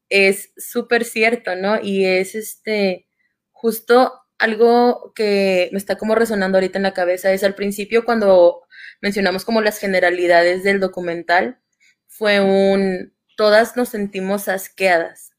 es 0.07 0.53
súper 0.55 1.03
cierto, 1.03 1.55
¿no? 1.55 1.82
Y 1.82 2.05
es 2.05 2.36
este, 2.36 3.07
justo 3.51 4.13
algo 4.38 5.13
que 5.15 5.69
me 5.72 5.80
está 5.80 5.97
como 5.97 6.13
resonando 6.13 6.59
ahorita 6.59 6.78
en 6.78 6.84
la 6.84 6.93
cabeza, 6.93 7.34
es 7.34 7.43
al 7.43 7.55
principio 7.55 8.05
cuando 8.05 8.61
mencionamos 9.01 9.45
como 9.45 9.61
las 9.61 9.80
generalidades 9.80 10.61
del 10.63 10.80
documental, 10.80 11.59
fue 12.07 12.39
un, 12.39 13.15
todas 13.36 13.76
nos 13.76 13.89
sentimos 13.89 14.47
asqueadas. 14.47 15.30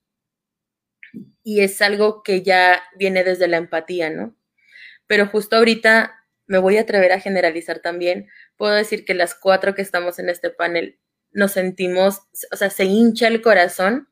Y 1.43 1.61
es 1.61 1.81
algo 1.83 2.23
que 2.23 2.43
ya 2.43 2.83
viene 2.97 3.25
desde 3.25 3.49
la 3.49 3.57
empatía, 3.57 4.11
¿no? 4.11 4.37
Pero 5.07 5.27
justo 5.27 5.57
ahorita 5.57 6.15
me 6.47 6.59
voy 6.59 6.79
a 6.79 6.83
atrever 6.83 7.13
a 7.13 7.21
generalizar 7.21 7.81
también. 7.81 8.29
Puedo 8.57 8.75
decir 8.75 9.05
que 9.05 9.15
las 9.15 9.35
cuatro 9.35 9.75
que 9.75 9.83
estamos 9.83 10.19
en 10.19 10.29
este 10.29 10.51
panel 10.51 10.99
nos 11.33 11.53
sentimos, 11.53 12.23
o 12.53 12.57
sea, 12.57 12.71
se 12.71 12.85
hincha 12.85 13.29
el 13.29 13.43
corazón 13.43 14.09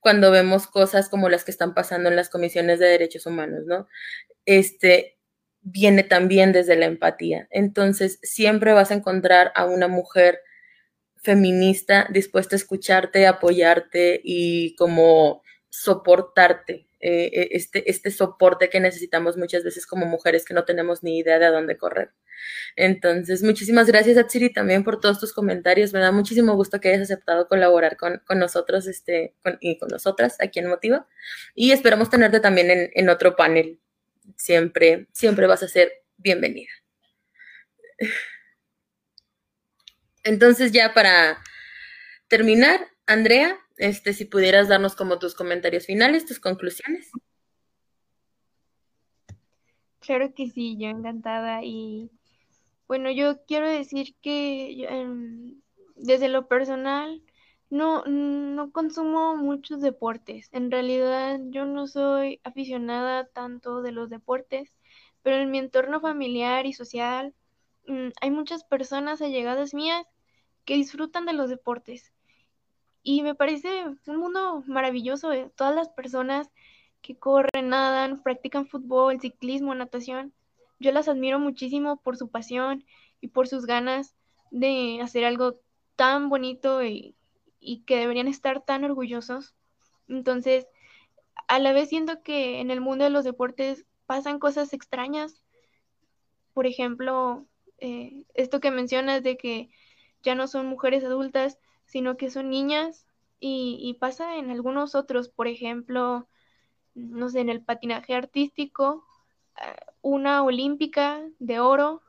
cuando 0.00 0.30
vemos 0.30 0.66
cosas 0.66 1.08
como 1.08 1.28
las 1.28 1.44
que 1.44 1.50
están 1.50 1.74
pasando 1.74 2.08
en 2.08 2.16
las 2.16 2.28
comisiones 2.28 2.78
de 2.78 2.86
derechos 2.86 3.26
humanos, 3.26 3.64
¿no? 3.66 3.88
Este 4.44 5.18
viene 5.62 6.04
también 6.04 6.52
desde 6.52 6.76
la 6.76 6.86
empatía. 6.86 7.48
Entonces, 7.50 8.20
siempre 8.22 8.72
vas 8.72 8.92
a 8.92 8.94
encontrar 8.94 9.52
a 9.56 9.64
una 9.64 9.88
mujer 9.88 10.40
feminista 11.16 12.06
dispuesta 12.10 12.54
a 12.54 12.58
escucharte, 12.58 13.26
apoyarte 13.26 14.20
y 14.22 14.76
como 14.76 15.42
soportarte, 15.76 16.86
eh, 17.00 17.30
eh, 17.34 17.48
este, 17.50 17.90
este 17.90 18.10
soporte 18.10 18.70
que 18.70 18.80
necesitamos 18.80 19.36
muchas 19.36 19.62
veces 19.62 19.86
como 19.86 20.06
mujeres 20.06 20.46
que 20.46 20.54
no 20.54 20.64
tenemos 20.64 21.02
ni 21.02 21.18
idea 21.18 21.38
de 21.38 21.44
a 21.44 21.50
dónde 21.50 21.76
correr. 21.76 22.12
Entonces, 22.76 23.42
muchísimas 23.42 23.86
gracias, 23.86 24.16
Atsiri, 24.16 24.50
también 24.50 24.84
por 24.84 25.00
todos 25.00 25.20
tus 25.20 25.34
comentarios. 25.34 25.92
Me 25.92 26.00
da 26.00 26.12
muchísimo 26.12 26.54
gusto 26.54 26.80
que 26.80 26.88
hayas 26.88 27.02
aceptado 27.02 27.46
colaborar 27.46 27.98
con, 27.98 28.22
nosotros 28.38 28.86
este, 28.86 29.34
y 29.60 29.78
con 29.78 29.90
nosotras 29.90 30.38
aquí 30.40 30.60
en 30.60 30.68
Motiva. 30.68 31.06
Y 31.54 31.72
esperamos 31.72 32.08
tenerte 32.08 32.40
también 32.40 32.70
en, 32.70 32.90
en 32.94 33.08
otro 33.10 33.36
panel. 33.36 33.78
Siempre, 34.36 35.08
siempre 35.12 35.46
vas 35.46 35.62
a 35.62 35.68
ser 35.68 35.92
bienvenida. 36.16 36.70
Entonces, 40.24 40.72
ya 40.72 40.94
para 40.94 41.38
terminar, 42.28 42.80
Andrea, 43.06 43.58
este, 43.76 44.12
si 44.12 44.24
pudieras 44.24 44.68
darnos 44.68 44.96
como 44.96 45.18
tus 45.18 45.34
comentarios 45.34 45.86
finales, 45.86 46.26
tus 46.26 46.40
conclusiones. 46.40 47.10
Claro 50.00 50.32
que 50.34 50.48
sí, 50.48 50.76
yo 50.78 50.88
encantada 50.88 51.64
y 51.64 52.10
bueno, 52.86 53.10
yo 53.10 53.44
quiero 53.46 53.68
decir 53.68 54.14
que 54.22 54.84
em, 54.88 55.60
desde 55.96 56.28
lo 56.28 56.46
personal 56.46 57.22
no, 57.70 58.04
no 58.04 58.70
consumo 58.70 59.36
muchos 59.36 59.80
deportes. 59.80 60.48
En 60.52 60.70
realidad 60.70 61.40
yo 61.46 61.66
no 61.66 61.86
soy 61.88 62.40
aficionada 62.44 63.26
tanto 63.26 63.82
de 63.82 63.92
los 63.92 64.08
deportes, 64.08 64.72
pero 65.22 65.36
en 65.38 65.50
mi 65.50 65.58
entorno 65.58 66.00
familiar 66.00 66.66
y 66.66 66.72
social 66.72 67.34
mm, 67.88 68.10
hay 68.20 68.30
muchas 68.30 68.64
personas 68.64 69.20
allegadas 69.22 69.74
mías 69.74 70.06
que 70.64 70.74
disfrutan 70.74 71.26
de 71.26 71.32
los 71.32 71.50
deportes. 71.50 72.12
Y 73.08 73.22
me 73.22 73.36
parece 73.36 73.84
un 74.06 74.16
mundo 74.16 74.64
maravilloso. 74.66 75.28
de 75.28 75.48
Todas 75.50 75.74
las 75.74 75.88
personas 75.88 76.50
que 77.02 77.16
corren, 77.16 77.68
nadan, 77.68 78.20
practican 78.20 78.66
fútbol, 78.66 79.20
ciclismo, 79.20 79.74
natación 79.74 80.34
yo 80.78 80.92
las 80.92 81.08
admiro 81.08 81.38
muchísimo 81.38 81.96
por 81.98 82.16
su 82.16 82.28
pasión 82.28 82.84
y 83.20 83.28
por 83.28 83.48
sus 83.48 83.66
ganas 83.66 84.14
de 84.50 85.00
hacer 85.02 85.24
algo 85.24 85.60
tan 85.96 86.28
bonito 86.28 86.84
y, 86.84 87.14
que 87.86 87.96
deberían 87.96 88.28
estar 88.28 88.64
tan 88.64 88.84
orgullosos. 88.84 89.54
Entonces, 90.08 90.66
a 91.48 91.58
la 91.58 91.72
vez 91.72 91.88
siento 91.88 92.22
que 92.22 92.60
en 92.60 92.70
el 92.70 92.80
mundo 92.80 93.04
de 93.04 93.10
los 93.10 93.24
deportes 93.24 93.84
pasan 94.06 94.38
cosas 94.38 94.72
extrañas. 94.72 95.42
Por 96.52 96.66
ejemplo, 96.66 97.44
eh, 97.78 98.24
esto 98.34 98.60
que 98.60 98.70
mencionas 98.70 99.22
de 99.22 99.36
que 99.36 99.68
ya 100.22 100.34
no 100.36 100.46
son 100.46 100.66
mujeres 100.66 101.02
adultas, 101.02 101.58
sino 101.86 102.16
que 102.16 102.30
son 102.30 102.50
niñas 102.50 103.06
y, 103.40 103.96
pasa 104.00 104.36
en 104.36 104.50
algunos 104.50 104.94
otros, 104.94 105.28
por 105.28 105.46
ejemplo, 105.46 106.28
no 106.94 107.28
sé, 107.28 107.40
en 107.40 107.50
el 107.50 107.62
patinaje 107.62 108.14
artístico 108.14 109.04
una 110.02 110.42
olímpica 110.42 111.22
de 111.38 111.60
oro, 111.60 112.02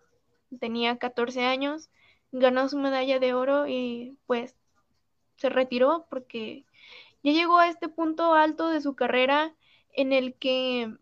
tenía 0.60 0.98
14 0.98 1.46
años, 1.46 1.90
ganó 2.32 2.70
su 2.70 2.78
medalla 2.78 3.20
de 3.20 3.34
oro 3.34 3.68
y 3.68 4.18
pues 4.26 4.56
se 5.38 5.50
retiró 5.50 6.08
porque 6.10 6.66
ya 7.24 7.32
llegó 7.32 7.58
a 7.60 7.70
este 7.70 7.90
punto 7.90 8.34
alto 8.34 8.70
de 8.70 8.82
su 8.82 8.96
carrera 8.96 9.56
en 9.94 10.14
el 10.14 10.36
que 10.36 10.94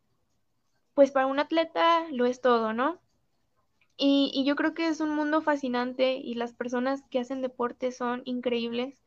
pues 0.94 1.12
para 1.12 1.28
un 1.28 1.40
atleta 1.40 2.08
lo 2.12 2.26
es 2.26 2.42
todo, 2.42 2.74
¿no? 2.74 3.02
Y, 3.98 4.32
y, 4.34 4.44
yo 4.46 4.56
creo 4.56 4.74
que 4.74 4.88
es 4.88 5.00
un 5.00 5.12
mundo 5.16 5.42
fascinante 5.42 6.18
y 6.18 6.36
las 6.36 6.54
personas 6.54 7.02
que 7.10 7.20
hacen 7.20 7.42
deporte 7.42 7.92
son 7.92 8.22
increíbles. 8.26 9.02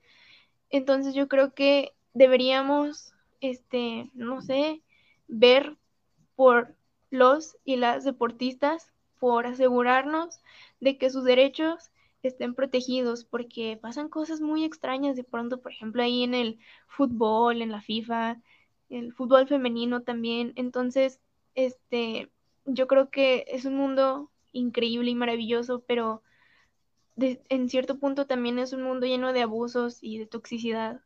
Entonces 0.70 1.14
yo 1.14 1.28
creo 1.28 1.54
que 1.54 1.94
deberíamos, 2.14 3.12
este, 3.40 4.10
no 4.14 4.40
sé, 4.42 4.82
ver 5.28 5.76
por 6.36 6.74
los 7.10 7.56
y 7.64 7.76
las 7.76 8.04
deportistas 8.04 8.92
por 9.18 9.46
asegurarnos 9.46 10.40
de 10.80 10.98
que 10.98 11.10
sus 11.10 11.24
derechos 11.24 11.90
estén 12.22 12.54
protegidos, 12.54 13.24
porque 13.24 13.78
pasan 13.80 14.08
cosas 14.08 14.40
muy 14.40 14.64
extrañas 14.64 15.16
de 15.16 15.24
pronto, 15.24 15.60
por 15.60 15.72
ejemplo, 15.72 16.02
ahí 16.02 16.24
en 16.24 16.34
el 16.34 16.58
fútbol, 16.86 17.62
en 17.62 17.70
la 17.70 17.80
FIFA, 17.80 18.40
el 18.90 19.12
fútbol 19.12 19.46
femenino 19.48 20.02
también. 20.02 20.52
Entonces, 20.56 21.20
este, 21.54 22.30
yo 22.64 22.86
creo 22.86 23.10
que 23.10 23.44
es 23.48 23.64
un 23.64 23.76
mundo 23.76 24.30
increíble 24.52 25.10
y 25.10 25.14
maravilloso, 25.14 25.84
pero 25.86 26.22
en 27.16 27.68
cierto 27.68 27.98
punto 27.98 28.26
también 28.26 28.58
es 28.58 28.72
un 28.72 28.82
mundo 28.82 29.06
lleno 29.06 29.32
de 29.32 29.42
abusos 29.42 29.98
y 30.00 30.18
de 30.18 30.26
toxicidad. 30.26 31.00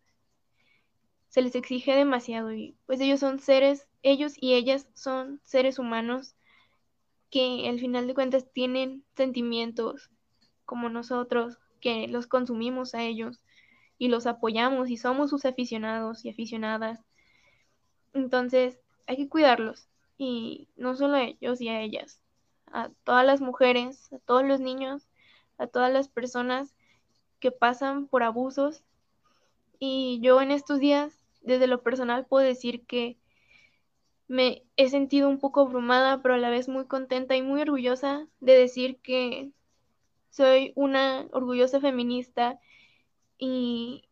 Se 1.28 1.40
les 1.40 1.54
exige 1.54 1.94
demasiado 1.94 2.52
y 2.52 2.76
pues 2.86 3.00
ellos 3.00 3.20
son 3.20 3.38
seres 3.38 3.88
ellos 4.02 4.34
y 4.36 4.54
ellas 4.54 4.88
son 4.94 5.40
seres 5.44 5.78
humanos 5.78 6.34
que 7.30 7.68
al 7.68 7.78
final 7.78 8.06
de 8.06 8.14
cuentas 8.14 8.46
tienen 8.52 9.04
sentimientos 9.16 10.10
como 10.64 10.88
nosotros, 10.88 11.58
que 11.80 12.08
los 12.08 12.26
consumimos 12.26 12.94
a 12.94 13.02
ellos 13.02 13.40
y 13.98 14.08
los 14.08 14.26
apoyamos 14.26 14.90
y 14.90 14.96
somos 14.96 15.30
sus 15.30 15.44
aficionados 15.44 16.24
y 16.24 16.30
aficionadas. 16.30 17.00
Entonces, 18.12 18.78
hay 19.06 19.16
que 19.16 19.28
cuidarlos 19.28 19.88
y 20.18 20.68
no 20.76 20.94
solo 20.94 21.16
a 21.16 21.24
ellos 21.24 21.60
y 21.60 21.68
a 21.68 21.80
ellas, 21.80 22.21
a 22.72 22.90
todas 23.04 23.24
las 23.24 23.40
mujeres, 23.40 24.12
a 24.12 24.18
todos 24.18 24.44
los 24.44 24.60
niños, 24.60 25.08
a 25.58 25.66
todas 25.66 25.92
las 25.92 26.08
personas 26.08 26.74
que 27.38 27.50
pasan 27.50 28.06
por 28.06 28.22
abusos. 28.22 28.82
Y 29.78 30.20
yo 30.22 30.40
en 30.40 30.50
estos 30.50 30.80
días, 30.80 31.24
desde 31.42 31.66
lo 31.66 31.82
personal, 31.82 32.26
puedo 32.26 32.46
decir 32.46 32.84
que 32.86 33.18
me 34.28 34.62
he 34.76 34.88
sentido 34.88 35.28
un 35.28 35.38
poco 35.38 35.60
abrumada, 35.60 36.22
pero 36.22 36.34
a 36.34 36.38
la 36.38 36.50
vez 36.50 36.68
muy 36.68 36.86
contenta 36.86 37.36
y 37.36 37.42
muy 37.42 37.60
orgullosa 37.60 38.26
de 38.40 38.56
decir 38.56 38.98
que 39.02 39.50
soy 40.30 40.72
una 40.74 41.26
orgullosa 41.32 41.80
feminista 41.80 42.58
y, 43.36 44.04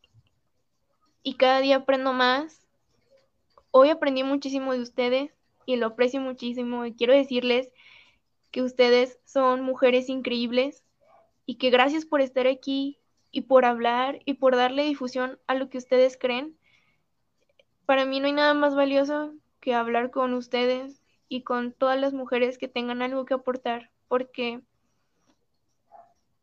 y 1.22 1.34
cada 1.34 1.60
día 1.60 1.76
aprendo 1.76 2.12
más. 2.12 2.66
Hoy 3.70 3.88
aprendí 3.88 4.22
muchísimo 4.22 4.74
de 4.74 4.80
ustedes 4.80 5.32
y 5.64 5.76
lo 5.76 5.86
aprecio 5.86 6.20
muchísimo 6.20 6.84
y 6.84 6.94
quiero 6.94 7.14
decirles 7.14 7.70
que 8.50 8.62
ustedes 8.62 9.18
son 9.24 9.62
mujeres 9.62 10.08
increíbles 10.08 10.84
y 11.46 11.56
que 11.56 11.70
gracias 11.70 12.04
por 12.04 12.20
estar 12.20 12.46
aquí 12.46 12.98
y 13.30 13.42
por 13.42 13.64
hablar 13.64 14.20
y 14.24 14.34
por 14.34 14.56
darle 14.56 14.84
difusión 14.84 15.38
a 15.46 15.54
lo 15.54 15.68
que 15.68 15.78
ustedes 15.78 16.16
creen. 16.16 16.56
Para 17.86 18.04
mí 18.04 18.20
no 18.20 18.26
hay 18.26 18.32
nada 18.32 18.54
más 18.54 18.74
valioso 18.74 19.34
que 19.60 19.74
hablar 19.74 20.10
con 20.10 20.34
ustedes 20.34 21.02
y 21.28 21.42
con 21.42 21.72
todas 21.72 21.98
las 22.00 22.12
mujeres 22.12 22.58
que 22.58 22.68
tengan 22.68 23.02
algo 23.02 23.24
que 23.24 23.34
aportar, 23.34 23.90
porque 24.08 24.62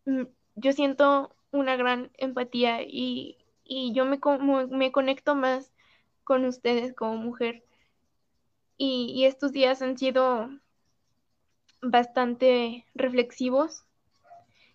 mm, 0.05 0.23
yo 0.55 0.71
siento 0.71 1.35
una 1.51 1.75
gran 1.75 2.11
empatía 2.17 2.81
y, 2.81 3.37
yo 3.65 4.05
me, 4.05 4.19
me 4.69 4.91
conecto 4.93 5.35
más 5.35 5.73
con 6.23 6.45
ustedes 6.45 6.93
como 6.93 7.17
mujer. 7.17 7.63
Y, 8.77 9.11
y 9.15 9.25
estos 9.25 9.51
días 9.51 9.81
han 9.81 9.97
sido 9.97 10.49
bastante 11.81 12.85
reflexivos 12.95 13.85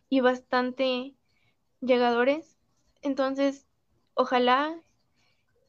y 0.08 0.20
bastante 0.20 1.14
llegadores. 1.80 2.58
Entonces, 3.02 3.66
ojalá 4.14 4.80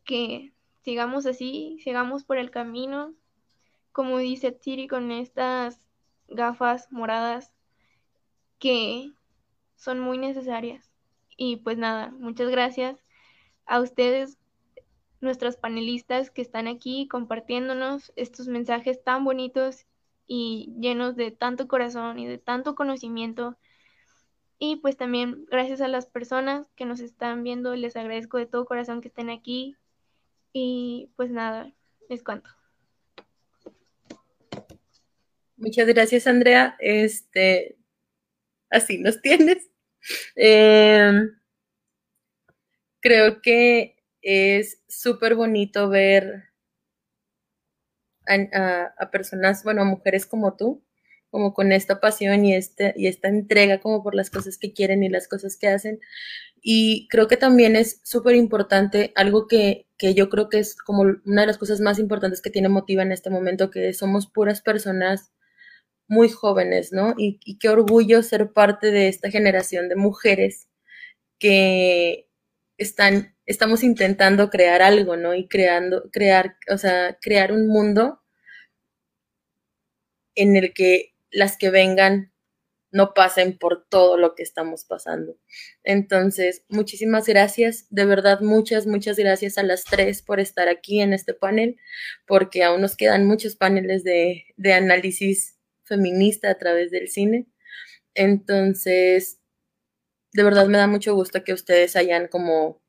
que 0.05 0.53
sigamos 0.83 1.25
así, 1.25 1.77
sigamos 1.83 2.23
por 2.23 2.37
el 2.37 2.51
camino, 2.51 3.13
como 3.91 4.17
dice 4.17 4.51
Tiri, 4.51 4.87
con 4.87 5.11
estas 5.11 5.79
gafas 6.27 6.91
moradas 6.91 7.53
que 8.59 9.11
son 9.75 9.99
muy 9.99 10.17
necesarias. 10.17 10.91
Y 11.37 11.57
pues 11.57 11.77
nada, 11.77 12.11
muchas 12.11 12.49
gracias 12.49 13.03
a 13.65 13.79
ustedes, 13.79 14.37
nuestras 15.21 15.57
panelistas 15.57 16.29
que 16.29 16.41
están 16.41 16.67
aquí 16.67 17.07
compartiéndonos 17.07 18.11
estos 18.17 18.47
mensajes 18.47 19.03
tan 19.03 19.23
bonitos 19.23 19.85
y 20.27 20.73
llenos 20.79 21.15
de 21.15 21.31
tanto 21.31 21.67
corazón 21.67 22.19
y 22.19 22.27
de 22.27 22.37
tanto 22.37 22.75
conocimiento. 22.75 23.57
Y 24.59 24.77
pues 24.77 24.97
también 24.97 25.45
gracias 25.49 25.81
a 25.81 25.87
las 25.87 26.05
personas 26.05 26.67
que 26.75 26.85
nos 26.85 26.99
están 26.99 27.43
viendo, 27.43 27.75
les 27.75 27.95
agradezco 27.95 28.37
de 28.37 28.45
todo 28.45 28.65
corazón 28.65 29.01
que 29.01 29.09
estén 29.09 29.29
aquí, 29.29 29.75
y 30.53 31.09
pues 31.15 31.31
nada, 31.31 31.73
es 32.09 32.23
cuanto. 32.23 32.49
Muchas 35.57 35.87
gracias, 35.87 36.27
Andrea. 36.27 36.75
Este, 36.79 37.77
así 38.69 38.99
nos 38.99 39.21
tienes. 39.21 39.69
Em, 40.35 41.35
creo 42.99 43.41
que 43.41 43.95
es 44.21 44.81
súper 44.87 45.35
bonito 45.35 45.89
ver 45.89 46.52
a, 48.27 48.93
a, 48.97 49.11
personas, 49.11 49.63
bueno, 49.63 49.81
a 49.81 49.85
mujeres 49.85 50.25
como 50.25 50.55
tú, 50.55 50.83
como 51.29 51.53
con 51.53 51.71
esta 51.71 51.99
pasión 51.99 52.45
y, 52.45 52.53
este, 52.55 52.93
y 52.95 53.07
esta 53.07 53.27
entrega 53.27 53.79
como 53.79 54.03
por 54.03 54.15
las 54.15 54.29
cosas 54.29 54.57
que 54.57 54.73
quieren 54.73 55.03
y 55.03 55.09
las 55.09 55.27
cosas 55.27 55.57
que 55.57 55.67
hacen. 55.67 55.99
Y 56.61 57.07
creo 57.09 57.27
que 57.27 57.37
también 57.37 57.75
es 57.75 58.01
súper 58.03 58.35
importante, 58.35 59.11
algo 59.15 59.47
que, 59.47 59.87
que, 59.97 60.13
yo 60.13 60.29
creo 60.29 60.49
que 60.49 60.59
es 60.59 60.75
como 60.75 61.01
una 61.25 61.41
de 61.41 61.47
las 61.47 61.57
cosas 61.57 61.81
más 61.81 61.99
importantes 61.99 62.41
que 62.41 62.49
tiene 62.51 62.69
Motiva 62.69 63.03
en 63.03 63.11
este 63.11 63.29
momento, 63.29 63.71
que 63.71 63.93
somos 63.93 64.27
puras 64.27 64.61
personas 64.61 65.31
muy 66.07 66.29
jóvenes, 66.29 66.93
¿no? 66.93 67.15
Y, 67.17 67.39
y 67.45 67.57
qué 67.59 67.69
orgullo 67.69 68.23
ser 68.23 68.53
parte 68.53 68.91
de 68.91 69.07
esta 69.09 69.31
generación 69.31 69.89
de 69.89 69.95
mujeres 69.95 70.67
que 71.39 72.29
están, 72.77 73.32
estamos 73.45 73.83
intentando 73.83 74.49
crear 74.49 74.81
algo, 74.81 75.17
¿no? 75.17 75.35
Y 75.35 75.47
creando, 75.47 76.09
crear, 76.11 76.57
o 76.69 76.77
sea, 76.77 77.17
crear 77.21 77.51
un 77.51 77.67
mundo 77.67 78.21
en 80.35 80.55
el 80.55 80.73
que 80.73 81.13
las 81.31 81.57
que 81.57 81.69
vengan 81.69 82.31
no 82.91 83.13
pasen 83.15 83.57
por 83.57 83.87
todo 83.89 84.17
lo 84.17 84.35
que 84.35 84.43
estamos 84.43 84.85
pasando. 84.85 85.35
Entonces, 85.83 86.63
muchísimas 86.69 87.25
gracias, 87.27 87.87
de 87.89 88.05
verdad, 88.05 88.41
muchas, 88.41 88.85
muchas 88.85 89.17
gracias 89.17 89.57
a 89.57 89.63
las 89.63 89.83
tres 89.83 90.21
por 90.21 90.39
estar 90.39 90.69
aquí 90.69 91.01
en 91.01 91.11
este 91.11 91.33
panel, 91.33 91.77
porque 92.27 92.63
aún 92.63 92.81
nos 92.81 92.95
quedan 92.95 93.25
muchos 93.25 93.55
paneles 93.55 94.03
de, 94.03 94.45
de 94.57 94.73
análisis 94.73 95.57
feminista 95.85 96.51
a 96.51 96.57
través 96.59 96.91
del 96.91 97.09
cine. 97.09 97.47
Entonces, 98.13 99.39
de 100.33 100.43
verdad 100.43 100.67
me 100.67 100.77
da 100.77 100.85
mucho 100.87 101.15
gusto 101.15 101.43
que 101.43 101.53
ustedes 101.53 101.95
hayan 101.95 102.27
como 102.27 102.82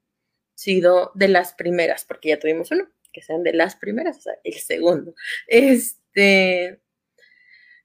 sido 0.55 1.13
de 1.15 1.29
las 1.29 1.55
primeras, 1.55 2.05
porque 2.05 2.31
ya 2.31 2.39
tuvimos 2.39 2.71
uno, 2.71 2.89
que 3.13 3.23
sean 3.23 3.43
de 3.43 3.53
las 3.53 3.77
primeras, 3.77 4.19
o 4.19 4.21
sea, 4.21 4.35
el 4.45 4.55
segundo. 4.55 5.15
Este, 5.47 6.81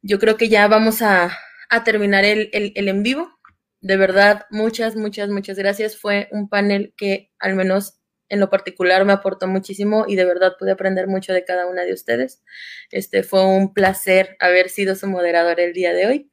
yo 0.02 0.20
creo 0.20 0.38
que 0.38 0.50
ya 0.50 0.68
vamos 0.68 1.02
a, 1.02 1.38
terminar 1.86 2.26
el, 2.26 2.50
el, 2.54 2.88
en 2.88 3.04
vivo. 3.04 3.30
De 3.82 3.96
verdad, 3.96 4.46
muchas, 4.50 4.96
muchas, 4.96 5.30
muchas 5.30 5.58
gracias. 5.58 5.98
Fue 5.98 6.28
un 6.32 6.50
panel 6.50 6.94
que 6.98 7.32
al 7.40 7.56
menos 7.56 8.00
en 8.30 8.40
lo 8.40 8.50
particular 8.50 9.06
me 9.06 9.14
aportó 9.14 9.48
muchísimo 9.48 10.06
y 10.08 10.16
de 10.16 10.26
verdad 10.26 10.56
pude 10.58 10.72
aprender 10.72 11.08
mucho 11.08 11.34
de 11.34 11.46
cada 11.46 11.68
una 11.68 11.84
de 11.84 11.94
ustedes. 11.94 12.44
Este 12.92 13.24
fue 13.24 13.46
un 13.46 13.74
placer 13.74 14.38
haber 14.40 14.70
sido 14.70 14.96
su 14.96 15.08
moderador 15.08 15.60
el 15.60 15.74
día 15.74 15.94
de 15.94 16.06
hoy. 16.08 16.32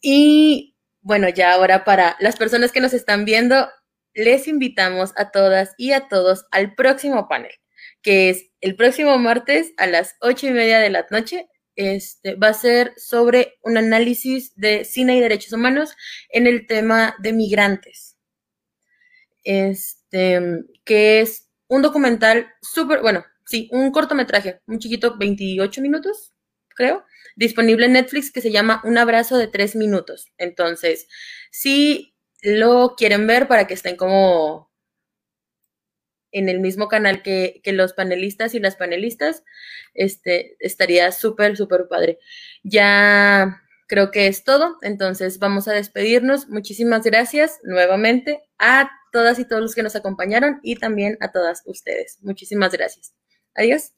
Y 0.00 0.76
bueno, 1.00 1.28
ya 1.28 1.52
ahora 1.52 1.84
para 1.84 2.16
las 2.20 2.36
personas 2.36 2.72
que 2.72 2.80
nos 2.80 2.92
están 2.92 3.24
viendo, 3.24 3.68
les 4.16 4.48
invitamos 4.48 5.12
a 5.16 5.30
todas 5.30 5.74
y 5.78 5.92
a 5.92 6.08
todos 6.08 6.46
al 6.50 6.74
próximo 6.74 7.28
panel, 7.28 7.52
que 8.02 8.30
es 8.30 8.50
el 8.60 8.74
próximo 8.74 9.16
martes 9.18 9.72
a 9.76 9.86
las 9.86 10.16
ocho 10.20 10.48
y 10.48 10.50
media 10.50 10.80
de 10.80 10.90
la 10.90 11.06
noche 11.10 11.48
este, 11.76 12.34
va 12.34 12.48
a 12.48 12.54
ser 12.54 12.94
sobre 12.96 13.58
un 13.62 13.76
análisis 13.76 14.54
de 14.56 14.84
cine 14.84 15.16
y 15.16 15.20
derechos 15.20 15.52
humanos 15.52 15.94
en 16.30 16.46
el 16.46 16.66
tema 16.66 17.14
de 17.18 17.34
migrantes. 17.34 18.16
Este, 19.44 20.40
que 20.84 21.20
es 21.20 21.50
un 21.68 21.82
documental 21.82 22.48
súper, 22.62 23.02
bueno, 23.02 23.24
sí, 23.44 23.68
un 23.70 23.92
cortometraje, 23.92 24.62
un 24.66 24.78
chiquito, 24.78 25.16
28 25.18 25.82
minutos, 25.82 26.32
creo, 26.70 27.04
disponible 27.36 27.86
en 27.86 27.92
Netflix 27.92 28.32
que 28.32 28.40
se 28.40 28.50
llama 28.50 28.80
Un 28.84 28.96
abrazo 28.96 29.36
de 29.36 29.46
tres 29.46 29.76
minutos. 29.76 30.32
Entonces, 30.38 31.06
si 31.50 32.15
lo 32.46 32.94
quieren 32.96 33.26
ver 33.26 33.48
para 33.48 33.66
que 33.66 33.74
estén 33.74 33.96
como 33.96 34.70
en 36.30 36.48
el 36.48 36.60
mismo 36.60 36.86
canal 36.88 37.22
que, 37.22 37.60
los 37.64 37.92
panelistas 37.92 38.54
y 38.54 38.60
las 38.60 38.76
panelistas, 38.76 39.42
este, 39.94 40.56
estaría 40.60 41.10
súper, 41.10 41.56
súper 41.56 41.88
padre. 41.88 42.18
Ya 42.62 43.62
creo 43.88 44.10
que 44.10 44.28
es 44.28 44.44
todo, 44.44 44.76
entonces 44.82 45.38
vamos 45.38 45.66
a 45.66 45.72
despedirnos. 45.72 46.48
Muchísimas 46.48 47.02
gracias 47.04 47.58
nuevamente 47.64 48.42
a 48.58 48.90
todas 49.12 49.38
y 49.38 49.44
todos 49.46 49.62
los 49.62 49.74
que 49.74 49.82
nos 49.82 49.96
acompañaron 49.96 50.60
y 50.62 50.76
también 50.76 51.16
a 51.20 51.32
todas 51.32 51.62
ustedes. 51.66 52.18
Muchísimas 52.22 52.72
gracias. 52.72 53.14
Adiós. 53.54 53.96